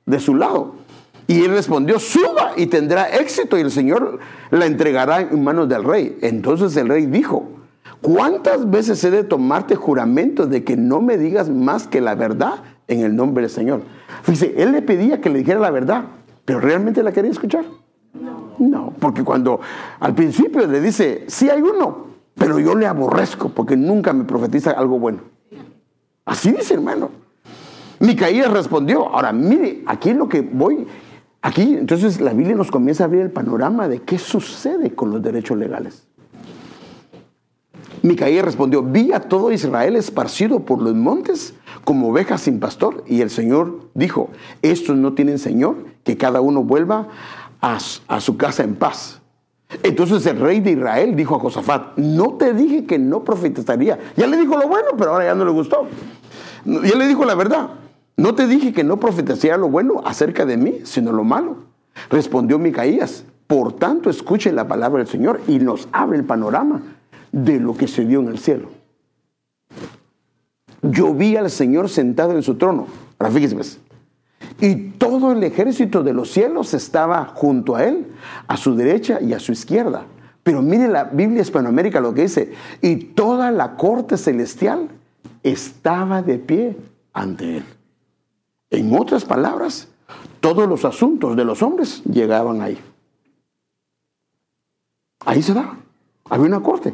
de 0.05 0.19
su 0.19 0.33
lado. 0.33 0.75
Y 1.27 1.43
él 1.43 1.51
respondió, 1.51 1.99
suba 1.99 2.53
y 2.55 2.67
tendrá 2.67 3.09
éxito 3.09 3.57
y 3.57 3.61
el 3.61 3.69
Señor 3.69 4.19
la 4.49 4.65
entregará 4.65 5.19
en 5.21 5.43
manos 5.43 5.67
del 5.67 5.83
rey. 5.83 6.17
Entonces 6.21 6.75
el 6.77 6.87
rey 6.87 7.05
dijo, 7.05 7.49
¿cuántas 8.01 8.69
veces 8.69 9.03
he 9.03 9.11
de 9.11 9.25
tomarte 9.25 9.75
juramento 9.75 10.47
de 10.47 10.63
que 10.63 10.77
no 10.77 11.01
me 11.01 11.17
digas 11.17 11.49
más 11.49 11.85
que 11.85 11.99
la 11.99 12.15
verdad 12.15 12.63
en 12.87 13.01
el 13.01 13.13
nombre 13.13 13.41
del 13.41 13.51
Señor? 13.51 13.81
Fíjese, 14.23 14.55
él 14.57 14.71
le 14.71 14.81
pedía 14.81 15.19
que 15.19 15.29
le 15.29 15.39
dijera 15.39 15.59
la 15.59 15.71
verdad, 15.71 16.05
pero 16.45 16.61
¿realmente 16.61 17.03
la 17.03 17.11
quería 17.11 17.31
escuchar? 17.31 17.65
No. 18.13 18.47
No, 18.57 18.93
porque 18.97 19.23
cuando 19.23 19.59
al 19.99 20.15
principio 20.15 20.65
le 20.65 20.79
dice, 20.79 21.25
sí 21.27 21.49
hay 21.49 21.61
uno, 21.61 22.07
pero 22.35 22.57
yo 22.57 22.73
le 22.73 22.87
aborrezco 22.87 23.49
porque 23.49 23.75
nunca 23.75 24.13
me 24.13 24.23
profetiza 24.23 24.71
algo 24.71 24.97
bueno. 24.97 25.19
Así 26.25 26.53
dice 26.53 26.73
hermano. 26.73 27.26
Micaías 27.99 28.51
respondió, 28.51 29.07
ahora 29.07 29.31
mire, 29.31 29.83
aquí 29.85 30.09
es 30.09 30.15
lo 30.15 30.29
que 30.29 30.41
voy, 30.41 30.85
aquí 31.41 31.75
entonces 31.75 32.21
la 32.21 32.33
Biblia 32.33 32.55
nos 32.55 32.71
comienza 32.71 33.03
a 33.03 33.07
abrir 33.07 33.21
el 33.21 33.31
panorama 33.31 33.87
de 33.87 34.01
qué 34.01 34.17
sucede 34.17 34.93
con 34.93 35.11
los 35.11 35.21
derechos 35.21 35.57
legales. 35.57 36.07
Micaías 38.03 38.45
respondió, 38.45 38.83
vi 38.83 39.11
a 39.11 39.21
todo 39.21 39.51
Israel 39.51 39.95
esparcido 39.95 40.61
por 40.61 40.81
los 40.81 40.93
montes 40.95 41.55
como 41.83 42.09
ovejas 42.09 42.41
sin 42.41 42.59
pastor. 42.59 43.03
Y 43.07 43.21
el 43.21 43.29
Señor 43.29 43.89
dijo, 43.93 44.29
estos 44.61 44.95
no 44.95 45.13
tienen 45.13 45.39
Señor, 45.39 45.77
que 46.03 46.15
cada 46.15 46.41
uno 46.41 46.63
vuelva 46.63 47.07
a, 47.59 47.77
a 48.07 48.21
su 48.21 48.37
casa 48.37 48.63
en 48.63 48.75
paz. 48.75 49.21
Entonces 49.83 50.25
el 50.25 50.39
rey 50.39 50.61
de 50.61 50.71
Israel 50.71 51.15
dijo 51.15 51.35
a 51.35 51.39
Josafat, 51.39 51.97
no 51.97 52.35
te 52.35 52.53
dije 52.53 52.85
que 52.85 52.97
no 52.97 53.23
profetizaría. 53.23 53.99
Ya 54.15 54.27
le 54.27 54.37
dijo 54.37 54.57
lo 54.57 54.67
bueno, 54.67 54.89
pero 54.97 55.11
ahora 55.11 55.25
ya 55.25 55.35
no 55.35 55.43
le 55.43 55.51
gustó. 55.51 55.87
Ya 56.65 56.95
le 56.95 57.07
dijo 57.07 57.25
la 57.25 57.35
verdad. 57.35 57.69
¿No 58.17 58.33
te 58.33 58.47
dije 58.47 58.73
que 58.73 58.83
no 58.83 58.99
profetizara 58.99 59.57
lo 59.57 59.69
bueno 59.69 60.01
acerca 60.03 60.43
de 60.43 60.57
mí, 60.57 60.79
sino 60.83 61.11
lo 61.11 61.23
malo? 61.23 61.57
Respondió 62.09 62.57
Micaías. 62.57 63.23
Por 63.45 63.73
tanto, 63.73 64.09
escuche 64.09 64.51
la 64.51 64.67
palabra 64.67 64.97
del 64.97 65.07
Señor 65.07 65.39
y 65.47 65.59
nos 65.59 65.87
abre 65.91 66.17
el 66.17 66.25
panorama 66.25 66.81
de 67.31 67.59
lo 67.59 67.77
que 67.77 67.87
se 67.87 68.05
dio 68.05 68.19
en 68.19 68.29
el 68.29 68.39
cielo. 68.39 68.69
Yo 70.81 71.13
vi 71.13 71.35
al 71.35 71.51
Señor 71.51 71.89
sentado 71.89 72.31
en 72.31 72.41
su 72.41 72.55
trono. 72.55 72.87
Ahora 73.19 73.31
fíjese. 73.31 73.79
Y 74.59 74.75
todo 74.97 75.31
el 75.31 75.43
ejército 75.43 76.01
de 76.01 76.13
los 76.13 76.31
cielos 76.31 76.73
estaba 76.73 77.25
junto 77.25 77.75
a 77.75 77.83
él, 77.83 78.07
a 78.47 78.57
su 78.57 78.75
derecha 78.75 79.21
y 79.21 79.33
a 79.33 79.39
su 79.39 79.51
izquierda. 79.51 80.05
Pero 80.41 80.63
mire 80.63 80.87
la 80.87 81.03
Biblia 81.03 81.43
Hispanoamérica 81.43 81.99
lo 81.99 82.15
que 82.15 82.23
dice. 82.23 82.53
Y 82.81 82.95
toda 82.95 83.51
la 83.51 83.75
corte 83.75 84.17
celestial 84.17 84.87
estaba 85.43 86.23
de 86.23 86.39
pie 86.39 86.77
ante 87.13 87.57
él. 87.57 87.76
En 88.69 88.93
otras 88.95 89.25
palabras, 89.25 89.87
todos 90.39 90.67
los 90.67 90.85
asuntos 90.85 91.35
de 91.35 91.45
los 91.45 91.61
hombres 91.61 92.03
llegaban 92.03 92.61
ahí. 92.61 92.77
Ahí 95.25 95.41
se 95.41 95.53
da. 95.53 95.77
Había 96.29 96.45
una 96.45 96.61
corte. 96.61 96.93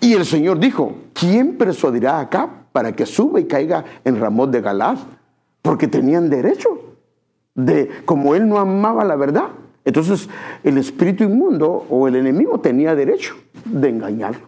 Y 0.00 0.12
el 0.12 0.26
Señor 0.26 0.58
dijo, 0.58 0.94
¿quién 1.12 1.56
persuadirá 1.56 2.20
acá 2.20 2.66
para 2.72 2.92
que 2.92 3.06
suba 3.06 3.40
y 3.40 3.46
caiga 3.46 3.84
en 4.04 4.20
Ramón 4.20 4.50
de 4.50 4.60
Galad? 4.60 4.98
Porque 5.62 5.88
tenían 5.88 6.28
derecho 6.28 6.68
de, 7.54 7.88
como 8.04 8.34
él 8.34 8.48
no 8.48 8.58
amaba 8.58 9.04
la 9.04 9.16
verdad, 9.16 9.48
entonces 9.84 10.28
el 10.62 10.78
espíritu 10.78 11.24
inmundo 11.24 11.86
o 11.88 12.08
el 12.08 12.16
enemigo 12.16 12.60
tenía 12.60 12.94
derecho 12.94 13.34
de 13.64 13.88
engañarlo. 13.88 14.46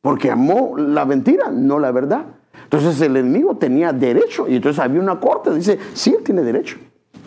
Porque 0.00 0.30
amó 0.30 0.76
la 0.78 1.04
mentira, 1.04 1.50
no 1.50 1.78
la 1.78 1.90
verdad. 1.90 2.26
Entonces 2.66 3.00
el 3.00 3.16
enemigo 3.16 3.56
tenía 3.56 3.92
derecho 3.92 4.48
y 4.48 4.56
entonces 4.56 4.82
había 4.82 5.00
una 5.00 5.20
corte, 5.20 5.54
dice, 5.54 5.78
sí, 5.94 6.14
él 6.18 6.24
tiene 6.24 6.42
derecho, 6.42 6.78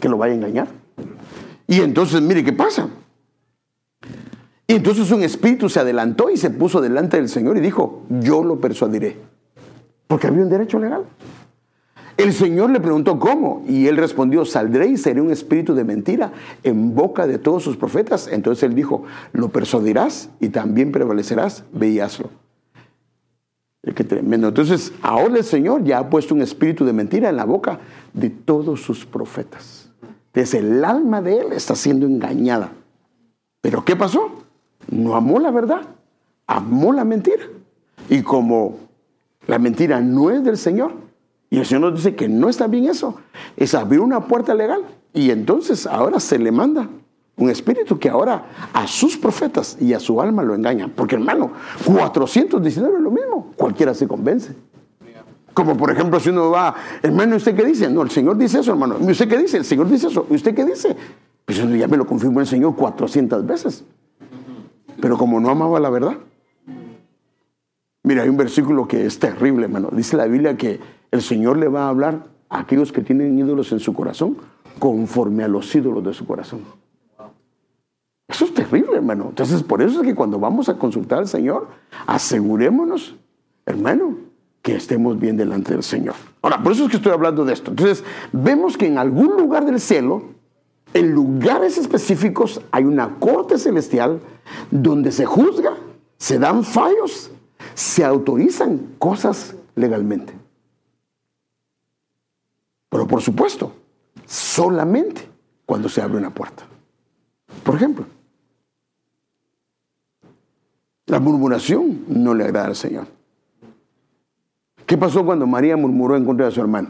que 0.02 0.10
lo 0.10 0.18
vaya 0.18 0.34
a 0.34 0.36
engañar. 0.36 0.68
Y 1.66 1.80
entonces, 1.80 2.22
mire 2.22 2.44
qué 2.44 2.52
pasa. 2.52 2.90
Y 4.68 4.74
entonces 4.74 5.10
un 5.12 5.24
espíritu 5.24 5.70
se 5.70 5.80
adelantó 5.80 6.30
y 6.30 6.36
se 6.36 6.50
puso 6.50 6.82
delante 6.82 7.18
del 7.18 7.30
Señor 7.30 7.58
y 7.58 7.62
dijo, 7.62 8.04
yo 8.10 8.44
lo 8.44 8.60
persuadiré. 8.60 9.18
Porque 10.08 10.28
había 10.28 10.44
un 10.44 10.50
derecho 10.50 10.78
legal. 10.78 11.06
El 12.18 12.34
Señor 12.34 12.70
le 12.72 12.82
preguntó 12.82 13.18
cómo 13.18 13.64
y 13.66 13.88
él 13.88 13.96
respondió, 13.96 14.44
saldré 14.44 14.88
y 14.88 14.98
seré 14.98 15.22
un 15.22 15.32
espíritu 15.32 15.74
de 15.74 15.86
mentira 15.86 16.34
en 16.64 16.94
boca 16.94 17.26
de 17.26 17.38
todos 17.38 17.64
sus 17.64 17.78
profetas. 17.78 18.28
Entonces 18.28 18.64
él 18.64 18.76
dijo, 18.76 19.04
lo 19.32 19.48
persuadirás 19.50 20.30
y 20.42 20.50
también 20.50 20.92
prevalecerás, 20.92 21.64
ve 21.72 21.88
y 21.92 22.00
hazlo. 22.02 22.30
Qué 23.94 24.04
tremendo. 24.04 24.48
Entonces 24.50 24.94
ahora 25.02 25.38
el 25.38 25.44
Señor 25.44 25.84
ya 25.84 26.00
ha 26.00 26.10
puesto 26.10 26.34
un 26.34 26.42
espíritu 26.42 26.86
de 26.86 26.94
mentira 26.94 27.30
en 27.30 27.36
la 27.36 27.46
boca 27.46 27.80
de 28.14 28.30
todos 28.30 28.82
sus 28.82 29.06
profetas. 29.06 29.90
Desde 30.34 30.60
el 30.60 30.84
alma 30.86 31.22
de 31.22 31.40
él 31.40 31.54
está 31.54 31.76
siendo 31.76 32.06
engañada. 32.06 32.72
Pero 33.62 33.84
¿qué 33.84 33.96
pasó? 33.96 34.44
No 34.90 35.16
amó 35.16 35.40
la 35.40 35.52
verdad, 35.52 35.82
amó 36.48 36.94
la 36.94 37.04
mentira. 37.04 37.44
Y 38.10 38.22
como 38.22 38.78
la 39.48 39.60
mentira 39.60 40.00
no 40.00 40.32
es 40.32 40.44
del 40.44 40.58
Señor, 40.58 40.94
y 41.50 41.58
el 41.58 41.66
Señor 41.66 41.92
nos 41.92 41.96
dice 41.96 42.16
que 42.16 42.30
no 42.30 42.48
está 42.50 42.68
bien 42.68 42.86
eso. 42.86 43.20
Es 43.58 43.74
abrir 43.74 44.00
una 44.00 44.28
puerta 44.28 44.54
legal. 44.54 44.82
Y 45.14 45.32
entonces 45.32 45.88
ahora 45.88 46.20
se 46.20 46.38
le 46.38 46.52
manda 46.52 46.88
un 47.40 47.50
espíritu 47.50 47.98
que 47.98 48.10
ahora 48.10 48.70
a 48.74 48.86
sus 48.86 49.18
profetas 49.18 49.78
y 49.80 49.94
a 49.94 50.00
su 50.00 50.22
alma 50.22 50.44
lo 50.44 50.54
engaña. 50.54 50.90
Porque 50.94 51.16
hermano, 51.16 51.52
419 51.86 52.98
es 52.98 53.02
lo 53.02 53.12
mismo. 53.12 53.54
Cualquiera 53.56 53.94
se 53.94 54.08
convence. 54.08 54.54
Como 55.54 55.76
por 55.76 55.92
ejemplo 55.92 56.20
si 56.20 56.30
uno 56.30 56.52
va, 56.52 56.76
hermano, 57.02 57.38
¿usted 57.38 57.56
qué 57.56 57.66
dice? 57.66 57.90
No, 57.90 58.02
el 58.02 58.12
Señor 58.12 58.38
dice 58.38 58.60
eso, 58.60 58.72
hermano. 58.72 58.98
¿Y 59.02 59.10
usted 59.12 59.28
qué 59.28 59.38
dice? 59.38 59.58
El 59.58 59.66
Señor 59.66 59.90
dice 59.90 60.08
eso. 60.08 60.28
¿Y 60.30 60.36
usted 60.36 60.54
qué 60.54 60.66
dice? 60.66 60.96
Pues 61.46 61.58
ya 61.58 61.88
me 61.88 61.98
lo 61.98 62.06
confirmó 62.06 62.42
el 62.42 62.48
Señor 62.48 62.76
400 62.76 63.46
veces. 63.46 63.84
Pero 65.02 65.18
como 65.18 65.40
no 65.40 65.50
amaba 65.50 65.80
la 65.80 65.90
verdad. 65.90 66.18
Mira, 68.04 68.24
hay 68.24 68.30
un 68.30 68.38
versículo 68.38 68.88
que 68.88 69.06
es 69.06 69.18
terrible, 69.18 69.64
hermano. 69.64 69.90
Dice 69.92 70.18
la 70.18 70.26
Biblia 70.26 70.56
que 70.58 70.80
el 71.12 71.22
Señor 71.22 71.58
le 71.58 71.68
va 71.68 71.86
a 71.86 71.90
hablar 71.90 72.26
a 72.50 72.60
aquellos 72.60 72.92
que 72.92 73.02
tienen 73.02 73.38
ídolos 73.38 73.72
en 73.72 73.80
su 73.80 73.94
corazón 73.94 74.38
conforme 74.78 75.44
a 75.44 75.48
los 75.48 75.74
ídolos 75.76 76.04
de 76.04 76.14
su 76.14 76.26
corazón. 76.26 76.62
Eso 78.30 78.46
es 78.46 78.54
terrible, 78.54 78.96
hermano. 78.96 79.26
Entonces, 79.30 79.64
por 79.64 79.82
eso 79.82 80.02
es 80.02 80.08
que 80.08 80.14
cuando 80.14 80.40
vamos 80.40 80.70
a 80.70 80.78
consultar 80.78 81.20
al 81.20 81.28
Señor, 81.28 81.68
asegurémonos, 82.06 83.16
hermano, 83.66 84.18
que 84.62 84.76
estemos 84.76 85.20
bien 85.20 85.36
delante 85.36 85.74
del 85.74 85.82
Señor. 85.82 86.14
Ahora, 86.44 86.62
por 86.62 86.72
eso 86.72 86.84
es 86.84 86.92
que 86.92 86.98
estoy 86.98 87.12
hablando 87.12 87.44
de 87.44 87.54
esto. 87.54 87.72
Entonces, 87.72 88.04
vemos 88.32 88.78
que 88.78 88.86
en 88.86 89.00
algún 89.00 89.36
lugar 89.36 89.66
del 89.66 89.80
cielo, 89.80 90.24
en 90.94 91.12
lugares 91.12 91.80
específicos, 91.80 92.62
hay 92.72 92.84
una 92.84 93.18
corte 93.18 93.58
celestial 93.58 94.20
donde 94.70 95.12
se 95.12 95.26
juzga, 95.26 95.74
se 96.18 96.38
dan 96.38 96.64
fallos, 96.64 97.32
se 97.74 98.06
autorizan 98.06 98.96
cosas 99.00 99.56
legalmente. 99.76 100.34
Pero 102.90 103.08
por 103.08 103.22
supuesto, 103.22 103.74
solamente 104.28 105.28
cuando 105.66 105.90
se 105.90 106.02
abre 106.02 106.18
una 106.18 106.34
puerta. 106.34 106.64
Por 107.64 107.76
ejemplo, 107.76 108.06
la 111.10 111.20
murmuración 111.20 112.06
no 112.08 112.34
le 112.34 112.46
agrada 112.46 112.68
al 112.68 112.76
Señor. 112.76 113.08
¿Qué 114.86 114.98
pasó 114.98 115.26
cuando 115.26 115.46
María 115.48 115.76
murmuró 115.76 116.16
en 116.16 116.26
contra 116.26 116.46
de 116.46 116.52
su 116.52 116.62
hermano? 116.62 116.90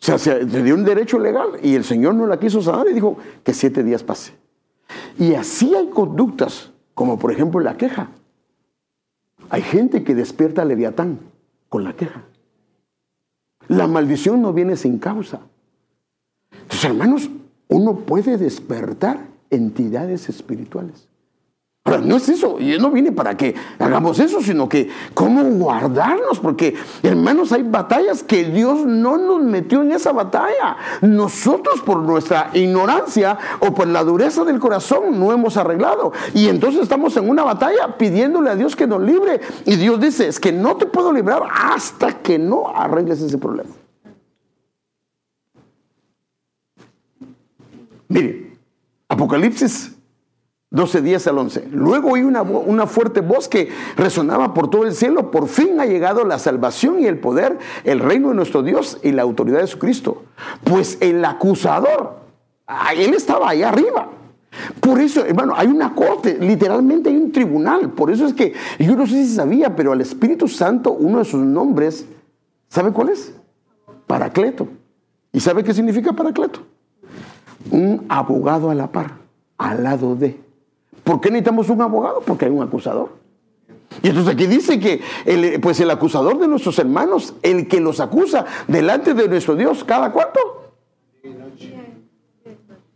O 0.00 0.04
sea, 0.04 0.18
se 0.18 0.44
dio 0.44 0.74
un 0.74 0.84
derecho 0.84 1.18
legal 1.18 1.58
y 1.62 1.74
el 1.74 1.84
Señor 1.84 2.14
no 2.14 2.26
la 2.26 2.38
quiso 2.38 2.62
sanar 2.62 2.88
y 2.88 2.92
dijo 2.92 3.16
que 3.44 3.52
siete 3.52 3.84
días 3.84 4.02
pase. 4.02 4.32
Y 5.18 5.34
así 5.34 5.74
hay 5.74 5.88
conductas, 5.88 6.70
como 6.94 7.18
por 7.18 7.32
ejemplo 7.32 7.60
la 7.60 7.76
queja. 7.76 8.10
Hay 9.50 9.62
gente 9.62 10.02
que 10.02 10.14
despierta 10.14 10.62
a 10.62 10.64
Leviatán 10.64 11.18
con 11.68 11.84
la 11.84 11.94
queja. 11.94 12.24
La 13.68 13.86
maldición 13.86 14.42
no 14.42 14.52
viene 14.52 14.76
sin 14.76 14.98
causa. 14.98 15.40
Entonces, 16.50 16.84
hermanos, 16.84 17.30
uno 17.68 18.00
puede 18.00 18.38
despertar 18.38 19.20
entidades 19.50 20.28
espirituales. 20.28 21.08
Ahora, 21.84 21.98
no 21.98 22.16
es 22.16 22.28
eso, 22.28 22.60
y 22.60 22.78
no 22.78 22.92
viene 22.92 23.10
para 23.10 23.36
que 23.36 23.56
hagamos 23.80 24.20
eso, 24.20 24.40
sino 24.40 24.68
que 24.68 24.88
cómo 25.14 25.42
guardarnos, 25.42 26.38
porque 26.38 26.76
hermanos, 27.02 27.50
hay 27.50 27.64
batallas 27.64 28.22
que 28.22 28.44
Dios 28.44 28.86
no 28.86 29.16
nos 29.16 29.42
metió 29.42 29.82
en 29.82 29.90
esa 29.90 30.12
batalla. 30.12 30.76
Nosotros 31.00 31.80
por 31.80 31.98
nuestra 31.98 32.50
ignorancia 32.54 33.36
o 33.58 33.74
por 33.74 33.88
la 33.88 34.04
dureza 34.04 34.44
del 34.44 34.60
corazón 34.60 35.18
no 35.18 35.32
hemos 35.32 35.56
arreglado. 35.56 36.12
Y 36.34 36.48
entonces 36.48 36.82
estamos 36.82 37.16
en 37.16 37.28
una 37.28 37.42
batalla 37.42 37.98
pidiéndole 37.98 38.50
a 38.50 38.54
Dios 38.54 38.76
que 38.76 38.86
nos 38.86 39.02
libre. 39.02 39.40
Y 39.64 39.74
Dios 39.74 40.00
dice, 40.00 40.28
es 40.28 40.38
que 40.38 40.52
no 40.52 40.76
te 40.76 40.86
puedo 40.86 41.12
librar 41.12 41.42
hasta 41.52 42.22
que 42.22 42.38
no 42.38 42.68
arregles 42.68 43.20
ese 43.22 43.38
problema. 43.38 43.70
Mire, 48.06 48.52
Apocalipsis 49.08 49.96
12 50.72 51.02
días 51.02 51.26
al 51.26 51.36
11. 51.36 51.68
Luego 51.70 52.12
oí 52.12 52.22
una, 52.22 52.40
una, 52.40 52.86
fuerte 52.86 53.20
voz 53.20 53.46
que 53.46 53.68
resonaba 53.96 54.54
por 54.54 54.70
todo 54.70 54.84
el 54.84 54.94
cielo. 54.94 55.30
Por 55.30 55.46
fin 55.46 55.78
ha 55.78 55.84
llegado 55.84 56.24
la 56.24 56.38
salvación 56.38 56.98
y 56.98 57.06
el 57.06 57.18
poder, 57.18 57.58
el 57.84 58.00
reino 58.00 58.30
de 58.30 58.34
nuestro 58.34 58.62
Dios 58.62 58.98
y 59.02 59.12
la 59.12 59.20
autoridad 59.20 59.60
de 59.60 59.66
su 59.66 59.78
Cristo. 59.78 60.22
Pues 60.64 60.96
el 61.00 61.22
acusador, 61.26 62.16
él 62.96 63.12
estaba 63.12 63.50
ahí 63.50 63.62
arriba. 63.62 64.08
Por 64.80 64.98
eso, 64.98 65.24
hermano, 65.26 65.52
hay 65.54 65.68
una 65.68 65.94
corte, 65.94 66.38
literalmente 66.40 67.10
hay 67.10 67.16
un 67.16 67.32
tribunal. 67.32 67.90
Por 67.90 68.10
eso 68.10 68.26
es 68.26 68.32
que 68.32 68.54
yo 68.78 68.96
no 68.96 69.06
sé 69.06 69.24
si 69.26 69.34
sabía, 69.34 69.76
pero 69.76 69.92
al 69.92 70.00
Espíritu 70.00 70.48
Santo, 70.48 70.92
uno 70.92 71.18
de 71.18 71.26
sus 71.26 71.40
nombres, 71.40 72.06
¿sabe 72.68 72.92
cuál 72.92 73.10
es? 73.10 73.34
Paracleto. 74.06 74.68
¿Y 75.32 75.40
sabe 75.40 75.62
qué 75.64 75.74
significa 75.74 76.14
Paracleto? 76.14 76.60
Un 77.70 78.06
abogado 78.08 78.70
a 78.70 78.74
la 78.74 78.90
par, 78.90 79.18
al 79.58 79.82
lado 79.82 80.14
de. 80.16 80.51
¿Por 81.04 81.20
qué 81.20 81.30
necesitamos 81.30 81.68
un 81.68 81.82
abogado? 81.82 82.20
Porque 82.20 82.44
hay 82.46 82.50
un 82.50 82.62
acusador. 82.62 83.10
Y 84.02 84.08
entonces 84.08 84.34
aquí 84.34 84.46
dice 84.46 84.80
que 84.80 85.00
el, 85.26 85.60
pues 85.60 85.78
el 85.80 85.90
acusador 85.90 86.38
de 86.38 86.48
nuestros 86.48 86.78
hermanos, 86.78 87.34
el 87.42 87.68
que 87.68 87.80
los 87.80 88.00
acusa 88.00 88.46
delante 88.66 89.14
de 89.14 89.28
nuestro 89.28 89.54
Dios, 89.54 89.84
¿cada 89.84 90.12
cuánto? 90.12 90.72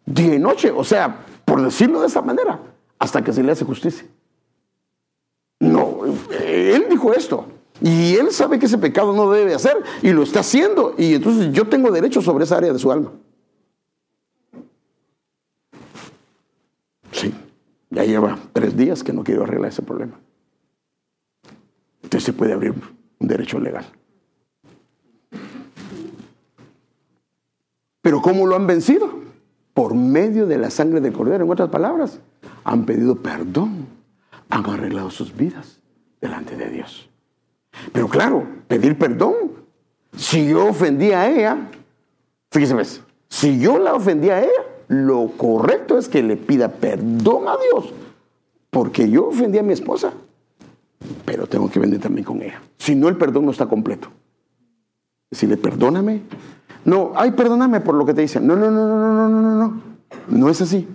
Día 0.06 0.34
y 0.34 0.38
noche. 0.38 0.70
O 0.70 0.84
sea, 0.84 1.24
por 1.44 1.62
decirlo 1.62 2.00
de 2.00 2.06
esa 2.06 2.22
manera, 2.22 2.60
hasta 2.98 3.22
que 3.22 3.32
se 3.32 3.42
le 3.42 3.52
hace 3.52 3.64
justicia. 3.64 4.06
No, 5.58 6.00
él 6.40 6.86
dijo 6.88 7.12
esto. 7.12 7.46
Y 7.80 8.14
él 8.16 8.30
sabe 8.30 8.58
que 8.58 8.66
ese 8.66 8.78
pecado 8.78 9.12
no 9.12 9.30
debe 9.30 9.54
hacer 9.54 9.76
y 10.02 10.10
lo 10.10 10.22
está 10.22 10.40
haciendo. 10.40 10.94
Y 10.96 11.14
entonces 11.14 11.52
yo 11.52 11.68
tengo 11.68 11.90
derecho 11.90 12.22
sobre 12.22 12.44
esa 12.44 12.56
área 12.56 12.72
de 12.72 12.78
su 12.78 12.90
alma. 12.90 13.12
Sí. 17.12 17.34
Ya 17.96 18.04
lleva 18.04 18.38
tres 18.52 18.76
días 18.76 19.02
que 19.02 19.14
no 19.14 19.24
quiero 19.24 19.44
arreglar 19.44 19.70
ese 19.70 19.80
problema. 19.80 20.20
Entonces 22.02 22.24
se 22.24 22.34
puede 22.34 22.52
abrir 22.52 22.74
un 23.18 23.26
derecho 23.26 23.58
legal. 23.58 23.86
Pero 28.02 28.20
¿cómo 28.20 28.46
lo 28.46 28.54
han 28.54 28.66
vencido? 28.66 29.10
Por 29.72 29.94
medio 29.94 30.46
de 30.46 30.58
la 30.58 30.68
sangre 30.68 31.00
del 31.00 31.14
cordero. 31.14 31.42
En 31.42 31.50
otras 31.50 31.70
palabras, 31.70 32.20
han 32.64 32.84
pedido 32.84 33.16
perdón, 33.16 33.86
han 34.50 34.66
arreglado 34.66 35.08
sus 35.08 35.34
vidas 35.34 35.80
delante 36.20 36.54
de 36.54 36.68
Dios. 36.68 37.08
Pero 37.94 38.08
claro, 38.08 38.46
pedir 38.68 38.98
perdón. 38.98 39.34
Si 40.14 40.50
yo 40.50 40.66
ofendí 40.66 41.12
a 41.12 41.30
ella, 41.30 41.70
fíjese, 42.50 43.00
si 43.30 43.58
yo 43.58 43.78
la 43.78 43.94
ofendí 43.94 44.28
a 44.28 44.42
ella, 44.42 44.65
lo 44.88 45.28
correcto 45.36 45.98
es 45.98 46.08
que 46.08 46.22
le 46.22 46.36
pida 46.36 46.68
perdón 46.68 47.48
a 47.48 47.56
Dios, 47.56 47.92
porque 48.70 49.10
yo 49.10 49.28
ofendí 49.28 49.58
a 49.58 49.62
mi 49.62 49.72
esposa, 49.72 50.12
pero 51.24 51.46
tengo 51.46 51.70
que 51.70 51.80
vender 51.80 52.00
también 52.00 52.24
con 52.24 52.42
ella. 52.42 52.60
Si 52.78 52.94
no, 52.94 53.08
el 53.08 53.16
perdón 53.16 53.46
no 53.46 53.50
está 53.50 53.66
completo. 53.66 54.08
le 55.40 55.56
perdóname. 55.56 56.22
No, 56.84 57.12
ay, 57.16 57.32
perdóname 57.32 57.80
por 57.80 57.94
lo 57.96 58.06
que 58.06 58.14
te 58.14 58.20
dicen. 58.20 58.46
No, 58.46 58.54
no, 58.54 58.70
no, 58.70 58.86
no, 58.86 58.98
no, 58.98 59.28
no, 59.28 59.40
no, 59.40 59.54
no. 59.56 59.82
No 60.28 60.48
es 60.48 60.60
así. 60.62 60.86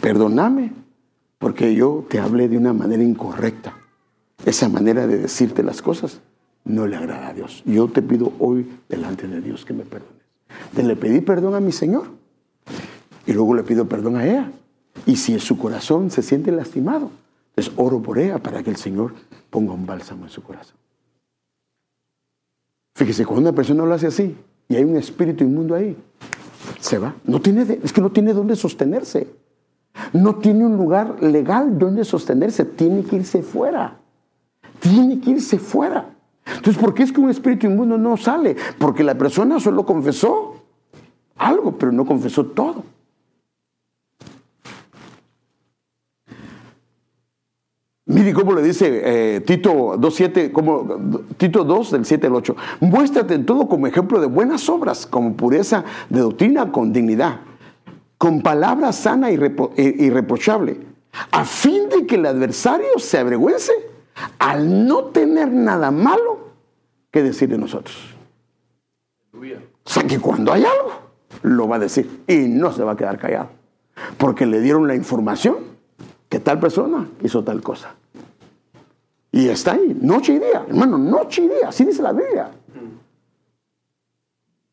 Perdóname 0.00 0.72
porque 1.38 1.74
yo 1.74 2.04
te 2.08 2.18
hablé 2.20 2.48
de 2.48 2.58
una 2.58 2.72
manera 2.72 3.02
incorrecta. 3.02 3.74
Esa 4.44 4.68
manera 4.68 5.06
de 5.06 5.18
decirte 5.18 5.62
las 5.62 5.80
cosas 5.80 6.20
no 6.64 6.86
le 6.86 6.96
agrada 6.96 7.28
a 7.28 7.32
Dios. 7.32 7.62
Yo 7.64 7.88
te 7.88 8.02
pido 8.02 8.32
hoy 8.38 8.70
delante 8.88 9.26
de 9.26 9.40
Dios 9.40 9.64
que 9.64 9.72
me 9.72 9.84
perdones. 9.84 10.14
Le 10.76 10.96
pedí 10.96 11.20
perdón 11.20 11.54
a 11.54 11.60
mi 11.60 11.72
Señor 11.72 12.23
y 13.26 13.32
luego 13.32 13.54
le 13.54 13.62
pido 13.62 13.88
perdón 13.88 14.16
a 14.16 14.26
ella. 14.26 14.50
Y 15.06 15.16
si 15.16 15.32
en 15.32 15.40
su 15.40 15.58
corazón 15.58 16.10
se 16.10 16.22
siente 16.22 16.52
lastimado, 16.52 17.10
les 17.56 17.70
oro 17.76 18.00
por 18.00 18.18
ella 18.18 18.38
para 18.38 18.62
que 18.62 18.70
el 18.70 18.76
Señor 18.76 19.14
ponga 19.50 19.72
un 19.72 19.86
bálsamo 19.86 20.24
en 20.24 20.30
su 20.30 20.42
corazón. 20.42 20.76
Fíjese, 22.96 23.24
cuando 23.24 23.42
una 23.42 23.52
persona 23.52 23.84
lo 23.84 23.94
hace 23.94 24.06
así 24.06 24.36
y 24.68 24.76
hay 24.76 24.84
un 24.84 24.96
espíritu 24.96 25.44
inmundo 25.44 25.74
ahí, 25.74 25.96
se 26.80 26.98
va. 26.98 27.14
No 27.24 27.40
tiene 27.40 27.80
es 27.82 27.92
que 27.92 28.00
no 28.00 28.10
tiene 28.10 28.32
dónde 28.32 28.56
sostenerse. 28.56 29.26
No 30.12 30.36
tiene 30.36 30.64
un 30.64 30.76
lugar 30.76 31.22
legal 31.22 31.78
donde 31.78 32.04
sostenerse. 32.04 32.64
Tiene 32.64 33.02
que 33.02 33.16
irse 33.16 33.42
fuera. 33.42 33.98
Tiene 34.80 35.20
que 35.20 35.30
irse 35.30 35.58
fuera. 35.58 36.10
Entonces, 36.46 36.80
¿por 36.80 36.94
qué 36.94 37.02
es 37.04 37.12
que 37.12 37.20
un 37.20 37.30
espíritu 37.30 37.66
inmundo 37.66 37.96
no 37.96 38.16
sale? 38.16 38.56
Porque 38.78 39.02
la 39.02 39.16
persona 39.16 39.58
solo 39.60 39.86
confesó 39.86 40.56
algo, 41.36 41.76
pero 41.78 41.90
no 41.90 42.04
confesó 42.04 42.46
todo. 42.46 42.84
Mire 48.06 48.34
cómo 48.34 48.52
le 48.52 48.62
dice 48.62 49.00
eh, 49.02 49.40
Tito 49.40 49.96
2.7, 49.96 50.52
como 50.52 50.98
Tito 51.38 51.64
2 51.64 51.90
del 51.92 52.04
7 52.04 52.26
al 52.26 52.34
8. 52.34 52.56
Muéstrate 52.80 53.34
en 53.34 53.46
todo 53.46 53.66
como 53.66 53.86
ejemplo 53.86 54.20
de 54.20 54.26
buenas 54.26 54.68
obras, 54.68 55.06
como 55.06 55.34
pureza 55.34 55.84
de 56.10 56.20
doctrina 56.20 56.70
con 56.70 56.92
dignidad, 56.92 57.40
con 58.18 58.42
palabra 58.42 58.92
sana 58.92 59.30
y 59.30 59.36
eh, 59.36 59.94
irreprochable, 59.98 60.80
a 61.30 61.44
fin 61.46 61.88
de 61.88 62.06
que 62.06 62.16
el 62.16 62.26
adversario 62.26 62.98
se 62.98 63.18
avergüence 63.18 63.72
al 64.38 64.86
no 64.86 65.04
tener 65.04 65.50
nada 65.50 65.90
malo 65.90 66.50
que 67.10 67.22
decir 67.22 67.48
de 67.48 67.56
nosotros. 67.56 68.14
O 69.34 69.88
sea 69.88 70.02
que 70.02 70.18
cuando 70.18 70.52
hay 70.52 70.64
algo, 70.64 70.92
lo 71.42 71.68
va 71.68 71.76
a 71.76 71.78
decir 71.78 72.22
y 72.26 72.48
no 72.48 72.70
se 72.70 72.82
va 72.82 72.92
a 72.92 72.96
quedar 72.96 73.18
callado, 73.18 73.48
porque 74.18 74.44
le 74.44 74.60
dieron 74.60 74.86
la 74.86 74.94
información 74.94 75.73
que 76.34 76.40
tal 76.40 76.58
persona 76.58 77.08
hizo 77.22 77.44
tal 77.44 77.62
cosa. 77.62 77.94
Y 79.30 79.46
está 79.46 79.74
ahí, 79.74 79.96
noche 80.02 80.32
y 80.32 80.40
día, 80.40 80.66
hermano, 80.68 80.98
noche 80.98 81.44
y 81.44 81.48
día, 81.48 81.68
así 81.68 81.84
dice 81.84 82.02
la 82.02 82.12
Biblia. 82.12 82.50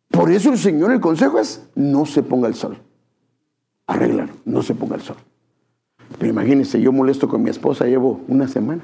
Por 0.10 0.32
eso 0.32 0.52
el 0.52 0.58
Señor, 0.58 0.92
el 0.92 1.00
consejo 1.00 1.38
es, 1.38 1.70
no 1.76 2.08
se 2.08 2.24
ponga 2.24 2.48
el 2.48 2.56
sol. 2.56 2.80
Arreglar, 3.86 4.32
no 4.44 4.64
se 4.64 4.74
ponga 4.74 4.96
el 4.96 5.04
sol. 5.04 5.18
Pero 6.18 6.32
imagínense, 6.32 6.82
yo 6.82 6.92
molesto 6.92 7.30
con 7.30 7.44
mi 7.44 7.52
esposa, 7.52 7.86
llevo 7.86 8.22
una 8.28 8.48
semana. 8.48 8.82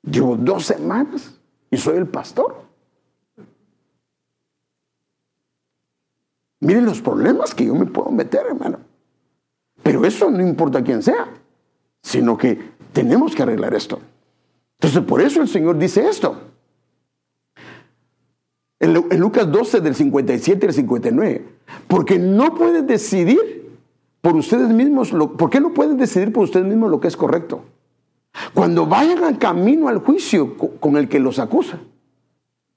Llevo 0.00 0.36
dos 0.36 0.64
semanas 0.64 1.38
y 1.70 1.76
soy 1.76 1.98
el 1.98 2.06
pastor. 2.06 2.62
Miren 6.60 6.86
los 6.86 7.02
problemas 7.02 7.54
que 7.54 7.66
yo 7.66 7.74
me 7.74 7.84
puedo 7.84 8.10
meter, 8.10 8.46
hermano. 8.46 8.89
Pero 9.82 10.04
eso 10.04 10.30
no 10.30 10.40
importa 10.40 10.82
quién 10.82 11.02
sea, 11.02 11.28
sino 12.02 12.36
que 12.36 12.58
tenemos 12.92 13.34
que 13.34 13.42
arreglar 13.42 13.74
esto. 13.74 14.00
Entonces, 14.78 15.02
por 15.02 15.20
eso 15.20 15.42
el 15.42 15.48
Señor 15.48 15.78
dice 15.78 16.08
esto. 16.08 16.40
En, 18.78 18.94
Lucas 19.20 19.50
12, 19.50 19.80
del 19.80 19.94
57 19.94 20.66
al 20.66 20.72
59, 20.72 21.44
porque 21.86 22.18
no 22.18 22.54
pueden 22.54 22.86
decidir 22.86 23.68
por 24.22 24.36
ustedes 24.36 24.70
mismos, 24.70 25.12
lo, 25.12 25.36
¿por 25.36 25.50
qué 25.50 25.60
no 25.60 25.74
pueden 25.74 25.98
decidir 25.98 26.32
por 26.32 26.44
ustedes 26.44 26.64
mismos 26.64 26.90
lo 26.90 26.98
que 26.98 27.08
es 27.08 27.16
correcto? 27.16 27.62
Cuando 28.54 28.86
vayan 28.86 29.24
al 29.24 29.38
camino 29.38 29.88
al 29.88 29.98
juicio 29.98 30.56
con 30.56 30.96
el 30.96 31.08
que 31.08 31.18
los 31.18 31.38
acusa. 31.38 31.78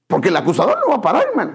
Porque 0.07 0.29
el 0.29 0.35
acusador 0.35 0.77
no 0.81 0.89
va 0.89 0.95
a 0.95 1.01
parar, 1.01 1.27
hermano. 1.29 1.53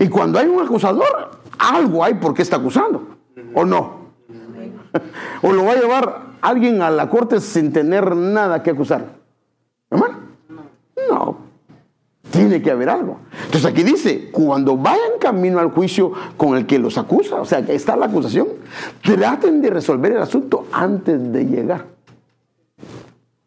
Y 0.00 0.08
cuando 0.08 0.38
hay 0.38 0.48
un 0.48 0.60
acusador, 0.60 1.38
algo 1.58 2.02
hay 2.02 2.14
por 2.14 2.34
qué 2.34 2.42
está 2.42 2.56
acusando. 2.56 3.16
¿O 3.54 3.64
no? 3.64 4.03
¿O 5.42 5.52
lo 5.52 5.64
va 5.64 5.72
a 5.72 5.76
llevar 5.76 6.22
alguien 6.40 6.82
a 6.82 6.90
la 6.90 7.08
corte 7.08 7.40
sin 7.40 7.72
tener 7.72 8.14
nada 8.14 8.62
que 8.62 8.70
acusar? 8.70 9.06
No. 11.10 11.38
Tiene 12.30 12.62
que 12.62 12.70
haber 12.70 12.88
algo. 12.88 13.18
Entonces 13.44 13.66
aquí 13.66 13.82
dice, 13.82 14.30
cuando 14.32 14.76
vayan 14.76 15.18
camino 15.20 15.60
al 15.60 15.70
juicio 15.70 16.12
con 16.36 16.56
el 16.56 16.66
que 16.66 16.78
los 16.78 16.98
acusa, 16.98 17.36
o 17.36 17.44
sea, 17.44 17.60
está 17.60 17.96
la 17.96 18.06
acusación, 18.06 18.48
traten 19.02 19.60
de 19.60 19.70
resolver 19.70 20.12
el 20.12 20.22
asunto 20.22 20.66
antes 20.72 21.32
de 21.32 21.44
llegar. 21.44 21.86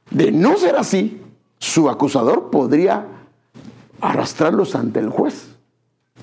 De 0.10 0.32
no 0.32 0.56
ser 0.56 0.78
así, 0.78 1.22
su 1.58 1.89
acusador 1.89 2.50
podría 2.50 3.06
arrastrarlos 4.00 4.76
ante 4.76 5.00
el 5.00 5.10
juez. 5.10 5.56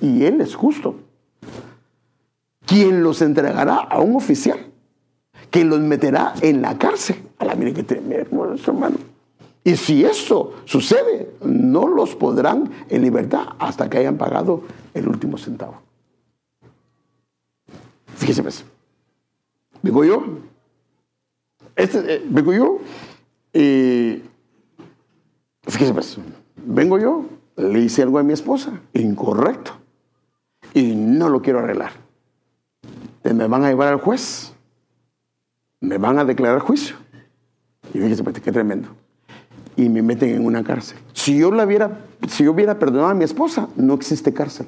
Y 0.00 0.24
él 0.24 0.40
es 0.40 0.54
justo. 0.54 0.96
Quien 2.64 3.02
los 3.02 3.20
entregará 3.20 3.76
a 3.76 4.00
un 4.00 4.16
oficial 4.16 4.73
que 5.54 5.64
los 5.64 5.78
meterá 5.78 6.34
en 6.40 6.60
la 6.62 6.76
cárcel. 6.76 7.14
A 7.38 7.44
la 7.44 7.54
mire 7.54 7.72
que 7.72 7.84
tremendo, 7.84 8.56
hermano. 8.66 8.96
Y 9.62 9.76
si 9.76 10.04
eso 10.04 10.54
sucede, 10.64 11.30
no 11.44 11.86
los 11.86 12.16
podrán 12.16 12.72
en 12.88 13.02
libertad 13.02 13.50
hasta 13.60 13.88
que 13.88 13.98
hayan 13.98 14.18
pagado 14.18 14.62
el 14.94 15.06
último 15.06 15.38
centavo. 15.38 15.80
Fíjese 18.16 18.42
pues. 18.42 18.64
Vengo 19.80 20.04
yo. 20.04 20.24
Este, 21.76 22.16
eh, 22.16 22.22
vengo 22.28 22.52
yo. 22.52 22.78
Y 23.52 24.22
fíjese 25.68 25.94
pues. 25.94 26.18
Vengo 26.56 26.98
yo. 26.98 27.26
Le 27.54 27.78
hice 27.78 28.02
algo 28.02 28.18
a 28.18 28.24
mi 28.24 28.32
esposa. 28.32 28.80
Incorrecto. 28.92 29.70
Y 30.72 30.96
no 30.96 31.28
lo 31.28 31.42
quiero 31.42 31.60
arreglar. 31.60 31.92
Me 33.22 33.46
van 33.46 33.62
a 33.62 33.68
llevar 33.68 33.92
al 33.92 34.00
juez 34.00 34.53
me 35.84 35.98
van 35.98 36.18
a 36.18 36.24
declarar 36.24 36.60
juicio. 36.60 36.96
Y 37.92 37.98
fíjese, 37.98 38.24
pues, 38.24 38.40
qué 38.40 38.50
tremendo. 38.50 38.88
Y 39.76 39.88
me 39.88 40.02
meten 40.02 40.30
en 40.30 40.44
una 40.44 40.64
cárcel. 40.64 40.98
Si 41.12 41.38
yo, 41.38 41.50
la 41.50 41.64
hubiera, 41.64 41.98
si 42.28 42.44
yo 42.44 42.52
hubiera 42.52 42.78
perdonado 42.78 43.10
a 43.10 43.14
mi 43.14 43.24
esposa, 43.24 43.68
no 43.76 43.94
existe 43.94 44.32
cárcel. 44.32 44.66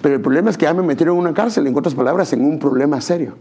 Pero 0.00 0.14
el 0.14 0.20
problema 0.20 0.50
es 0.50 0.56
que 0.56 0.64
ya 0.64 0.74
me 0.74 0.82
metieron 0.82 1.16
en 1.16 1.22
una 1.22 1.34
cárcel, 1.34 1.66
en 1.66 1.76
otras 1.76 1.94
palabras, 1.94 2.32
en 2.32 2.44
un 2.44 2.58
problema 2.58 3.00
serio. 3.00 3.36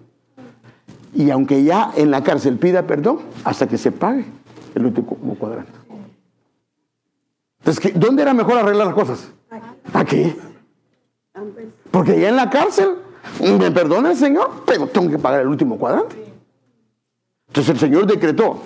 Y 1.14 1.30
aunque 1.30 1.64
ya 1.64 1.92
en 1.96 2.12
la 2.12 2.24
cárcel 2.24 2.58
pida 2.58 2.88
perdón, 2.88 3.20
hasta 3.44 3.68
que 3.68 3.78
se 3.78 3.92
pague 3.92 4.26
el 4.74 4.86
último 4.86 5.36
cuadrante. 5.38 5.72
Entonces, 7.60 7.94
¿dónde 7.96 8.22
era 8.22 8.34
mejor 8.34 8.58
arreglar 8.58 8.88
las 8.88 8.96
cosas? 8.96 9.32
Aquí. 9.94 10.36
Porque 11.92 12.20
ya 12.20 12.30
en 12.30 12.36
la 12.36 12.50
cárcel 12.50 12.96
me 13.42 13.72
perdona 13.72 14.12
el 14.12 14.18
Señor, 14.18 14.64
pero 14.66 14.88
tengo 14.88 15.10
que 15.10 15.18
pagar 15.18 15.42
el 15.42 15.48
último 15.48 15.78
cuadrante. 15.78 16.25
Entonces 17.56 17.74
el 17.74 17.80
Señor 17.80 18.06
decretó, 18.06 18.58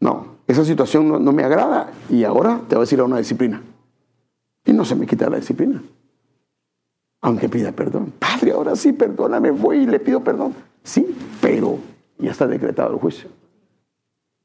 no, 0.00 0.26
esa 0.46 0.66
situación 0.66 1.24
no, 1.24 1.32
me 1.32 1.44
agrada 1.44 1.92
y 2.10 2.24
ahora 2.24 2.60
te 2.68 2.74
voy 2.74 2.82
a 2.82 2.84
decir 2.84 3.00
a 3.00 3.04
una 3.04 3.16
disciplina. 3.16 3.62
Y 4.66 4.74
no 4.74 4.84
se 4.84 4.94
me 4.94 5.06
quita 5.06 5.30
la 5.30 5.38
disciplina. 5.38 5.82
Aunque 7.22 7.48
pida 7.48 7.72
perdón. 7.72 8.12
Padre, 8.18 8.52
ahora 8.52 8.76
sí, 8.76 8.92
perdóname, 8.92 9.50
voy 9.50 9.78
y 9.78 9.86
le 9.86 9.98
pido 9.98 10.22
perdón. 10.22 10.52
Sí, 10.84 11.16
pero 11.40 11.78
ya 12.18 12.32
está 12.32 12.46
decretado 12.46 12.92
el 12.92 13.00
juicio. 13.00 13.30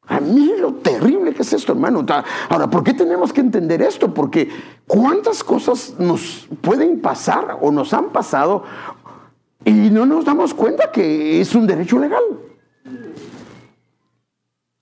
A 0.04 0.22
mí 0.22 0.54
lo 0.58 0.76
terrible 0.76 1.34
que 1.34 1.42
es 1.42 1.52
esto, 1.52 1.74
hermano. 1.74 2.06
Ahora, 2.48 2.70
¿por 2.70 2.86
qué 2.86 2.94
tenemos 2.94 3.34
que 3.34 3.42
entender 3.42 3.82
esto? 3.82 4.14
Porque 4.14 4.48
cuántas 4.88 5.44
cosas 5.44 5.96
nos 6.00 6.48
pueden 6.62 7.02
pasar 7.02 7.58
o 7.60 7.70
nos 7.70 7.94
han 7.94 8.14
pasado 8.14 8.64
y 9.66 9.74
no 9.74 10.06
nos 10.06 10.24
damos 10.24 10.54
cuenta 10.54 10.90
que 10.90 11.42
es 11.42 11.54
un 11.54 11.68
derecho 11.68 12.00
legal. 12.00 12.24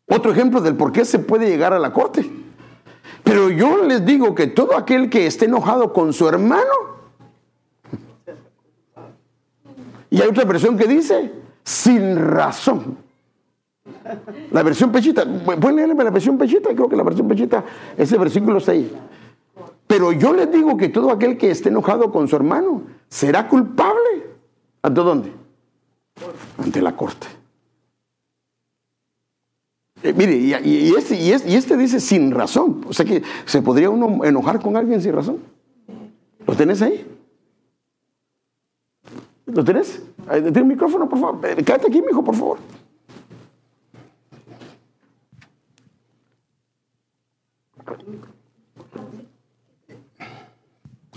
Otro 0.08 0.32
ejemplo 0.32 0.62
del 0.62 0.76
por 0.76 0.92
qué 0.92 1.04
se 1.06 1.20
puede 1.20 1.48
llegar 1.48 1.74
a 1.74 1.80
la 1.80 1.92
corte. 1.92 2.30
Pero 3.24 3.50
yo 3.50 3.84
les 3.84 4.06
digo 4.06 4.36
que 4.36 4.48
todo 4.48 4.78
aquel 4.78 5.10
que 5.10 5.26
esté 5.26 5.46
enojado 5.46 5.92
con 5.92 6.14
su 6.14 6.28
hermano, 6.28 6.96
y 10.10 10.22
hay 10.22 10.30
otra 10.30 10.46
versión 10.46 10.78
que 10.78 10.88
dice, 10.88 11.34
sin 11.64 12.16
razón. 12.18 12.98
La 14.52 14.62
versión 14.64 14.92
pechita, 14.92 15.26
pueden 15.26 15.76
leerme 15.76 16.04
la 16.04 16.12
versión 16.12 16.38
pechita, 16.38 16.70
creo 16.74 16.88
que 16.88 16.96
la 16.96 17.04
versión 17.04 17.28
pechita, 17.28 17.64
ese 17.98 18.18
versículo 18.18 18.60
está 18.60 18.72
ahí. 18.72 18.96
Pero 19.88 20.12
yo 20.12 20.34
les 20.34 20.52
digo 20.52 20.78
que 20.78 20.90
todo 20.90 21.12
aquel 21.12 21.38
que 21.38 21.52
esté 21.52 21.70
enojado 21.70 22.12
con 22.12 22.28
su 22.28 22.36
hermano 22.36 22.84
será 23.10 23.48
culpable. 23.48 24.28
¿Ante 24.82 25.02
dónde? 25.02 25.34
Ante 26.58 26.82
la 26.82 26.96
corte. 26.96 27.28
Eh, 30.06 30.14
mire, 30.14 30.56
este, 30.96 31.16
y, 31.20 31.32
este, 31.32 31.76
dice 31.76 32.00
sin 32.00 32.30
razón. 32.30 32.86
O 32.88 32.94
sea 32.94 33.04
que 33.08 33.24
se 33.46 33.64
podría 33.64 33.90
uno 33.90 34.24
enojar 34.24 34.62
con 34.62 34.78
alguien 34.78 35.02
sin 35.02 35.14
razón. 35.14 35.40
¿Lo 36.46 36.56
tenés 36.56 36.80
ahí? 36.84 37.04
¿Lo 39.48 39.64
tenés? 39.64 40.04
Tiene 40.30 40.60
el 40.60 40.66
micrófono, 40.66 41.10
por 41.10 41.20
favor. 41.20 41.50
Eh, 41.50 41.56
quédate 41.64 41.88
aquí, 41.88 42.04
mijo, 42.04 42.24
por 42.24 42.36
favor. 42.36 42.60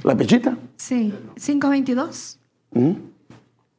¿La 0.03 0.16
pechita? 0.16 0.57
Sí, 0.76 1.12
522. 1.36 2.39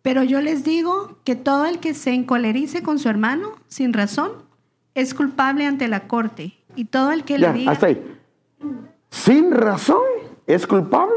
Pero 0.04 0.24
yo 0.24 0.40
les 0.40 0.64
digo 0.64 1.18
que 1.24 1.36
todo 1.36 1.66
el 1.66 1.80
que 1.80 1.96
se 1.96 2.14
encolerice 2.14 2.84
con 2.84 3.00
su 3.00 3.10
hermano 3.10 3.54
sin 3.68 3.94
razón 3.94 4.49
es 5.00 5.14
culpable 5.14 5.66
ante 5.66 5.88
la 5.88 6.08
corte 6.08 6.54
y 6.76 6.86
todo 6.86 7.12
el 7.12 7.24
que 7.24 7.38
le 7.38 7.52
diga... 7.54 7.72
Hasta 7.72 7.88
ahí. 7.88 8.18
sin 9.10 9.52
razón 9.52 10.02
es 10.46 10.66
culpable. 10.66 11.16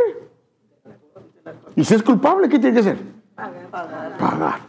Y 1.75 1.85
si 1.85 1.95
es 1.95 2.03
culpable, 2.03 2.49
¿qué 2.49 2.59
tiene 2.59 2.75
que 2.75 2.81
hacer? 2.81 2.99
Pagar. 3.35 4.19
Pagar. 4.19 4.61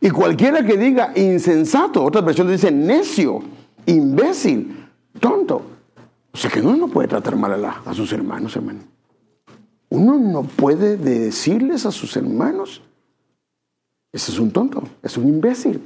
Y 0.00 0.10
cualquiera 0.10 0.64
que 0.64 0.76
diga 0.76 1.12
insensato, 1.16 2.04
otras 2.04 2.24
versiones 2.24 2.60
dicen 2.60 2.86
necio, 2.86 3.40
imbécil, 3.86 4.88
tonto. 5.20 5.62
O 6.32 6.36
sea 6.36 6.50
que 6.50 6.60
uno 6.60 6.76
no 6.76 6.88
puede 6.88 7.08
tratar 7.08 7.36
mal 7.36 7.64
a, 7.64 7.82
a 7.84 7.94
sus 7.94 8.12
hermanos, 8.12 8.54
hermano. 8.56 8.80
Uno 9.90 10.18
no 10.18 10.42
puede 10.44 10.96
decirles 10.96 11.84
a 11.86 11.90
sus 11.90 12.16
hermanos, 12.16 12.82
ese 14.12 14.32
es 14.32 14.38
un 14.38 14.50
tonto, 14.50 14.82
es 15.02 15.16
un 15.16 15.28
imbécil, 15.28 15.82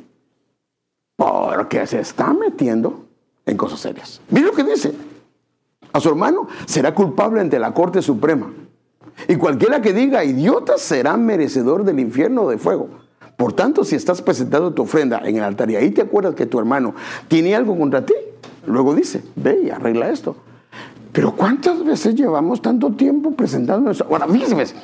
porque 1.23 1.87
se 1.87 2.01
está 2.01 2.33
metiendo 2.33 3.05
en 3.47 3.57
cosas 3.57 3.79
serias. 3.79 4.21
Mira 4.29 4.49
lo 4.49 4.53
que 4.55 4.65
dice. 4.65 4.93
A 5.93 6.01
su 6.01 6.09
hermano 6.09 6.49
será 6.67 6.93
culpable 6.95 7.41
ante 7.41 7.61
la 7.61 7.73
Corte 7.73 8.03
Suprema. 8.03 8.51
Y 9.29 9.37
cualquiera 9.37 9.81
que 9.81 9.93
diga 9.93 10.25
idiota 10.25 10.79
será 10.79 11.17
merecedor 11.17 11.85
del 11.85 12.01
infierno 12.01 12.49
de 12.49 12.59
fuego. 12.59 12.89
Por 13.37 13.53
tanto, 13.53 13.85
si 13.85 13.95
estás 13.95 14.21
presentando 14.21 14.73
tu 14.73 14.83
ofrenda 14.83 15.21
en 15.25 15.37
el 15.37 15.45
altar 15.45 15.71
y 15.71 15.77
ahí 15.77 15.93
te 15.93 16.03
acuerdas 16.03 16.35
que 16.35 16.47
tu 16.47 16.59
hermano 16.59 16.93
tiene 17.29 17.55
algo 17.55 17.79
contra 17.79 18.05
ti, 18.05 18.15
luego 18.67 18.93
dice, 18.93 19.23
ve 19.37 19.61
y 19.67 19.71
arregla 19.71 20.11
esto. 20.11 20.35
Pero 21.13 21.37
¿cuántas 21.37 21.85
veces 21.85 22.17
llevamos 22.17 22.61
tanto 22.61 22.91
tiempo 22.95 23.31
presentando 23.31 23.93
eso? 23.93 24.07
Ahora, 24.11 24.27
fíjese, 24.27 24.75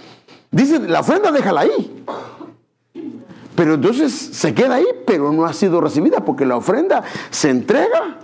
dice, 0.52 0.78
la 0.78 1.00
ofrenda 1.00 1.32
déjala 1.32 1.62
ahí. 1.62 2.04
Pero 3.58 3.74
entonces 3.74 4.12
se 4.12 4.54
queda 4.54 4.76
ahí, 4.76 4.86
pero 5.04 5.32
no 5.32 5.44
ha 5.44 5.52
sido 5.52 5.80
recibida, 5.80 6.24
porque 6.24 6.46
la 6.46 6.56
ofrenda 6.56 7.02
se 7.30 7.50
entrega, 7.50 8.20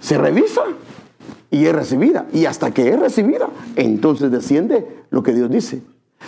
se 0.00 0.18
revisa 0.18 0.62
y 1.48 1.66
es 1.66 1.72
recibida. 1.72 2.26
Y 2.32 2.46
hasta 2.46 2.72
que 2.72 2.88
es 2.88 2.98
recibida, 2.98 3.48
entonces 3.76 4.32
desciende 4.32 5.04
lo 5.10 5.22
que 5.22 5.32
Dios 5.32 5.48
dice. 5.48 5.84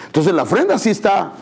Entonces 0.06 0.32
la 0.32 0.44
ofrenda 0.44 0.78
sí 0.78 0.90
está 0.90 1.32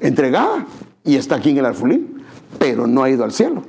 entregada 0.00 0.66
y 1.04 1.14
está 1.14 1.36
aquí 1.36 1.50
en 1.50 1.58
el 1.58 1.66
alfulín, 1.66 2.24
pero 2.58 2.88
no 2.88 3.04
ha 3.04 3.10
ido 3.10 3.22
al 3.22 3.30
cielo. 3.30 3.62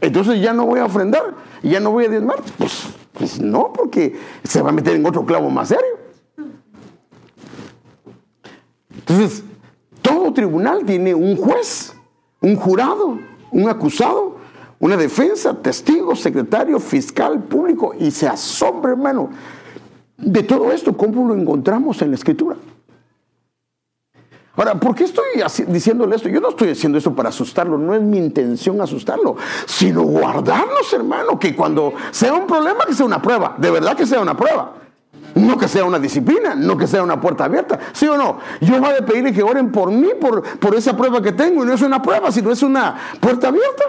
Entonces 0.00 0.40
ya 0.40 0.52
no 0.52 0.64
voy 0.64 0.78
a 0.78 0.84
ofrendar, 0.84 1.34
ya 1.64 1.80
no 1.80 1.90
voy 1.90 2.04
a 2.04 2.08
diezmar. 2.08 2.36
Pues 2.56 2.84
pues 3.14 3.40
no, 3.40 3.72
porque 3.72 4.16
se 4.44 4.62
va 4.62 4.68
a 4.68 4.72
meter 4.72 4.94
en 4.94 5.04
otro 5.04 5.26
clavo 5.26 5.50
más 5.50 5.70
serio. 5.70 5.98
Entonces, 8.94 9.42
tribunal 10.30 10.84
tiene 10.84 11.14
un 11.14 11.36
juez, 11.36 11.94
un 12.42 12.54
jurado, 12.56 13.18
un 13.50 13.68
acusado, 13.68 14.36
una 14.78 14.96
defensa, 14.96 15.54
testigo, 15.54 16.14
secretario, 16.14 16.78
fiscal, 16.78 17.40
público, 17.44 17.94
y 17.98 18.10
se 18.10 18.28
asombra, 18.28 18.92
hermano, 18.92 19.30
de 20.16 20.42
todo 20.42 20.70
esto, 20.72 20.96
cómo 20.96 21.26
lo 21.26 21.34
encontramos 21.34 22.02
en 22.02 22.10
la 22.10 22.16
escritura. 22.16 22.56
Ahora, 24.54 24.74
¿por 24.74 24.94
qué 24.94 25.04
estoy 25.04 25.24
diciéndole 25.68 26.16
esto? 26.16 26.28
Yo 26.28 26.40
no 26.40 26.50
estoy 26.50 26.70
haciendo 26.70 26.98
esto 26.98 27.14
para 27.14 27.30
asustarlo, 27.30 27.78
no 27.78 27.94
es 27.94 28.02
mi 28.02 28.18
intención 28.18 28.80
asustarlo, 28.82 29.36
sino 29.66 30.02
guardarnos, 30.02 30.92
hermano, 30.92 31.38
que 31.38 31.56
cuando 31.56 31.94
sea 32.10 32.34
un 32.34 32.46
problema, 32.46 32.84
que 32.86 32.92
sea 32.92 33.06
una 33.06 33.22
prueba, 33.22 33.54
de 33.56 33.70
verdad 33.70 33.96
que 33.96 34.04
sea 34.04 34.20
una 34.20 34.36
prueba. 34.36 34.74
No 35.34 35.56
que 35.58 35.68
sea 35.68 35.84
una 35.84 35.98
disciplina, 35.98 36.54
no 36.54 36.76
que 36.76 36.86
sea 36.86 37.02
una 37.02 37.20
puerta 37.20 37.44
abierta. 37.44 37.78
¿Sí 37.92 38.06
o 38.06 38.16
no? 38.16 38.38
Yo 38.60 38.80
voy 38.80 38.94
a 38.98 39.04
pedirle 39.04 39.32
que 39.32 39.42
oren 39.42 39.72
por 39.72 39.90
mí, 39.90 40.10
por, 40.20 40.42
por 40.58 40.74
esa 40.74 40.96
prueba 40.96 41.22
que 41.22 41.32
tengo, 41.32 41.62
y 41.64 41.66
no 41.66 41.74
es 41.74 41.82
una 41.82 42.02
prueba, 42.02 42.30
sino 42.30 42.50
es 42.52 42.62
una 42.62 42.96
puerta 43.20 43.48
abierta. 43.48 43.84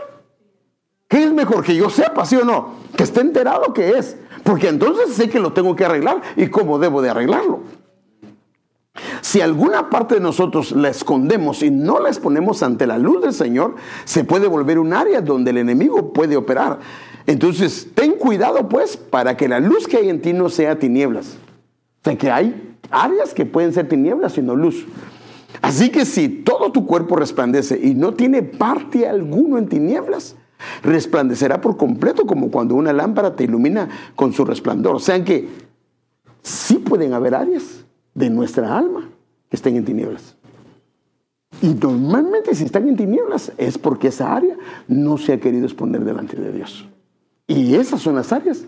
¿Qué 1.08 1.24
es 1.24 1.34
mejor 1.34 1.64
que 1.64 1.76
yo 1.76 1.90
sepa, 1.90 2.26
sí 2.26 2.36
o 2.38 2.44
no? 2.44 2.74
Que 2.96 3.04
esté 3.04 3.22
enterado 3.22 3.74
que 3.74 3.98
es. 3.98 4.18
Porque 4.44 4.68
entonces 4.68 5.14
sé 5.16 5.30
que 5.30 5.40
lo 5.40 5.54
tengo 5.54 5.76
que 5.76 5.86
arreglar 5.86 6.22
y 6.36 6.48
cómo 6.48 6.80
debo 6.80 7.02
de 7.02 7.10
arreglarlo. 7.10 7.62
Si 9.24 9.40
alguna 9.40 9.90
parte 9.90 10.16
de 10.16 10.20
nosotros 10.20 10.74
la 10.74 10.90
escondemos 10.90 11.64
y 11.64 11.72
no 11.72 11.98
la 12.02 12.10
exponemos 12.10 12.62
ante 12.62 12.86
la 12.86 12.98
luz 12.98 13.22
del 13.22 13.32
Señor, 13.32 13.76
se 14.04 14.26
puede 14.26 14.48
volver 14.48 14.78
un 14.78 14.92
área 14.92 15.22
donde 15.22 15.52
el 15.52 15.60
enemigo 15.60 16.12
puede 16.12 16.36
operar. 16.36 16.80
Entonces, 17.26 17.88
ten 17.96 18.16
cuidado 18.16 18.68
pues 18.68 18.98
para 18.98 19.38
que 19.38 19.48
la 19.48 19.62
luz 19.62 19.88
que 19.88 19.96
hay 19.96 20.10
en 20.10 20.22
ti 20.22 20.34
no 20.34 20.50
sea 20.50 20.78
tinieblas. 20.78 21.38
O 22.02 22.04
sea 22.04 22.18
que 22.18 22.30
hay 22.30 22.76
áreas 22.92 23.34
que 23.34 23.46
pueden 23.46 23.72
ser 23.72 23.88
tinieblas 23.88 24.34
sino 24.34 24.58
luz. 24.58 24.86
Así 25.62 25.90
que 25.90 26.04
si 26.04 26.28
todo 26.28 26.74
tu 26.74 26.86
cuerpo 26.86 27.16
resplandece 27.16 27.80
y 27.82 27.96
no 27.96 28.16
tiene 28.16 28.44
parte 28.44 29.08
alguno 29.08 29.58
en 29.58 29.70
tinieblas, 29.70 30.36
resplandecerá 30.84 31.62
por 31.62 31.78
completo 31.78 32.26
como 32.26 32.52
cuando 32.52 32.76
una 32.76 32.92
lámpara 32.92 33.38
te 33.38 33.46
ilumina 33.46 33.88
con 34.18 34.34
su 34.34 34.44
resplandor. 34.44 34.98
O 34.98 35.00
sea 35.00 35.24
que 35.24 35.48
sí 36.42 36.76
pueden 36.76 37.14
haber 37.14 37.36
áreas 37.36 37.86
de 38.14 38.30
nuestra 38.30 38.78
alma 38.78 39.13
estén 39.56 39.76
en 39.76 39.86
tinieblas. 39.86 40.36
Y 41.62 41.74
normalmente 41.76 42.54
si 42.56 42.66
están 42.66 42.88
en 42.90 42.98
tinieblas 42.98 43.52
es 43.58 43.78
porque 43.78 44.10
esa 44.10 44.36
área 44.36 44.58
no 44.88 45.18
se 45.18 45.34
ha 45.34 45.40
querido 45.40 45.66
exponer 45.66 46.04
delante 46.04 46.36
de 46.36 46.52
Dios. 46.52 46.88
Y 47.48 47.76
esas 47.76 48.02
son 48.02 48.16
las 48.16 48.34
áreas 48.34 48.66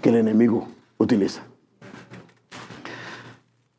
que 0.00 0.08
el 0.08 0.16
enemigo 0.16 0.66
utiliza. 0.98 1.42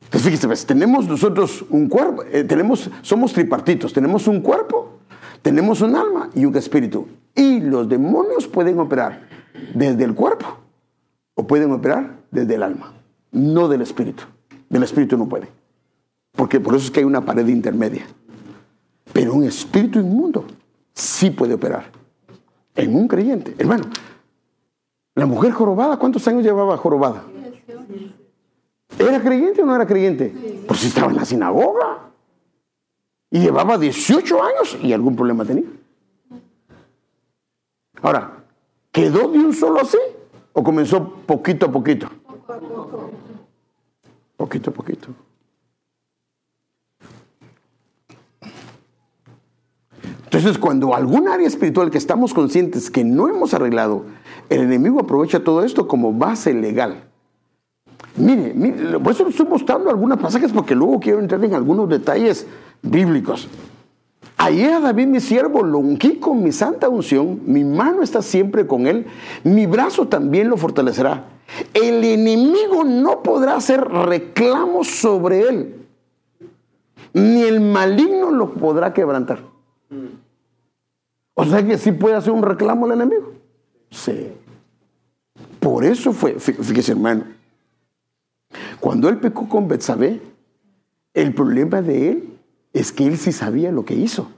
Entonces 0.05 0.23
fíjese, 0.23 0.47
pues, 0.47 0.65
tenemos 0.65 1.07
nosotros 1.07 1.65
un 1.69 1.89
cuerpo, 1.89 2.23
eh, 2.31 2.43
tenemos, 2.43 2.89
somos 3.01 3.33
tripartitos, 3.33 3.91
tenemos 3.91 4.27
un 4.27 4.41
cuerpo, 4.41 4.99
tenemos 5.41 5.81
un 5.81 5.95
alma 5.95 6.29
y 6.35 6.45
un 6.45 6.55
espíritu. 6.55 7.07
Y 7.35 7.59
los 7.59 7.89
demonios 7.89 8.47
pueden 8.47 8.79
operar 8.79 9.27
desde 9.73 10.03
el 10.03 10.13
cuerpo 10.13 10.45
o 11.33 11.47
pueden 11.47 11.71
operar 11.71 12.15
desde 12.29 12.55
el 12.55 12.63
alma, 12.63 12.93
no 13.31 13.67
del 13.67 13.81
espíritu. 13.81 14.23
Del 14.69 14.83
espíritu 14.83 15.17
no 15.17 15.27
puede. 15.27 15.62
Porque 16.35 16.59
por 16.59 16.75
eso 16.75 16.85
es 16.85 16.91
que 16.91 16.99
hay 16.99 17.05
una 17.05 17.23
pared 17.23 17.47
intermedia. 17.47 18.05
Pero 19.11 19.33
un 19.33 19.43
espíritu 19.43 19.99
inmundo 19.99 20.45
sí 20.93 21.29
puede 21.29 21.53
operar. 21.53 21.91
En 22.75 22.95
un 22.95 23.07
creyente. 23.07 23.55
Hermano, 23.57 23.85
la 25.15 25.25
mujer 25.25 25.51
jorobada, 25.51 25.97
¿cuántos 25.97 26.27
años 26.27 26.43
llevaba 26.43 26.75
jorobada? 26.77 27.23
¿Era 28.97 29.21
creyente 29.21 29.61
o 29.61 29.65
no 29.65 29.75
era 29.75 29.85
creyente? 29.85 30.63
Pues 30.67 30.79
si 30.79 30.87
estaba 30.87 31.11
en 31.11 31.17
la 31.17 31.25
sinagoga. 31.25 32.09
Y 33.29 33.39
llevaba 33.39 33.77
18 33.77 34.43
años 34.43 34.77
y 34.81 34.93
algún 34.93 35.15
problema 35.15 35.45
tenía. 35.45 35.65
Ahora, 38.01 38.43
¿quedó 38.91 39.27
de 39.29 39.39
un 39.39 39.53
solo 39.53 39.81
así? 39.81 39.97
¿O 40.53 40.63
comenzó 40.63 41.09
poquito 41.25 41.67
a 41.67 41.71
poquito? 41.71 42.07
Poquito 44.37 44.69
a 44.69 44.73
poquito. 44.73 45.07
Entonces, 50.33 50.57
cuando 50.57 50.95
algún 50.95 51.27
área 51.27 51.45
espiritual 51.45 51.91
que 51.91 51.99
estamos 51.99 52.33
conscientes 52.33 52.89
que 52.89 53.03
no 53.03 53.29
hemos 53.29 53.53
arreglado, 53.53 54.05
el 54.49 54.61
enemigo 54.61 54.99
aprovecha 54.99 55.43
todo 55.43 55.63
esto 55.63 55.87
como 55.87 56.11
base 56.11 56.55
legal. 56.55 57.03
Mire, 58.15 58.51
mire 58.55 58.99
por 58.99 59.11
eso 59.11 59.27
estoy 59.27 59.45
mostrando 59.45 59.91
algunos 59.91 60.17
pasajes 60.17 60.51
porque 60.51 60.73
luego 60.73 60.99
quiero 60.99 61.19
entrar 61.19 61.45
en 61.45 61.53
algunos 61.53 61.87
detalles 61.87 62.47
bíblicos. 62.81 63.47
Ayer 64.37 64.73
a 64.73 64.79
David, 64.79 65.05
mi 65.05 65.19
siervo, 65.19 65.61
lo 65.61 65.77
ungí 65.77 66.15
con 66.15 66.41
mi 66.41 66.51
santa 66.51 66.89
unción, 66.89 67.41
mi 67.45 67.63
mano 67.63 68.01
está 68.01 68.23
siempre 68.23 68.65
con 68.65 68.87
él, 68.87 69.05
mi 69.43 69.67
brazo 69.67 70.07
también 70.07 70.49
lo 70.49 70.57
fortalecerá. 70.57 71.25
El 71.75 72.03
enemigo 72.03 72.83
no 72.83 73.21
podrá 73.21 73.55
hacer 73.55 73.87
reclamos 73.87 74.87
sobre 74.87 75.41
él, 75.41 75.75
ni 77.13 77.43
el 77.43 77.61
maligno 77.61 78.31
lo 78.31 78.55
podrá 78.55 78.93
quebrantar. 78.93 79.52
O 81.35 81.45
sea 81.45 81.65
que 81.65 81.77
sí 81.77 81.91
puede 81.91 82.15
hacer 82.15 82.31
un 82.31 82.43
reclamo 82.43 82.85
el 82.85 82.93
enemigo. 82.93 83.33
Sí. 83.89 84.31
Por 85.59 85.85
eso 85.85 86.13
fue, 86.13 86.39
fíjese 86.39 86.91
hermano, 86.91 87.23
cuando 88.79 89.09
él 89.09 89.17
pecó 89.17 89.47
con 89.47 89.67
Betsabé, 89.67 90.21
el 91.13 91.33
problema 91.33 91.81
de 91.81 92.11
él 92.11 92.39
es 92.73 92.91
que 92.91 93.07
él 93.07 93.17
sí 93.17 93.31
sabía 93.31 93.71
lo 93.71 93.85
que 93.85 93.95
hizo. 93.95 94.29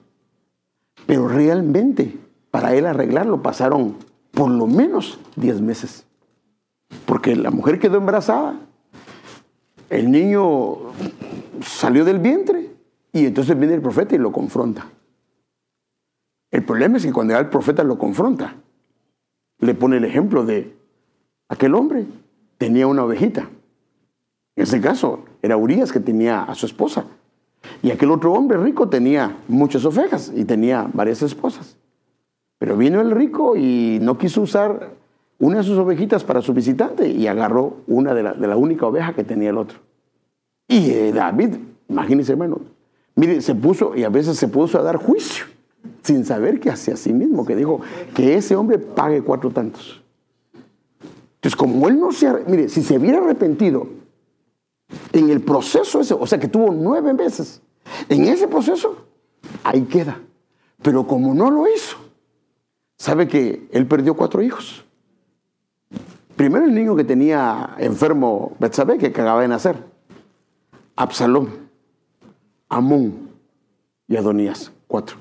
Pero 1.05 1.27
realmente, 1.27 2.17
para 2.51 2.75
él 2.75 2.85
arreglarlo, 2.85 3.41
pasaron 3.41 3.97
por 4.31 4.49
lo 4.49 4.67
menos 4.67 5.19
10 5.35 5.61
meses. 5.61 6.05
Porque 7.05 7.35
la 7.35 7.51
mujer 7.51 7.79
quedó 7.79 7.97
embarazada, 7.97 8.59
el 9.89 10.11
niño 10.11 10.77
salió 11.61 12.05
del 12.05 12.19
vientre 12.19 12.71
y 13.11 13.25
entonces 13.25 13.57
viene 13.57 13.75
el 13.75 13.81
profeta 13.81 14.15
y 14.15 14.17
lo 14.17 14.31
confronta. 14.31 14.87
El 16.55 16.63
problema 16.63 16.95
es 16.95 17.05
que 17.05 17.11
cuando 17.11 17.37
el 17.37 17.49
profeta 17.49 17.83
lo 17.83 17.97
confronta, 17.97 18.55
le 19.59 19.73
pone 19.73 19.97
el 19.97 20.05
ejemplo 20.05 20.45
de 20.45 20.73
aquel 21.49 21.75
hombre 21.75 22.05
tenía 22.57 22.87
una 22.87 23.03
ovejita. 23.03 23.49
En 24.55 24.63
ese 24.63 24.79
caso 24.79 25.25
era 25.41 25.57
Urias 25.57 25.91
que 25.91 25.99
tenía 25.99 26.43
a 26.43 26.55
su 26.55 26.65
esposa. 26.65 27.07
Y 27.83 27.91
aquel 27.91 28.09
otro 28.09 28.31
hombre 28.31 28.57
rico 28.57 28.87
tenía 28.87 29.35
muchas 29.49 29.83
ovejas 29.83 30.31
y 30.33 30.45
tenía 30.45 30.89
varias 30.93 31.21
esposas. 31.23 31.75
Pero 32.57 32.77
vino 32.77 33.01
el 33.01 33.11
rico 33.11 33.57
y 33.57 33.99
no 34.01 34.17
quiso 34.17 34.41
usar 34.41 34.91
una 35.39 35.57
de 35.57 35.63
sus 35.63 35.77
ovejitas 35.77 36.23
para 36.23 36.41
su 36.41 36.53
visitante 36.53 37.09
y 37.09 37.27
agarró 37.27 37.81
una 37.85 38.13
de 38.13 38.23
la, 38.23 38.55
única 38.55 38.85
oveja 38.85 39.13
que 39.13 39.25
tenía 39.25 39.49
el 39.49 39.57
otro. 39.57 39.79
Y 40.69 40.89
eh, 40.91 41.11
David, 41.11 41.55
imagínense 41.89 42.31
hermano, 42.31 42.61
mire, 43.13 43.41
se 43.41 43.55
puso 43.55 43.93
y 43.93 44.05
a 44.05 44.09
veces 44.09 44.37
se 44.37 44.47
puso 44.47 44.79
a 44.79 44.83
dar 44.83 44.95
juicio 44.95 45.53
sin 46.03 46.25
saber 46.25 46.59
que 46.59 46.69
hacía 46.69 46.93
a 46.93 46.97
sí 46.97 47.13
mismo, 47.13 47.45
que 47.45 47.55
dijo 47.55 47.81
que 48.13 48.35
ese 48.35 48.55
hombre 48.55 48.77
pague 48.77 49.21
cuatro 49.21 49.49
tantos. 49.51 50.01
Entonces, 51.35 51.55
como 51.55 51.87
él 51.87 51.99
no 51.99 52.11
se, 52.11 52.31
mire, 52.47 52.69
si 52.69 52.83
se 52.83 52.97
hubiera 52.97 53.19
arrepentido 53.19 53.87
en 55.11 55.29
el 55.29 55.41
proceso 55.41 55.99
ese, 55.99 56.13
o 56.13 56.25
sea 56.25 56.39
que 56.39 56.47
tuvo 56.47 56.71
nueve 56.71 57.13
meses, 57.13 57.61
en 58.09 58.25
ese 58.25 58.47
proceso, 58.47 59.05
ahí 59.63 59.83
queda. 59.83 60.19
Pero 60.81 61.05
como 61.05 61.33
no 61.33 61.51
lo 61.51 61.67
hizo, 61.67 61.97
sabe 62.97 63.27
que 63.27 63.67
él 63.71 63.87
perdió 63.87 64.15
cuatro 64.15 64.41
hijos. 64.41 64.83
Primero 66.35 66.65
el 66.65 66.73
niño 66.73 66.95
que 66.95 67.03
tenía 67.03 67.75
enfermo 67.77 68.55
Betsabé, 68.59 68.97
que 68.97 69.07
acababa 69.07 69.41
de 69.41 69.47
nacer. 69.47 69.77
Absalón, 70.95 71.69
Amón 72.69 73.29
y 74.07 74.17
Adonías, 74.17 74.71
cuatro. 74.87 75.17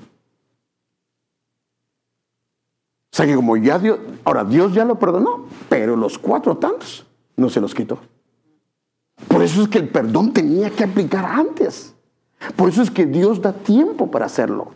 O 3.15 3.17
sea 3.17 3.25
que 3.25 3.35
como 3.35 3.55
ya 3.55 3.79
Dios, 3.79 3.97
ahora 4.25 4.43
Dios 4.43 4.73
ya 4.73 4.83
lo 4.83 4.99
perdonó, 4.99 5.45
pero 5.69 5.95
los 5.95 6.19
cuatro 6.19 6.57
tantos 6.57 7.05
no 7.37 7.49
se 7.49 7.61
los 7.61 7.73
quitó. 7.73 7.97
Por 9.29 9.41
eso 9.41 9.61
es 9.61 9.69
que 9.69 9.77
el 9.77 9.87
perdón 9.87 10.33
tenía 10.33 10.69
que 10.69 10.83
aplicar 10.83 11.23
antes. 11.23 11.95
Por 12.57 12.67
eso 12.67 12.81
es 12.81 12.91
que 12.91 13.05
Dios 13.05 13.41
da 13.41 13.53
tiempo 13.53 14.11
para 14.11 14.25
hacerlo. 14.25 14.73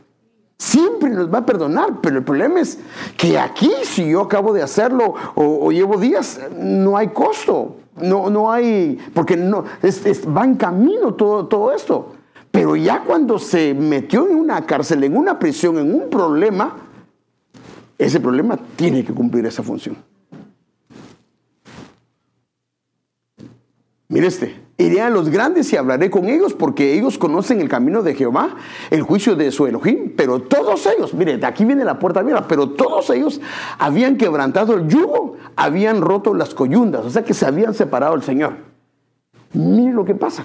Siempre 0.58 1.10
nos 1.10 1.30
va 1.30 1.40
a 1.40 1.46
perdonar, 1.46 2.00
pero 2.02 2.20
el 2.20 2.24
problema 2.24 2.62
es 2.62 2.80
que 3.18 3.38
aquí, 3.38 3.72
si 3.84 4.10
yo 4.10 4.22
acabo 4.22 4.54
de 4.54 4.64
hacerlo 4.64 5.16
o, 5.36 5.70
llevo 5.74 5.98
días, 5.98 6.40
no 6.58 6.96
hay 6.96 7.10
costo, 7.10 7.76
no, 7.98 8.30
no 8.30 8.54
hay, 8.54 8.98
porque 9.14 9.36
no, 9.36 9.66
va 10.34 10.46
en 10.46 10.56
camino 10.56 11.14
todo, 11.14 11.46
todo 11.48 11.74
esto. 11.74 12.14
Pero 12.52 12.78
ya 12.78 13.04
cuando 13.04 13.38
se 13.38 13.74
metió 13.74 14.26
en 14.26 14.38
una 14.38 14.66
cárcel, 14.66 15.04
en 15.04 15.18
una 15.18 15.38
prisión, 15.38 15.78
en 15.78 15.94
un 15.94 16.10
problema, 16.10 16.86
ese 18.00 18.22
problema 18.22 18.58
tiene 18.78 19.04
que 19.04 19.14
cumplir 19.14 19.45
esa 19.45 19.62
función. 19.62 19.97
Mire 24.08 24.26
este, 24.26 24.60
iré 24.78 25.02
a 25.02 25.10
los 25.10 25.30
grandes 25.30 25.72
y 25.72 25.78
hablaré 25.78 26.10
con 26.10 26.30
ellos 26.30 26.56
porque 26.56 26.97
ellos 26.97 27.20
conocen 27.20 27.60
el 27.60 27.70
camino 27.70 28.02
de 28.02 28.16
Jehová, 28.16 28.56
el 28.89 29.04
juicio 29.04 29.36
de 29.36 29.52
su 29.52 29.68
Elohim, 29.68 30.16
pero 30.16 30.41
todos 30.41 30.88
ellos, 30.88 31.14
mire, 31.14 31.38
de 31.38 31.45
aquí 31.45 31.66
viene 31.66 31.86
la 31.86 32.00
puerta 32.00 32.24
mira, 32.24 32.47
pero 32.47 32.70
todos 32.72 33.10
ellos 33.12 33.39
habían 33.78 34.18
quebrantado 34.18 34.74
el 34.74 34.88
yugo, 34.88 35.36
habían 35.56 36.02
roto 36.02 36.34
las 36.34 36.56
coyundas, 36.56 37.06
o 37.06 37.10
sea 37.12 37.24
que 37.24 37.36
se 37.36 37.45
habían 37.45 37.76
separado 37.76 38.14
del 38.14 38.24
Señor. 38.24 38.56
Mire 39.54 39.93
lo 39.93 40.06
que 40.06 40.16
pasa. 40.16 40.43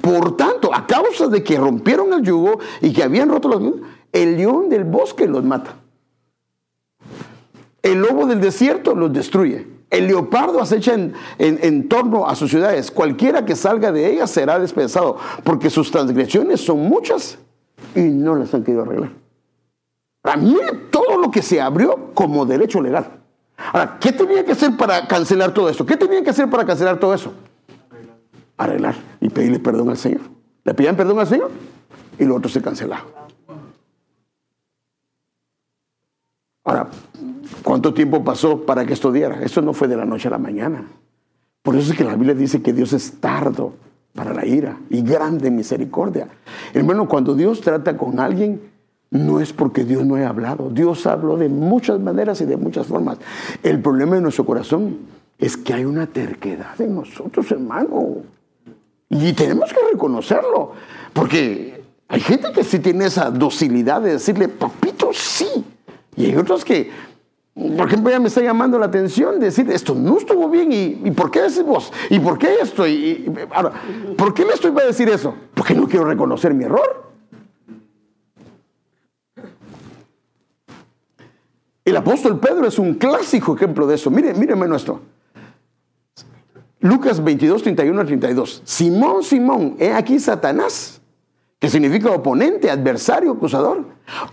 Por 0.00 0.36
tanto, 0.36 0.72
a 0.72 0.86
causa 0.86 1.26
de 1.26 1.42
que 1.42 1.58
rompieron 1.58 2.12
el 2.12 2.22
yugo 2.22 2.60
y 2.80 2.92
que 2.92 3.02
habían 3.02 3.28
roto 3.28 3.48
los 3.48 3.74
el 4.12 4.36
león 4.36 4.68
del 4.68 4.84
bosque 4.84 5.26
los 5.26 5.44
mata. 5.44 5.79
El 7.82 8.00
lobo 8.00 8.26
del 8.26 8.40
desierto 8.40 8.94
los 8.94 9.12
destruye. 9.12 9.66
El 9.90 10.06
leopardo 10.06 10.60
acecha 10.60 10.94
en, 11.38 11.88
torno 11.88 12.28
a 12.28 12.36
sus 12.36 12.50
ciudades. 12.50 12.90
Cualquiera 12.90 13.44
que 13.44 13.56
salga 13.56 13.90
de 13.90 14.08
ellas 14.08 14.30
será 14.30 14.58
despedazado, 14.58 15.16
porque 15.42 15.68
sus 15.68 15.90
transgresiones 15.90 16.60
son 16.60 16.80
muchas 16.80 17.38
y 17.94 18.02
no 18.02 18.36
las 18.36 18.54
han 18.54 18.62
querido 18.62 18.82
arreglar. 18.82 19.10
A 20.22 20.36
mí 20.36 20.56
todo 20.90 21.16
lo 21.18 21.30
que 21.30 21.42
se 21.42 21.60
abrió 21.60 22.10
como 22.14 22.46
derecho 22.46 22.80
legal. 22.80 23.20
Ahora, 23.72 23.98
¿qué 24.00 24.12
tenía 24.12 24.44
que 24.44 24.52
hacer 24.52 24.76
para 24.76 25.08
cancelar 25.08 25.52
todo 25.52 25.68
esto? 25.68 25.84
¿Qué 25.84 25.96
tenía 25.96 26.22
que 26.22 26.30
hacer 26.30 26.48
para 26.48 26.64
cancelar 26.64 27.00
todo 27.00 27.12
eso? 27.12 27.32
Arreglar 28.56 28.94
y 29.20 29.28
pedirle 29.28 29.58
perdón 29.58 29.90
al 29.90 29.96
Señor. 29.96 30.20
Le 30.64 30.74
pedían 30.74 30.96
perdón 30.96 31.18
al 31.18 31.26
Señor 31.26 31.50
y 32.18 32.24
lo 32.24 32.36
otro 32.36 32.48
se 32.48 32.62
cancelaba. 32.62 33.04
Ahora, 36.64 36.88
¿cuánto 37.62 37.94
tiempo 37.94 38.22
pasó 38.24 38.64
para 38.64 38.84
que 38.84 38.92
esto 38.92 39.12
diera? 39.12 39.42
Eso 39.42 39.62
no 39.62 39.72
fue 39.72 39.88
de 39.88 39.96
la 39.96 40.04
noche 40.04 40.28
a 40.28 40.32
la 40.32 40.38
mañana. 40.38 40.84
Por 41.62 41.76
eso 41.76 41.92
es 41.92 41.98
que 41.98 42.04
la 42.04 42.14
Biblia 42.14 42.34
dice 42.34 42.62
que 42.62 42.72
Dios 42.72 42.92
es 42.92 43.20
tardo 43.20 43.74
para 44.14 44.32
la 44.32 44.46
ira 44.46 44.78
y 44.88 45.02
grande 45.02 45.50
misericordia. 45.50 46.28
Hermano, 46.72 47.08
cuando 47.08 47.34
Dios 47.34 47.60
trata 47.60 47.96
con 47.96 48.18
alguien, 48.18 48.60
no 49.10 49.40
es 49.40 49.52
porque 49.52 49.84
Dios 49.84 50.04
no 50.06 50.14
haya 50.14 50.28
hablado. 50.28 50.70
Dios 50.70 51.06
habló 51.06 51.36
de 51.36 51.48
muchas 51.48 52.00
maneras 52.00 52.40
y 52.40 52.46
de 52.46 52.56
muchas 52.56 52.86
formas. 52.86 53.18
El 53.62 53.80
problema 53.80 54.14
de 54.14 54.22
nuestro 54.22 54.46
corazón 54.46 54.98
es 55.38 55.56
que 55.56 55.74
hay 55.74 55.84
una 55.84 56.06
terquedad 56.06 56.80
en 56.80 56.94
nosotros, 56.94 57.50
hermano. 57.50 58.18
Y 59.08 59.32
tenemos 59.32 59.72
que 59.72 59.80
reconocerlo. 59.92 60.72
Porque 61.12 61.82
hay 62.08 62.20
gente 62.20 62.52
que 62.52 62.62
sí 62.62 62.78
tiene 62.78 63.06
esa 63.06 63.30
docilidad 63.30 64.00
de 64.00 64.12
decirle, 64.12 64.48
papito, 64.48 65.10
sí. 65.12 65.64
Y 66.16 66.26
hay 66.26 66.36
otros 66.36 66.64
que, 66.64 66.90
por 67.76 67.88
ejemplo, 67.88 68.10
ya 68.10 68.18
me 68.18 68.28
está 68.28 68.40
llamando 68.40 68.78
la 68.78 68.86
atención 68.86 69.38
decir, 69.38 69.70
esto 69.70 69.94
no 69.94 70.16
estuvo 70.16 70.48
bien, 70.48 70.72
¿y, 70.72 71.10
por 71.10 71.30
qué 71.30 71.42
decís 71.42 71.62
vos? 71.62 71.92
¿Y 72.08 72.18
por 72.18 72.38
qué 72.38 72.56
esto? 72.62 72.86
Y, 72.86 73.30
ahora, 73.52 73.72
¿por 74.16 74.32
qué 74.32 74.44
le 74.44 74.54
estoy 74.54 74.70
para 74.70 74.86
decir 74.86 75.08
eso? 75.10 75.34
Porque 75.54 75.74
no 75.74 75.86
quiero 75.86 76.06
reconocer 76.06 76.54
mi 76.54 76.64
error. 76.64 77.10
El 81.84 81.96
apóstol 81.96 82.38
Pedro 82.38 82.66
es 82.66 82.78
un 82.78 82.94
clásico 82.94 83.56
ejemplo 83.56 83.86
de 83.86 83.96
eso. 83.96 84.10
Mire, 84.10 84.32
míreme 84.32 84.66
nuestro. 84.66 85.00
Lucas 86.80 87.22
22, 87.22 87.62
31 87.62 88.06
32. 88.06 88.62
Simón, 88.64 89.22
Simón, 89.22 89.76
he 89.78 89.92
aquí 89.92 90.18
Satanás, 90.18 91.02
que 91.58 91.68
significa 91.68 92.10
oponente, 92.10 92.70
adversario, 92.70 93.32
acusador, 93.32 93.84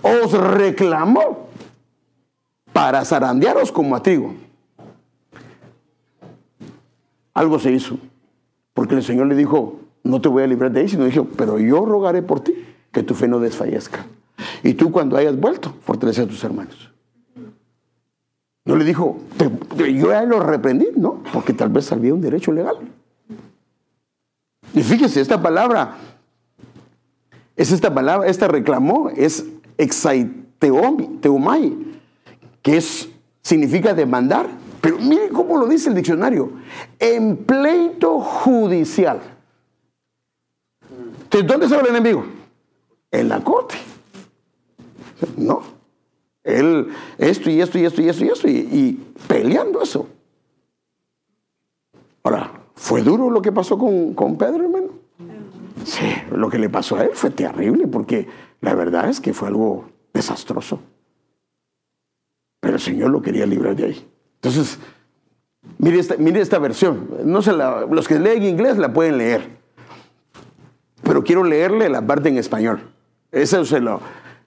os 0.01 0.32
reclamó 0.32 1.46
para 2.78 3.03
zarandearos 3.03 3.71
como 3.71 3.95
a. 3.95 4.03
Algo 7.34 7.57
se 7.57 7.71
hizo, 7.71 7.97
porque 8.75 8.93
el 8.93 9.01
Señor 9.01 9.25
le 9.25 9.36
dijo, 9.36 9.80
no 10.03 10.21
te 10.21 10.30
voy 10.30 10.43
a 10.43 10.47
librar 10.47 10.71
de 10.71 10.82
ahí, 10.82 10.88
sino 10.88 11.05
dijo, 11.05 11.28
pero 11.36 11.57
yo 11.57 11.86
rogaré 11.86 12.21
por 12.21 12.41
ti 12.41 12.53
que 12.91 13.01
tu 13.01 13.15
fe 13.15 13.28
no 13.28 13.39
desfallezca. 13.39 14.05
Y 14.61 14.75
tú 14.75 14.91
cuando 14.91 15.17
hayas 15.17 15.39
vuelto, 15.39 15.73
fortalece 15.82 16.21
a 16.21 16.28
tus 16.28 16.43
hermanos. 16.43 16.91
No 18.63 18.75
le 18.75 18.86
dijo, 18.86 19.17
yo 19.75 20.11
ya 20.11 20.23
lo 20.25 20.39
reprendí, 20.39 20.89
no, 20.95 21.23
porque 21.34 21.53
tal 21.53 21.69
vez 21.69 21.91
había 21.91 22.13
un 22.13 22.21
derecho 22.21 22.51
legal. 22.51 22.78
Y 24.75 24.84
fíjese, 24.84 25.19
esta 25.19 25.41
palabra, 25.41 25.95
es 27.55 27.71
esta 27.71 27.91
palabra, 27.91 28.28
esta 28.28 28.47
reclamó, 28.47 29.09
es 29.09 29.45
exaiteomai, 29.80 31.96
que 32.62 32.78
es, 32.78 33.10
significa 33.41 33.93
demandar, 33.93 34.47
pero 34.82 34.97
mire 34.99 35.30
cómo 35.30 35.58
lo 35.58 35.68
dice 35.68 35.89
el 35.89 35.95
diccionario, 35.95 36.51
en 36.99 37.38
pleito 37.38 38.20
judicial. 38.20 39.20
Entonces, 41.24 41.47
¿dónde 41.47 41.66
estaba 41.66 41.82
el 41.84 41.89
enemigo? 41.89 42.26
En 43.12 43.30
la 43.30 43.43
corte. 43.43 43.76
No. 45.36 45.62
Él, 46.43 46.88
esto 47.18 47.49
y 47.49 47.60
esto 47.60 47.78
y 47.78 47.86
esto 47.86 48.01
y 48.01 48.10
esto 48.10 48.26
y 48.26 48.30
esto, 48.30 48.47
y, 48.47 49.14
peleando 49.28 49.82
eso. 49.82 50.08
Ahora, 52.24 52.51
¿fue 52.76 53.01
duro 53.01 53.30
lo 53.30 53.41
que 53.41 53.51
pasó 53.51 53.78
con, 53.78 54.14
con 54.14 54.38
Pedro, 54.38 54.64
hermano? 54.64 54.88
Sí, 55.84 56.05
lo 56.32 56.49
que 56.49 56.60
le 56.60 56.70
pasó 56.70 56.95
a 56.95 57.03
él 57.03 57.12
fue 57.14 57.30
terrible, 57.30 57.88
porque 57.88 58.28
la 58.62 58.74
verdad 58.74 59.10
es 59.10 59.20
que 59.20 59.34
fue 59.34 59.49
algo 59.49 59.86
desastroso. 60.14 60.80
El 62.78 62.84
Señor 62.84 63.09
lo 63.09 63.23
quería 63.23 63.47
librar 63.47 63.75
de 63.75 63.86
ahí. 63.86 64.07
Entonces, 64.36 64.78
mire 65.80 65.97
esta, 65.97 66.13
esta 66.13 66.59
versión. 66.59 67.09
No 67.25 67.41
se 67.41 67.51
los 67.51 68.07
que 68.07 68.19
leen 68.19 68.43
inglés 68.43 68.78
la 68.78 68.93
pueden 68.93 69.17
leer. 69.17 69.57
Pero 71.01 71.23
quiero 71.23 71.43
leerle 71.43 71.89
la 71.89 72.05
parte 72.05 72.30
en 72.30 72.38
español. 72.38 72.82
Eso 73.32 73.65
se 73.65 73.80
lo. 73.80 73.99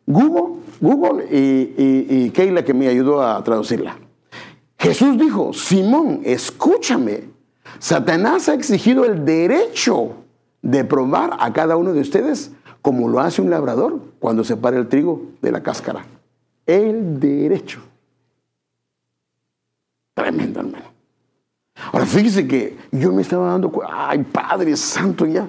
Google, 0.07 0.61
Google 0.81 1.25
y, 1.29 1.75
y 2.09 2.31
Keila 2.31 2.65
que 2.65 2.73
me 2.73 2.87
ayudó 2.87 3.21
a 3.21 3.43
traducirla. 3.43 3.97
Jesús 4.79 5.19
dijo, 5.19 5.53
Simón, 5.53 6.21
escúchame. 6.23 7.25
Satanás 7.81 8.49
ha 8.49 8.55
exigido 8.55 9.05
el 9.05 9.25
derecho 9.25 10.15
de 10.63 10.85
probar 10.85 11.37
a 11.41 11.53
cada 11.53 11.77
uno 11.77 11.93
de 11.93 12.01
ustedes 12.01 12.53
como 12.81 13.09
lo 13.09 13.19
hace 13.19 13.43
un 13.43 13.51
labrador 13.51 14.01
cuando 14.21 14.45
separa 14.45 14.79
el 14.79 14.87
trigo 14.87 15.23
de 15.43 15.51
la 15.51 15.65
cáscara. 15.65 16.07
El 16.65 17.19
derecho. 17.19 17.81
Tremendo, 20.21 20.61
hermano. 20.61 20.85
Ahora 21.93 22.05
fíjese 22.05 22.47
que 22.47 22.77
yo 22.93 23.11
me 23.11 23.23
estaba 23.23 23.49
dando 23.49 23.71
cuenta, 23.71 24.11
ay 24.11 24.23
Padre 24.25 24.77
Santo, 24.77 25.25
ya. 25.25 25.49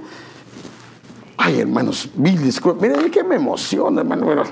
Ay, 1.36 1.60
hermanos, 1.60 2.10
mil 2.16 2.42
disculpas. 2.42 2.82
Miren, 2.82 3.12
que 3.12 3.24
me 3.24 3.36
emociona, 3.36 4.02
hermano. 4.02 4.44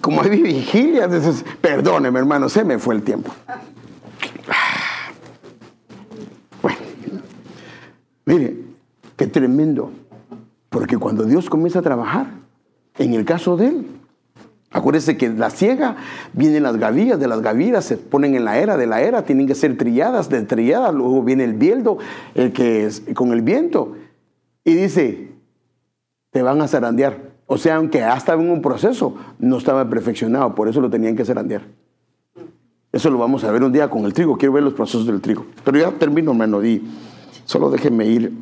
como 0.00 0.22
hay 0.22 0.42
vigilia, 0.42 1.04
entonces, 1.04 1.44
perdóneme 1.60 2.18
hermano, 2.18 2.48
se 2.48 2.64
me 2.64 2.78
fue 2.78 2.94
el 2.94 3.02
tiempo. 3.02 3.32
Bueno, 6.60 6.78
mire, 8.26 8.56
qué 9.16 9.26
tremendo. 9.26 9.92
Porque 10.68 10.98
cuando 10.98 11.24
Dios 11.24 11.48
comienza 11.48 11.78
a 11.78 11.82
trabajar, 11.82 12.26
en 12.98 13.14
el 13.14 13.24
caso 13.24 13.56
de 13.56 13.68
él, 13.68 13.86
acuérdese 14.74 15.16
que 15.16 15.30
la 15.30 15.48
ciega 15.48 15.96
vienen 16.34 16.64
las 16.64 16.76
gavillas, 16.76 17.18
de 17.18 17.28
las 17.28 17.40
gavillas 17.40 17.84
se 17.84 17.96
ponen 17.96 18.34
en 18.34 18.44
la 18.44 18.58
era, 18.58 18.76
de 18.76 18.86
la 18.86 19.00
era 19.00 19.24
tienen 19.24 19.46
que 19.46 19.54
ser 19.54 19.78
trilladas, 19.78 20.28
de 20.28 20.42
trilladas, 20.42 20.92
luego 20.92 21.22
viene 21.22 21.44
el 21.44 21.54
bieldo, 21.54 21.96
el 22.34 22.52
que 22.52 22.84
es 22.84 23.02
con 23.14 23.32
el 23.32 23.40
viento. 23.40 23.96
Y 24.64 24.74
dice, 24.74 25.30
te 26.30 26.42
van 26.42 26.60
a 26.60 26.68
zarandear. 26.68 27.34
O 27.46 27.56
sea, 27.56 27.76
aunque 27.76 27.98
ya 27.98 28.16
estaba 28.16 28.42
en 28.42 28.50
un 28.50 28.60
proceso, 28.60 29.16
no 29.38 29.58
estaba 29.58 29.88
perfeccionado, 29.88 30.54
por 30.54 30.68
eso 30.68 30.80
lo 30.80 30.90
tenían 30.90 31.14
que 31.14 31.24
zarandear. 31.24 31.62
Eso 32.92 33.10
lo 33.10 33.18
vamos 33.18 33.44
a 33.44 33.50
ver 33.50 33.62
un 33.62 33.72
día 33.72 33.88
con 33.88 34.04
el 34.04 34.12
trigo. 34.12 34.36
Quiero 34.36 34.52
ver 34.52 34.62
los 34.62 34.74
procesos 34.74 35.06
del 35.06 35.20
trigo. 35.20 35.46
Pero 35.64 35.78
ya 35.78 35.90
termino, 35.92 36.30
hermano, 36.30 36.64
y 36.64 36.82
solo 37.44 37.70
déjenme 37.70 38.06
ir. 38.06 38.32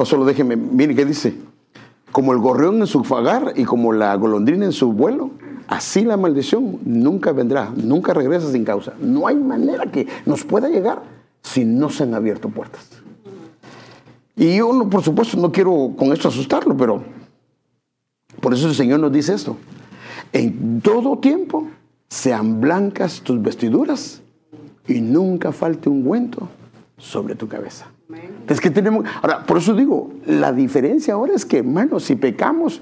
O 0.00 0.06
solo 0.06 0.24
déjenme, 0.24 0.56
mire 0.56 0.94
qué 0.94 1.04
dice. 1.04 1.34
Como 2.10 2.32
el 2.32 2.38
gorrión 2.38 2.80
en 2.80 2.86
su 2.86 3.04
fagar 3.04 3.52
y 3.56 3.64
como 3.64 3.92
la 3.92 4.14
golondrina 4.14 4.64
en 4.64 4.72
su 4.72 4.94
vuelo, 4.94 5.32
así 5.68 6.06
la 6.06 6.16
maldición 6.16 6.78
nunca 6.86 7.32
vendrá, 7.32 7.70
nunca 7.76 8.14
regresa 8.14 8.50
sin 8.50 8.64
causa. 8.64 8.94
No 8.98 9.26
hay 9.26 9.36
manera 9.36 9.90
que 9.92 10.08
nos 10.24 10.42
pueda 10.42 10.70
llegar 10.70 11.02
si 11.42 11.66
no 11.66 11.90
se 11.90 12.04
han 12.04 12.14
abierto 12.14 12.48
puertas. 12.48 12.88
Y 14.36 14.56
yo, 14.56 14.88
por 14.88 15.02
supuesto, 15.02 15.36
no 15.36 15.52
quiero 15.52 15.92
con 15.98 16.14
esto 16.14 16.28
asustarlo, 16.28 16.74
pero 16.74 17.02
por 18.40 18.54
eso 18.54 18.68
el 18.68 18.74
Señor 18.74 19.00
nos 19.00 19.12
dice 19.12 19.34
esto. 19.34 19.58
En 20.32 20.80
todo 20.80 21.18
tiempo 21.18 21.68
sean 22.08 22.58
blancas 22.58 23.20
tus 23.20 23.42
vestiduras 23.42 24.22
y 24.88 25.02
nunca 25.02 25.52
falte 25.52 25.90
un 25.90 25.98
ungüento 25.98 26.48
sobre 26.96 27.34
tu 27.34 27.48
cabeza. 27.48 27.90
Es 28.48 28.60
que 28.60 28.70
tenemos, 28.70 29.04
ahora, 29.22 29.44
por 29.46 29.58
eso 29.58 29.74
digo, 29.74 30.10
la 30.26 30.52
diferencia 30.52 31.14
ahora 31.14 31.34
es 31.34 31.44
que, 31.44 31.58
hermano, 31.58 32.00
si 32.00 32.16
pecamos, 32.16 32.80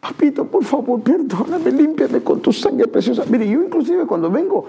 papito, 0.00 0.46
por 0.46 0.64
favor, 0.64 1.02
perdóname, 1.02 1.70
límpiame 1.70 2.20
con 2.22 2.40
tu 2.40 2.52
sangre 2.52 2.88
preciosa. 2.88 3.24
Mire, 3.28 3.48
yo 3.48 3.62
inclusive 3.62 4.06
cuando 4.06 4.30
vengo, 4.30 4.66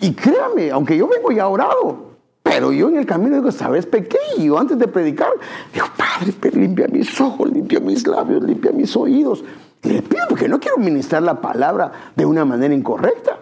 y 0.00 0.12
créame, 0.12 0.70
aunque 0.70 0.96
yo 0.96 1.06
vengo 1.06 1.30
ya 1.30 1.46
orado, 1.48 2.14
pero 2.42 2.72
yo 2.72 2.88
en 2.88 2.96
el 2.98 3.06
camino 3.06 3.36
digo, 3.36 3.50
¿sabes? 3.52 3.86
Pequé 3.86 4.18
y 4.36 4.46
yo 4.46 4.58
antes 4.58 4.78
de 4.78 4.88
predicar, 4.88 5.30
digo, 5.72 5.86
Padre, 5.96 6.34
limpia 6.52 6.88
mis 6.88 7.20
ojos, 7.20 7.50
limpia 7.50 7.80
mis 7.80 8.06
labios, 8.06 8.42
limpia 8.42 8.72
mis 8.72 8.94
oídos. 8.96 9.44
Le 9.82 10.02
pido 10.02 10.24
porque 10.28 10.48
no 10.48 10.58
quiero 10.60 10.78
ministrar 10.78 11.22
la 11.22 11.40
palabra 11.40 11.92
de 12.16 12.26
una 12.26 12.44
manera 12.44 12.74
incorrecta. 12.74 13.38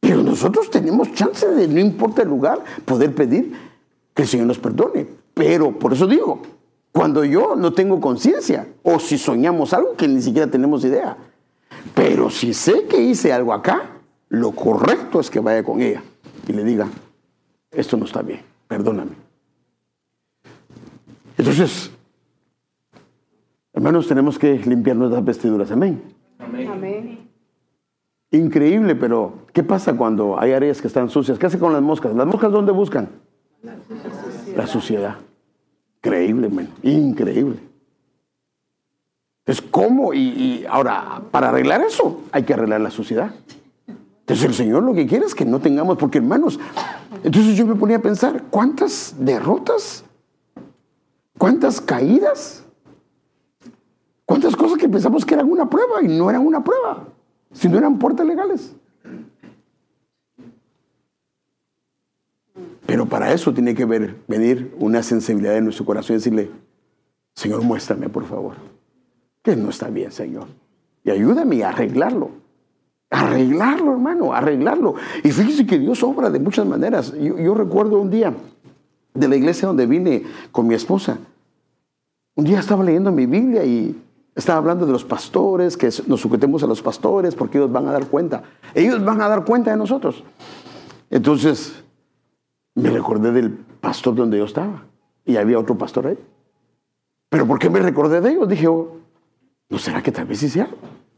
Pero 0.00 0.22
nosotros 0.22 0.70
tenemos 0.70 1.12
chance 1.12 1.46
de, 1.46 1.68
no 1.68 1.80
importa 1.80 2.22
el 2.22 2.28
lugar, 2.28 2.60
poder 2.84 3.14
pedir 3.14 3.71
que 4.14 4.22
el 4.22 4.28
Señor 4.28 4.46
nos 4.46 4.58
perdone. 4.58 5.06
Pero 5.34 5.78
por 5.78 5.92
eso 5.92 6.06
digo, 6.06 6.42
cuando 6.92 7.24
yo 7.24 7.56
no 7.56 7.72
tengo 7.72 8.00
conciencia, 8.00 8.66
o 8.82 8.98
si 8.98 9.16
soñamos 9.18 9.72
algo 9.72 9.96
que 9.96 10.06
ni 10.06 10.20
siquiera 10.20 10.50
tenemos 10.50 10.84
idea, 10.84 11.16
pero 11.94 12.30
si 12.30 12.52
sé 12.52 12.84
que 12.84 13.00
hice 13.00 13.32
algo 13.32 13.52
acá, 13.52 13.90
lo 14.28 14.52
correcto 14.52 15.20
es 15.20 15.30
que 15.30 15.40
vaya 15.40 15.62
con 15.62 15.80
ella 15.80 16.02
y 16.46 16.52
le 16.52 16.64
diga, 16.64 16.88
esto 17.70 17.96
no 17.96 18.04
está 18.04 18.22
bien, 18.22 18.40
perdóname. 18.68 19.12
Entonces, 21.38 21.90
hermanos, 23.72 24.06
tenemos 24.06 24.38
que 24.38 24.58
limpiar 24.58 24.96
nuestras 24.96 25.24
vestiduras, 25.24 25.70
amén. 25.70 26.02
Amén. 26.38 27.30
Increíble, 28.30 28.94
pero 28.94 29.34
¿qué 29.52 29.62
pasa 29.62 29.94
cuando 29.94 30.38
hay 30.38 30.52
áreas 30.52 30.80
que 30.80 30.88
están 30.88 31.10
sucias? 31.10 31.38
¿Qué 31.38 31.46
hace 31.46 31.58
con 31.58 31.72
las 31.72 31.82
moscas? 31.82 32.14
¿Las 32.14 32.26
moscas 32.26 32.50
dónde 32.50 32.72
buscan? 32.72 33.10
La 34.56 34.66
suciedad. 34.66 35.16
Increíble, 35.98 36.48
man. 36.48 36.68
increíble. 36.82 37.58
Es 39.44 39.60
como, 39.60 40.14
y, 40.14 40.18
y 40.18 40.66
ahora, 40.68 41.22
para 41.30 41.48
arreglar 41.48 41.80
eso, 41.80 42.22
hay 42.32 42.44
que 42.44 42.54
arreglar 42.54 42.80
la 42.80 42.90
suciedad. 42.90 43.32
Entonces 44.20 44.46
el 44.46 44.54
Señor 44.54 44.82
lo 44.82 44.94
que 44.94 45.06
quiere 45.06 45.26
es 45.26 45.34
que 45.34 45.44
no 45.44 45.60
tengamos, 45.60 45.98
porque 45.98 46.18
hermanos, 46.18 46.58
entonces 47.24 47.56
yo 47.56 47.66
me 47.66 47.74
ponía 47.74 47.96
a 47.96 48.02
pensar, 48.02 48.44
¿cuántas 48.50 49.14
derrotas? 49.18 50.04
¿Cuántas 51.38 51.80
caídas? 51.80 52.64
¿Cuántas 54.24 54.54
cosas 54.56 54.78
que 54.78 54.88
pensamos 54.88 55.24
que 55.24 55.34
eran 55.34 55.50
una 55.50 55.68
prueba 55.68 56.02
y 56.02 56.08
no 56.08 56.30
eran 56.30 56.46
una 56.46 56.62
prueba, 56.62 57.04
sino 57.52 57.78
eran 57.78 57.98
puertas 57.98 58.26
legales? 58.26 58.74
Pero 62.86 63.06
para 63.06 63.32
eso 63.32 63.52
tiene 63.54 63.74
que 63.74 63.84
ver, 63.84 64.16
venir 64.26 64.74
una 64.78 65.02
sensibilidad 65.02 65.56
en 65.56 65.64
nuestro 65.64 65.84
corazón 65.84 66.14
y 66.14 66.18
decirle, 66.18 66.50
Señor, 67.34 67.62
muéstrame 67.62 68.08
por 68.08 68.24
favor, 68.24 68.54
que 69.42 69.56
no 69.56 69.70
está 69.70 69.88
bien, 69.88 70.12
Señor. 70.12 70.46
Y 71.04 71.10
ayúdame 71.10 71.62
a 71.64 71.70
arreglarlo. 71.70 72.30
Arreglarlo, 73.10 73.92
hermano, 73.92 74.32
arreglarlo. 74.32 74.94
Y 75.22 75.30
fíjese 75.30 75.66
que 75.66 75.78
Dios 75.78 76.02
obra 76.02 76.30
de 76.30 76.38
muchas 76.38 76.66
maneras. 76.66 77.12
Yo, 77.12 77.54
recuerdo 77.54 78.00
un 78.00 78.10
día 78.10 78.32
de 79.12 79.28
la 79.28 79.36
iglesia 79.36 79.68
donde 79.68 79.86
vine 79.86 80.24
con 80.50 80.66
mi 80.66 80.74
esposa. 80.74 81.18
Un 82.34 82.44
día 82.44 82.60
estaba 82.60 82.82
leyendo 82.82 83.12
mi 83.12 83.26
Biblia 83.26 83.64
y 83.64 84.00
estaba 84.34 84.58
hablando 84.58 84.86
de 84.86 84.92
los 84.92 85.04
pastores, 85.04 85.76
que 85.76 85.90
nos 86.06 86.20
sujetemos 86.20 86.62
a 86.62 86.66
los 86.66 86.80
pastores 86.80 87.34
porque 87.34 87.58
ellos 87.58 87.70
van 87.70 87.86
a 87.86 87.92
dar 87.92 88.06
cuenta. 88.06 88.44
Ellos 88.74 89.04
van 89.04 89.20
a 89.20 89.28
dar 89.28 89.44
cuenta 89.44 89.70
de 89.70 89.76
nosotros. 89.76 90.24
Entonces, 91.10 91.81
me 92.74 92.90
recordé 92.90 93.32
del 93.32 93.50
pastor 93.50 94.14
donde 94.14 94.38
yo 94.38 94.44
estaba 94.44 94.84
y 95.24 95.36
había 95.36 95.58
otro 95.58 95.76
pastor 95.76 96.06
ahí. 96.06 96.18
Pero 97.28 97.46
¿por 97.46 97.58
qué 97.58 97.70
me 97.70 97.80
recordé 97.80 98.20
de 98.20 98.30
ellos? 98.30 98.48
Dije, 98.48 98.68
oh, 98.68 98.96
¿no 99.70 99.78
será 99.78 100.02
que 100.02 100.12
tal 100.12 100.26
vez 100.26 100.38
sí 100.38 100.62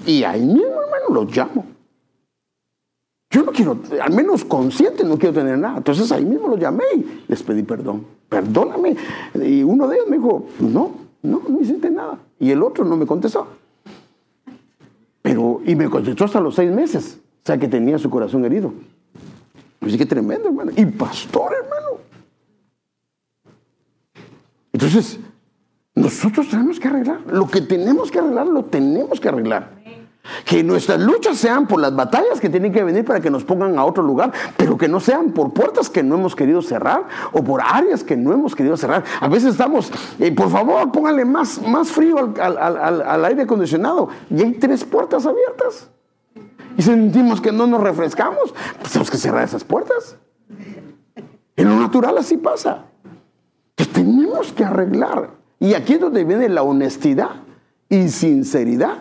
Y 0.06 0.22
ahí 0.24 0.44
mismo, 0.44 0.62
hermano, 0.62 1.08
los 1.10 1.36
llamo. 1.36 1.66
Yo 3.30 3.42
no 3.42 3.50
quiero, 3.50 3.76
al 4.00 4.12
menos 4.12 4.44
consciente, 4.44 5.02
no 5.02 5.18
quiero 5.18 5.34
tener 5.34 5.58
nada. 5.58 5.78
Entonces 5.78 6.10
ahí 6.12 6.24
mismo 6.24 6.48
lo 6.48 6.56
llamé 6.56 6.84
y 6.94 7.24
les 7.26 7.42
pedí 7.42 7.64
perdón. 7.64 8.06
Perdóname. 8.28 8.96
Y 9.42 9.64
uno 9.64 9.88
de 9.88 9.96
ellos 9.96 10.08
me 10.08 10.18
dijo, 10.18 10.46
no, 10.60 10.92
no, 11.22 11.42
no 11.48 11.60
hiciste 11.60 11.90
nada. 11.90 12.18
Y 12.38 12.52
el 12.52 12.62
otro 12.62 12.84
no 12.84 12.96
me 12.96 13.06
contestó. 13.06 13.48
Pero, 15.20 15.60
y 15.64 15.74
me 15.74 15.90
contestó 15.90 16.26
hasta 16.26 16.40
los 16.40 16.54
seis 16.54 16.70
meses. 16.70 17.18
O 17.42 17.46
sea 17.46 17.58
que 17.58 17.66
tenía 17.66 17.98
su 17.98 18.08
corazón 18.08 18.44
herido. 18.44 18.72
Así 19.86 19.98
que 19.98 20.06
tremendo, 20.06 20.48
hermano. 20.48 20.72
Y 20.76 20.86
pastor, 20.86 21.52
hermano. 21.54 21.98
Entonces, 24.72 25.18
nosotros 25.94 26.48
tenemos 26.48 26.80
que 26.80 26.88
arreglar. 26.88 27.20
Lo 27.28 27.46
que 27.46 27.60
tenemos 27.60 28.10
que 28.10 28.18
arreglar, 28.18 28.46
lo 28.46 28.64
tenemos 28.64 29.20
que 29.20 29.28
arreglar. 29.28 29.84
Que 30.44 30.64
nuestras 30.64 30.98
luchas 31.00 31.36
sean 31.36 31.66
por 31.68 31.80
las 31.80 31.94
batallas 31.94 32.40
que 32.40 32.48
tienen 32.48 32.72
que 32.72 32.82
venir 32.82 33.04
para 33.04 33.20
que 33.20 33.30
nos 33.30 33.44
pongan 33.44 33.78
a 33.78 33.84
otro 33.84 34.02
lugar, 34.02 34.32
pero 34.56 34.78
que 34.78 34.88
no 34.88 34.98
sean 34.98 35.32
por 35.32 35.52
puertas 35.52 35.90
que 35.90 36.02
no 36.02 36.14
hemos 36.14 36.34
querido 36.34 36.62
cerrar 36.62 37.06
o 37.32 37.44
por 37.44 37.60
áreas 37.60 38.02
que 38.02 38.16
no 38.16 38.32
hemos 38.32 38.54
querido 38.54 38.76
cerrar. 38.76 39.04
A 39.20 39.28
veces 39.28 39.52
estamos, 39.52 39.92
eh, 40.18 40.32
por 40.32 40.50
favor, 40.50 40.90
pónganle 40.90 41.26
más, 41.26 41.60
más 41.60 41.92
frío 41.92 42.32
al, 42.40 43.24
aire 43.26 43.42
acondicionado 43.42 44.08
y 44.30 44.42
hay 44.42 44.52
tres 44.54 44.82
puertas 44.82 45.26
abiertas. 45.26 45.90
Y 46.76 46.82
sentimos 46.82 47.40
que 47.40 47.52
no 47.52 47.66
nos 47.66 47.80
refrescamos, 47.80 48.54
pues 48.78 48.92
tenemos 48.92 49.10
que 49.10 49.16
cerrar 49.16 49.44
esas 49.44 49.64
puertas. 49.64 50.16
En 51.56 51.68
lo 51.68 51.78
natural 51.78 52.18
así 52.18 52.36
pasa. 52.36 52.86
Que 53.74 53.84
tenemos 53.84 54.52
que 54.52 54.64
arreglar. 54.64 55.30
Y 55.60 55.74
aquí 55.74 55.94
es 55.94 56.00
donde 56.00 56.24
viene 56.24 56.48
la 56.48 56.62
honestidad 56.62 57.30
y 57.88 58.08
sinceridad 58.08 58.98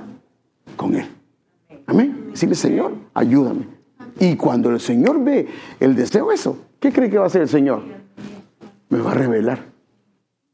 con 0.75 0.95
Él. 0.95 1.09
Amén. 1.87 2.27
Decirle, 2.31 2.55
Señor, 2.55 2.93
ayúdame. 3.13 3.67
Y 4.19 4.35
cuando 4.35 4.69
el 4.69 4.79
Señor 4.79 5.23
ve 5.23 5.47
el 5.79 5.95
deseo 5.95 6.31
eso, 6.31 6.57
¿qué 6.79 6.91
cree 6.91 7.09
que 7.09 7.17
va 7.17 7.25
a 7.25 7.27
hacer 7.27 7.41
el 7.41 7.49
Señor? 7.49 7.83
Me 8.89 8.99
va 8.99 9.11
a 9.11 9.15
revelar. 9.15 9.65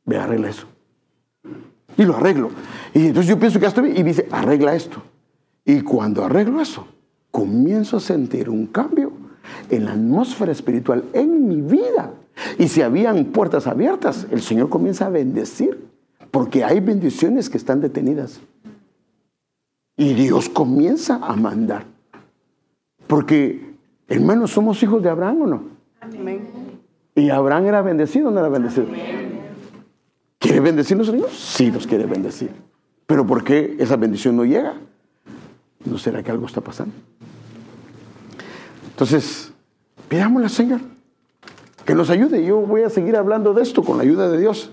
Ve, 0.06 0.18
arregla 0.18 0.50
eso. 0.50 0.68
Y 1.98 2.04
lo 2.04 2.16
arreglo. 2.16 2.50
Y 2.94 3.08
entonces 3.08 3.28
yo 3.30 3.38
pienso 3.38 3.60
que 3.60 3.82
bien. 3.82 3.98
Y 3.98 4.04
dice, 4.04 4.28
arregla 4.32 4.76
esto. 4.76 5.04
Y 5.66 5.82
cuando 5.82 6.24
arreglo 6.24 6.62
eso, 6.62 6.88
comienzo 7.32 7.98
a 7.98 8.00
sentir 8.00 8.50
un 8.50 8.68
cambio 8.68 9.12
en 9.70 9.86
la 9.86 9.94
atmósfera 9.94 10.52
espiritual 10.52 11.04
en 11.14 11.48
mi 11.48 11.62
vida. 11.62 12.12
Y 12.58 12.68
si 12.68 12.82
habían 12.82 13.26
puertas 13.26 13.68
abiertas, 13.68 14.28
el 14.32 14.42
Señor 14.42 14.70
comienza 14.70 15.08
a 15.08 15.10
bendecir. 15.10 15.90
Porque 16.32 16.64
hay 16.64 16.80
bendiciones 16.80 17.50
que 17.50 17.58
están 17.58 17.82
detenidas. 17.82 18.40
Y 19.98 20.14
Dios 20.14 20.48
comienza 20.48 21.16
a 21.16 21.36
mandar. 21.36 21.86
Porque, 23.08 23.74
hermanos, 24.08 24.52
somos 24.52 24.82
hijos 24.84 25.02
de 25.02 25.10
Abraham 25.10 25.42
o 25.42 25.48
no. 25.48 25.64
Amén. 26.02 26.48
Y 27.16 27.30
Abraham 27.30 27.66
era 27.66 27.82
bendecido 27.82 28.30
o 28.30 28.32
no 28.32 28.40
era 28.40 28.50
bendecido. 28.50 28.88
¿Quiere 30.38 30.60
bendecirnos, 30.62 31.08
Señor? 31.08 31.30
Sí, 31.32 31.70
nos 31.72 31.86
quiere 31.86 32.06
bendecir. 32.06 32.52
Pero 33.06 33.26
¿por 33.26 33.44
qué 33.44 33.76
esa 33.80 33.98
bendición 33.98 34.38
no 34.38 34.46
llega? 34.46 34.76
¿No 35.90 35.98
será 35.98 36.22
que 36.24 36.32
algo 36.32 36.46
está 36.46 36.62
pasando? 36.62 36.94
Entonces, 38.90 39.52
pidámosle 40.08 40.46
al 40.46 40.52
Señor 40.52 40.82
que 41.86 41.96
nos 41.96 42.10
ayude. 42.10 42.46
Yo 42.46 42.60
voy 42.60 42.84
a 42.84 42.90
seguir 42.90 43.16
hablando 43.16 43.54
de 43.54 43.64
esto 43.64 43.84
con 43.84 43.98
la 43.98 44.04
ayuda 44.04 44.30
de 44.30 44.38
Dios. 44.40 44.72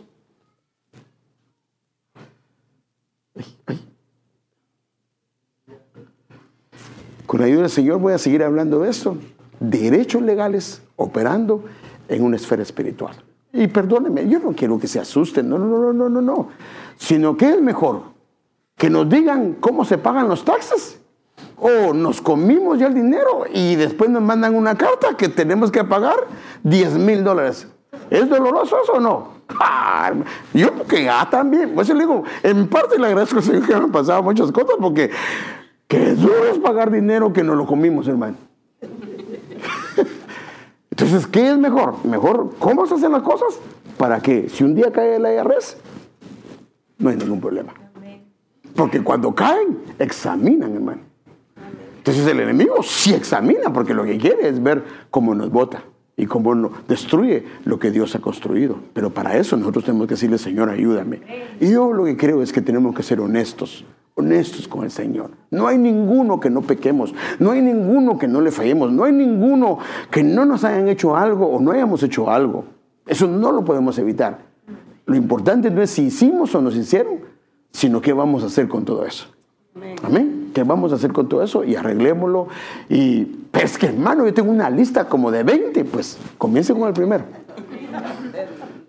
Con 7.26 7.40
la 7.40 7.46
ayuda 7.46 7.62
del 7.62 7.70
Señor 7.70 8.00
voy 8.00 8.12
a 8.12 8.18
seguir 8.18 8.42
hablando 8.42 8.80
de 8.80 8.90
esto. 8.90 9.16
Derechos 9.58 10.22
legales 10.22 10.82
operando 10.96 11.64
en 12.08 12.22
una 12.22 12.36
esfera 12.36 12.62
espiritual. 12.62 13.16
Y 13.52 13.68
perdónenme, 13.68 14.28
yo 14.28 14.38
no 14.38 14.52
quiero 14.52 14.78
que 14.78 14.86
se 14.86 15.00
asusten, 15.00 15.48
no, 15.48 15.58
no, 15.58 15.66
no, 15.66 15.92
no, 15.92 16.08
no, 16.10 16.20
no. 16.20 16.48
Sino 16.98 17.36
que 17.36 17.50
es 17.50 17.62
mejor 17.62 18.02
que 18.76 18.90
nos 18.90 19.08
digan 19.08 19.54
cómo 19.54 19.84
se 19.84 19.96
pagan 19.96 20.28
los 20.28 20.44
taxes. 20.44 21.00
O 21.58 21.94
nos 21.94 22.20
comimos 22.20 22.78
ya 22.78 22.86
el 22.86 22.94
dinero 22.94 23.44
y 23.52 23.76
después 23.76 24.10
nos 24.10 24.22
mandan 24.22 24.54
una 24.54 24.76
carta 24.76 25.16
que 25.16 25.28
tenemos 25.28 25.70
que 25.70 25.84
pagar 25.84 26.16
10 26.62 26.98
mil 26.98 27.24
dólares. 27.24 27.66
¿Es 28.10 28.28
doloroso 28.28 28.76
eso 28.82 28.92
o 28.94 29.00
no? 29.00 29.36
Ah, 29.60 30.12
yo 30.52 30.72
porque 30.72 31.04
ya 31.04 31.28
también, 31.30 31.72
pues 31.74 31.88
le 31.88 31.94
digo, 32.00 32.24
en 32.42 32.68
parte 32.68 32.98
le 32.98 33.06
agradezco 33.06 33.38
al 33.38 33.42
Señor 33.42 33.66
que 33.66 33.74
me 33.74 33.84
han 33.84 33.92
pasado 33.92 34.22
muchas 34.22 34.52
cosas 34.52 34.76
porque 34.80 35.10
que 35.88 36.14
duro 36.14 36.46
es 36.50 36.58
pagar 36.58 36.90
dinero 36.90 37.32
que 37.32 37.42
nos 37.42 37.56
lo 37.56 37.66
comimos, 37.66 38.06
hermano. 38.08 38.36
Entonces, 40.90 41.26
¿qué 41.26 41.50
es 41.50 41.58
mejor? 41.58 42.04
Mejor, 42.04 42.54
¿cómo 42.58 42.86
se 42.86 42.94
hacen 42.94 43.12
las 43.12 43.22
cosas? 43.22 43.58
Para 43.96 44.20
que 44.20 44.48
si 44.48 44.64
un 44.64 44.74
día 44.74 44.90
cae 44.92 45.16
el 45.16 45.22
IRS, 45.22 45.76
no 46.98 47.10
hay 47.10 47.16
ningún 47.16 47.40
problema. 47.40 47.72
Porque 48.74 49.02
cuando 49.02 49.34
caen, 49.34 49.78
examinan, 49.98 50.74
hermano. 50.74 51.02
Entonces 52.06 52.26
el 52.28 52.38
enemigo 52.38 52.84
sí 52.84 53.12
examina, 53.12 53.72
porque 53.72 53.92
lo 53.92 54.04
que 54.04 54.16
quiere 54.16 54.48
es 54.48 54.62
ver 54.62 54.84
cómo 55.10 55.34
nos 55.34 55.50
vota 55.50 55.82
y 56.16 56.26
cómo 56.26 56.54
nos 56.54 56.70
destruye 56.86 57.44
lo 57.64 57.80
que 57.80 57.90
Dios 57.90 58.14
ha 58.14 58.20
construido. 58.20 58.78
Pero 58.92 59.10
para 59.10 59.36
eso 59.36 59.56
nosotros 59.56 59.84
tenemos 59.84 60.06
que 60.06 60.14
decirle, 60.14 60.38
Señor, 60.38 60.70
ayúdame. 60.70 61.20
Y 61.60 61.72
yo 61.72 61.92
lo 61.92 62.04
que 62.04 62.16
creo 62.16 62.42
es 62.42 62.52
que 62.52 62.60
tenemos 62.60 62.94
que 62.94 63.02
ser 63.02 63.20
honestos 63.20 63.84
honestos 64.18 64.66
con 64.66 64.82
el 64.82 64.90
Señor. 64.90 65.32
No 65.50 65.68
hay 65.68 65.76
ninguno 65.76 66.40
que 66.40 66.48
no 66.48 66.62
pequemos, 66.62 67.14
no 67.38 67.50
hay 67.50 67.60
ninguno 67.60 68.16
que 68.16 68.26
no 68.26 68.40
le 68.40 68.50
fallemos, 68.50 68.90
no 68.90 69.04
hay 69.04 69.12
ninguno 69.12 69.78
que 70.10 70.22
no 70.22 70.46
nos 70.46 70.64
hayan 70.64 70.88
hecho 70.88 71.14
algo 71.14 71.46
o 71.46 71.60
no 71.60 71.72
hayamos 71.72 72.02
hecho 72.02 72.30
algo. 72.30 72.64
Eso 73.06 73.26
no 73.26 73.52
lo 73.52 73.62
podemos 73.64 73.98
evitar. 73.98 74.38
Lo 75.04 75.16
importante 75.16 75.70
no 75.70 75.82
es 75.82 75.90
si 75.90 76.04
hicimos 76.04 76.54
o 76.54 76.62
nos 76.62 76.74
hicieron, 76.74 77.18
sino 77.70 78.00
qué 78.00 78.12
vamos 78.14 78.42
a 78.42 78.46
hacer 78.46 78.68
con 78.68 78.84
todo 78.84 79.04
eso. 79.04 79.26
Amén. 80.02 80.35
¿Qué 80.56 80.64
vamos 80.64 80.90
a 80.90 80.94
hacer 80.94 81.12
con 81.12 81.28
todo 81.28 81.42
eso? 81.42 81.64
Y 81.64 81.76
arreglémoslo. 81.76 82.48
Y 82.88 83.26
pues 83.26 83.76
que 83.76 83.88
hermano, 83.88 84.24
yo 84.24 84.32
tengo 84.32 84.50
una 84.50 84.70
lista 84.70 85.06
como 85.06 85.30
de 85.30 85.42
20, 85.42 85.84
pues 85.84 86.16
comience 86.38 86.72
con 86.72 86.88
el 86.88 86.94
primero. 86.94 87.26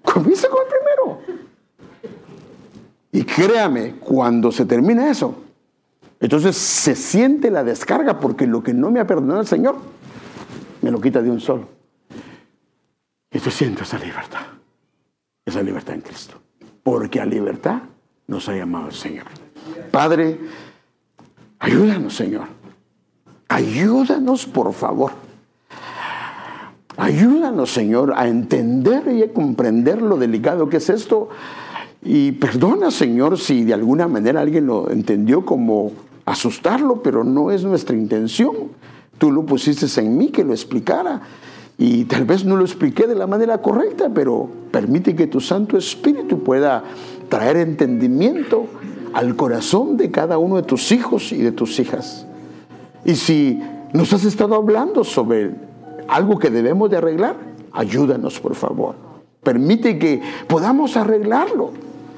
Comience 0.01 0.47
con 0.47 0.59
el 0.61 0.67
primero. 0.69 2.15
Y 3.11 3.21
créame, 3.21 3.95
cuando 3.95 4.49
se 4.49 4.63
termina 4.63 5.11
eso, 5.11 5.43
entonces 6.21 6.55
se 6.55 6.95
siente 6.95 7.51
la 7.51 7.65
descarga 7.65 8.17
porque 8.21 8.47
lo 8.47 8.63
que 8.63 8.73
no 8.73 8.89
me 8.89 9.01
ha 9.01 9.05
perdonado 9.05 9.41
el 9.41 9.47
Señor, 9.47 9.75
me 10.81 10.89
lo 10.89 11.01
quita 11.01 11.21
de 11.21 11.29
un 11.29 11.41
solo. 11.41 11.67
Y 13.29 13.39
se 13.39 13.51
siente 13.51 13.83
esa 13.83 13.99
libertad, 13.99 14.39
esa 15.45 15.61
libertad 15.61 15.95
en 15.95 16.01
Cristo. 16.01 16.35
Porque 16.81 17.19
a 17.19 17.25
libertad 17.25 17.81
nos 18.25 18.47
ha 18.47 18.55
llamado 18.55 18.87
el 18.87 18.93
Señor. 18.93 19.25
Padre, 19.91 20.39
ayúdanos, 21.59 22.15
Señor. 22.15 22.47
Ayúdanos, 23.47 24.45
por 24.45 24.73
favor. 24.73 25.11
Ayúdanos, 26.97 27.71
Señor, 27.71 28.13
a 28.15 28.27
entender 28.27 29.07
y 29.11 29.23
a 29.23 29.31
comprender 29.31 30.01
lo 30.01 30.17
delicado 30.17 30.67
que 30.67 30.77
es 30.77 30.89
esto 30.89 31.29
y 32.09 32.31
perdona, 32.33 32.91
Señor, 32.91 33.37
si 33.37 33.63
de 33.63 33.73
alguna 33.73 34.07
manera 34.07 34.41
alguien 34.41 34.67
lo 34.67 34.89
entendió 34.89 35.43
como 35.43 35.91
asustarlo, 36.25 37.01
pero 37.01 37.23
no 37.23 37.51
es 37.51 37.63
nuestra 37.63 37.95
intención. 37.95 38.55
Tú 39.17 39.31
lo 39.31 39.45
pusiste 39.45 39.87
en 39.99 40.17
mí 40.17 40.29
que 40.29 40.43
lo 40.43 40.53
explicara. 40.53 41.21
Y 41.77 42.05
tal 42.05 42.25
vez 42.25 42.43
no 42.45 42.55
lo 42.55 42.63
expliqué 42.63 43.07
de 43.07 43.15
la 43.15 43.27
manera 43.27 43.61
correcta, 43.61 44.09
pero 44.13 44.49
permite 44.71 45.15
que 45.15 45.27
tu 45.27 45.39
Santo 45.39 45.77
Espíritu 45.77 46.43
pueda 46.43 46.83
traer 47.29 47.57
entendimiento 47.57 48.67
al 49.17 49.35
corazón 49.35 49.97
de 49.97 50.11
cada 50.11 50.37
uno 50.37 50.57
de 50.57 50.61
tus 50.61 50.91
hijos 50.91 51.31
y 51.31 51.41
de 51.41 51.51
tus 51.51 51.79
hijas. 51.79 52.27
Y 53.03 53.15
si 53.15 53.59
nos 53.91 54.13
has 54.13 54.23
estado 54.25 54.53
hablando 54.53 55.03
sobre 55.03 55.55
algo 56.07 56.37
que 56.37 56.51
debemos 56.51 56.91
de 56.91 56.97
arreglar, 56.97 57.35
ayúdanos 57.71 58.39
por 58.39 58.53
favor. 58.53 58.93
Permite 59.41 59.97
que 59.97 60.21
podamos 60.47 60.97
arreglarlo 60.97 61.71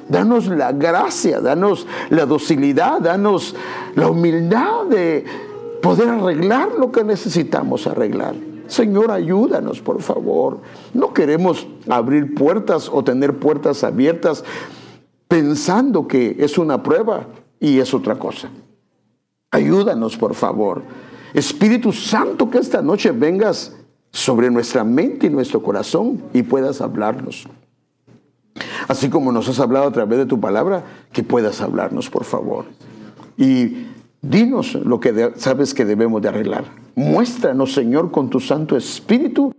Danos 0.10 0.48
la 0.48 0.72
gracia, 0.72 1.40
danos 1.40 1.86
la 2.10 2.26
docilidad, 2.26 3.00
danos 3.00 3.56
la 3.94 4.10
humildad 4.10 4.86
de 4.90 5.24
poder 5.84 6.10
arreglar 6.10 6.70
lo 6.80 6.92
que 6.92 7.04
necesitamos 7.04 7.86
arreglar. 7.86 8.34
Señor, 8.66 9.12
ayúdanos, 9.12 9.82
por 9.82 10.02
favor. 10.02 10.62
No 10.96 11.14
queremos 11.14 11.68
abrir 11.88 12.34
puertas 12.34 12.90
o 12.92 13.04
tener 13.04 13.38
puertas 13.38 13.84
abiertas 13.84 14.44
pensando 15.30 16.08
que 16.08 16.36
es 16.40 16.58
una 16.58 16.84
prueba 16.84 17.28
y 17.60 17.80
es 17.80 17.94
otra 17.94 18.18
cosa. 18.18 18.50
Ayúdanos, 19.52 20.18
por 20.18 20.34
favor. 20.34 20.82
Espíritu 21.34 21.94
Santo, 21.94 22.50
que 22.50 22.58
esta 22.58 22.82
noche 22.82 23.12
vengas 23.12 23.78
sobre 24.12 24.50
nuestra 24.50 24.84
mente 24.84 25.28
y 25.28 25.30
nuestro 25.30 25.62
corazón 25.62 26.24
y 26.34 26.42
puedas 26.42 26.82
hablarnos. 26.82 27.48
Así 28.88 29.10
como 29.10 29.32
nos 29.32 29.48
has 29.48 29.60
hablado 29.60 29.88
a 29.88 29.92
través 29.92 30.18
de 30.18 30.26
tu 30.26 30.40
palabra, 30.40 30.84
que 31.14 31.24
puedas 31.24 31.62
hablarnos, 31.62 32.10
por 32.10 32.24
favor. 32.24 32.66
Y 33.38 33.86
dinos 34.22 34.74
lo 34.74 35.00
que 35.00 35.34
sabes 35.36 35.76
que 35.76 35.86
debemos 35.86 36.24
de 36.24 36.30
arreglar. 36.30 36.66
Muéstranos, 36.96 37.74
Señor, 37.74 38.10
con 38.10 38.32
tu 38.32 38.40
Santo 38.40 38.76
Espíritu 38.76 39.54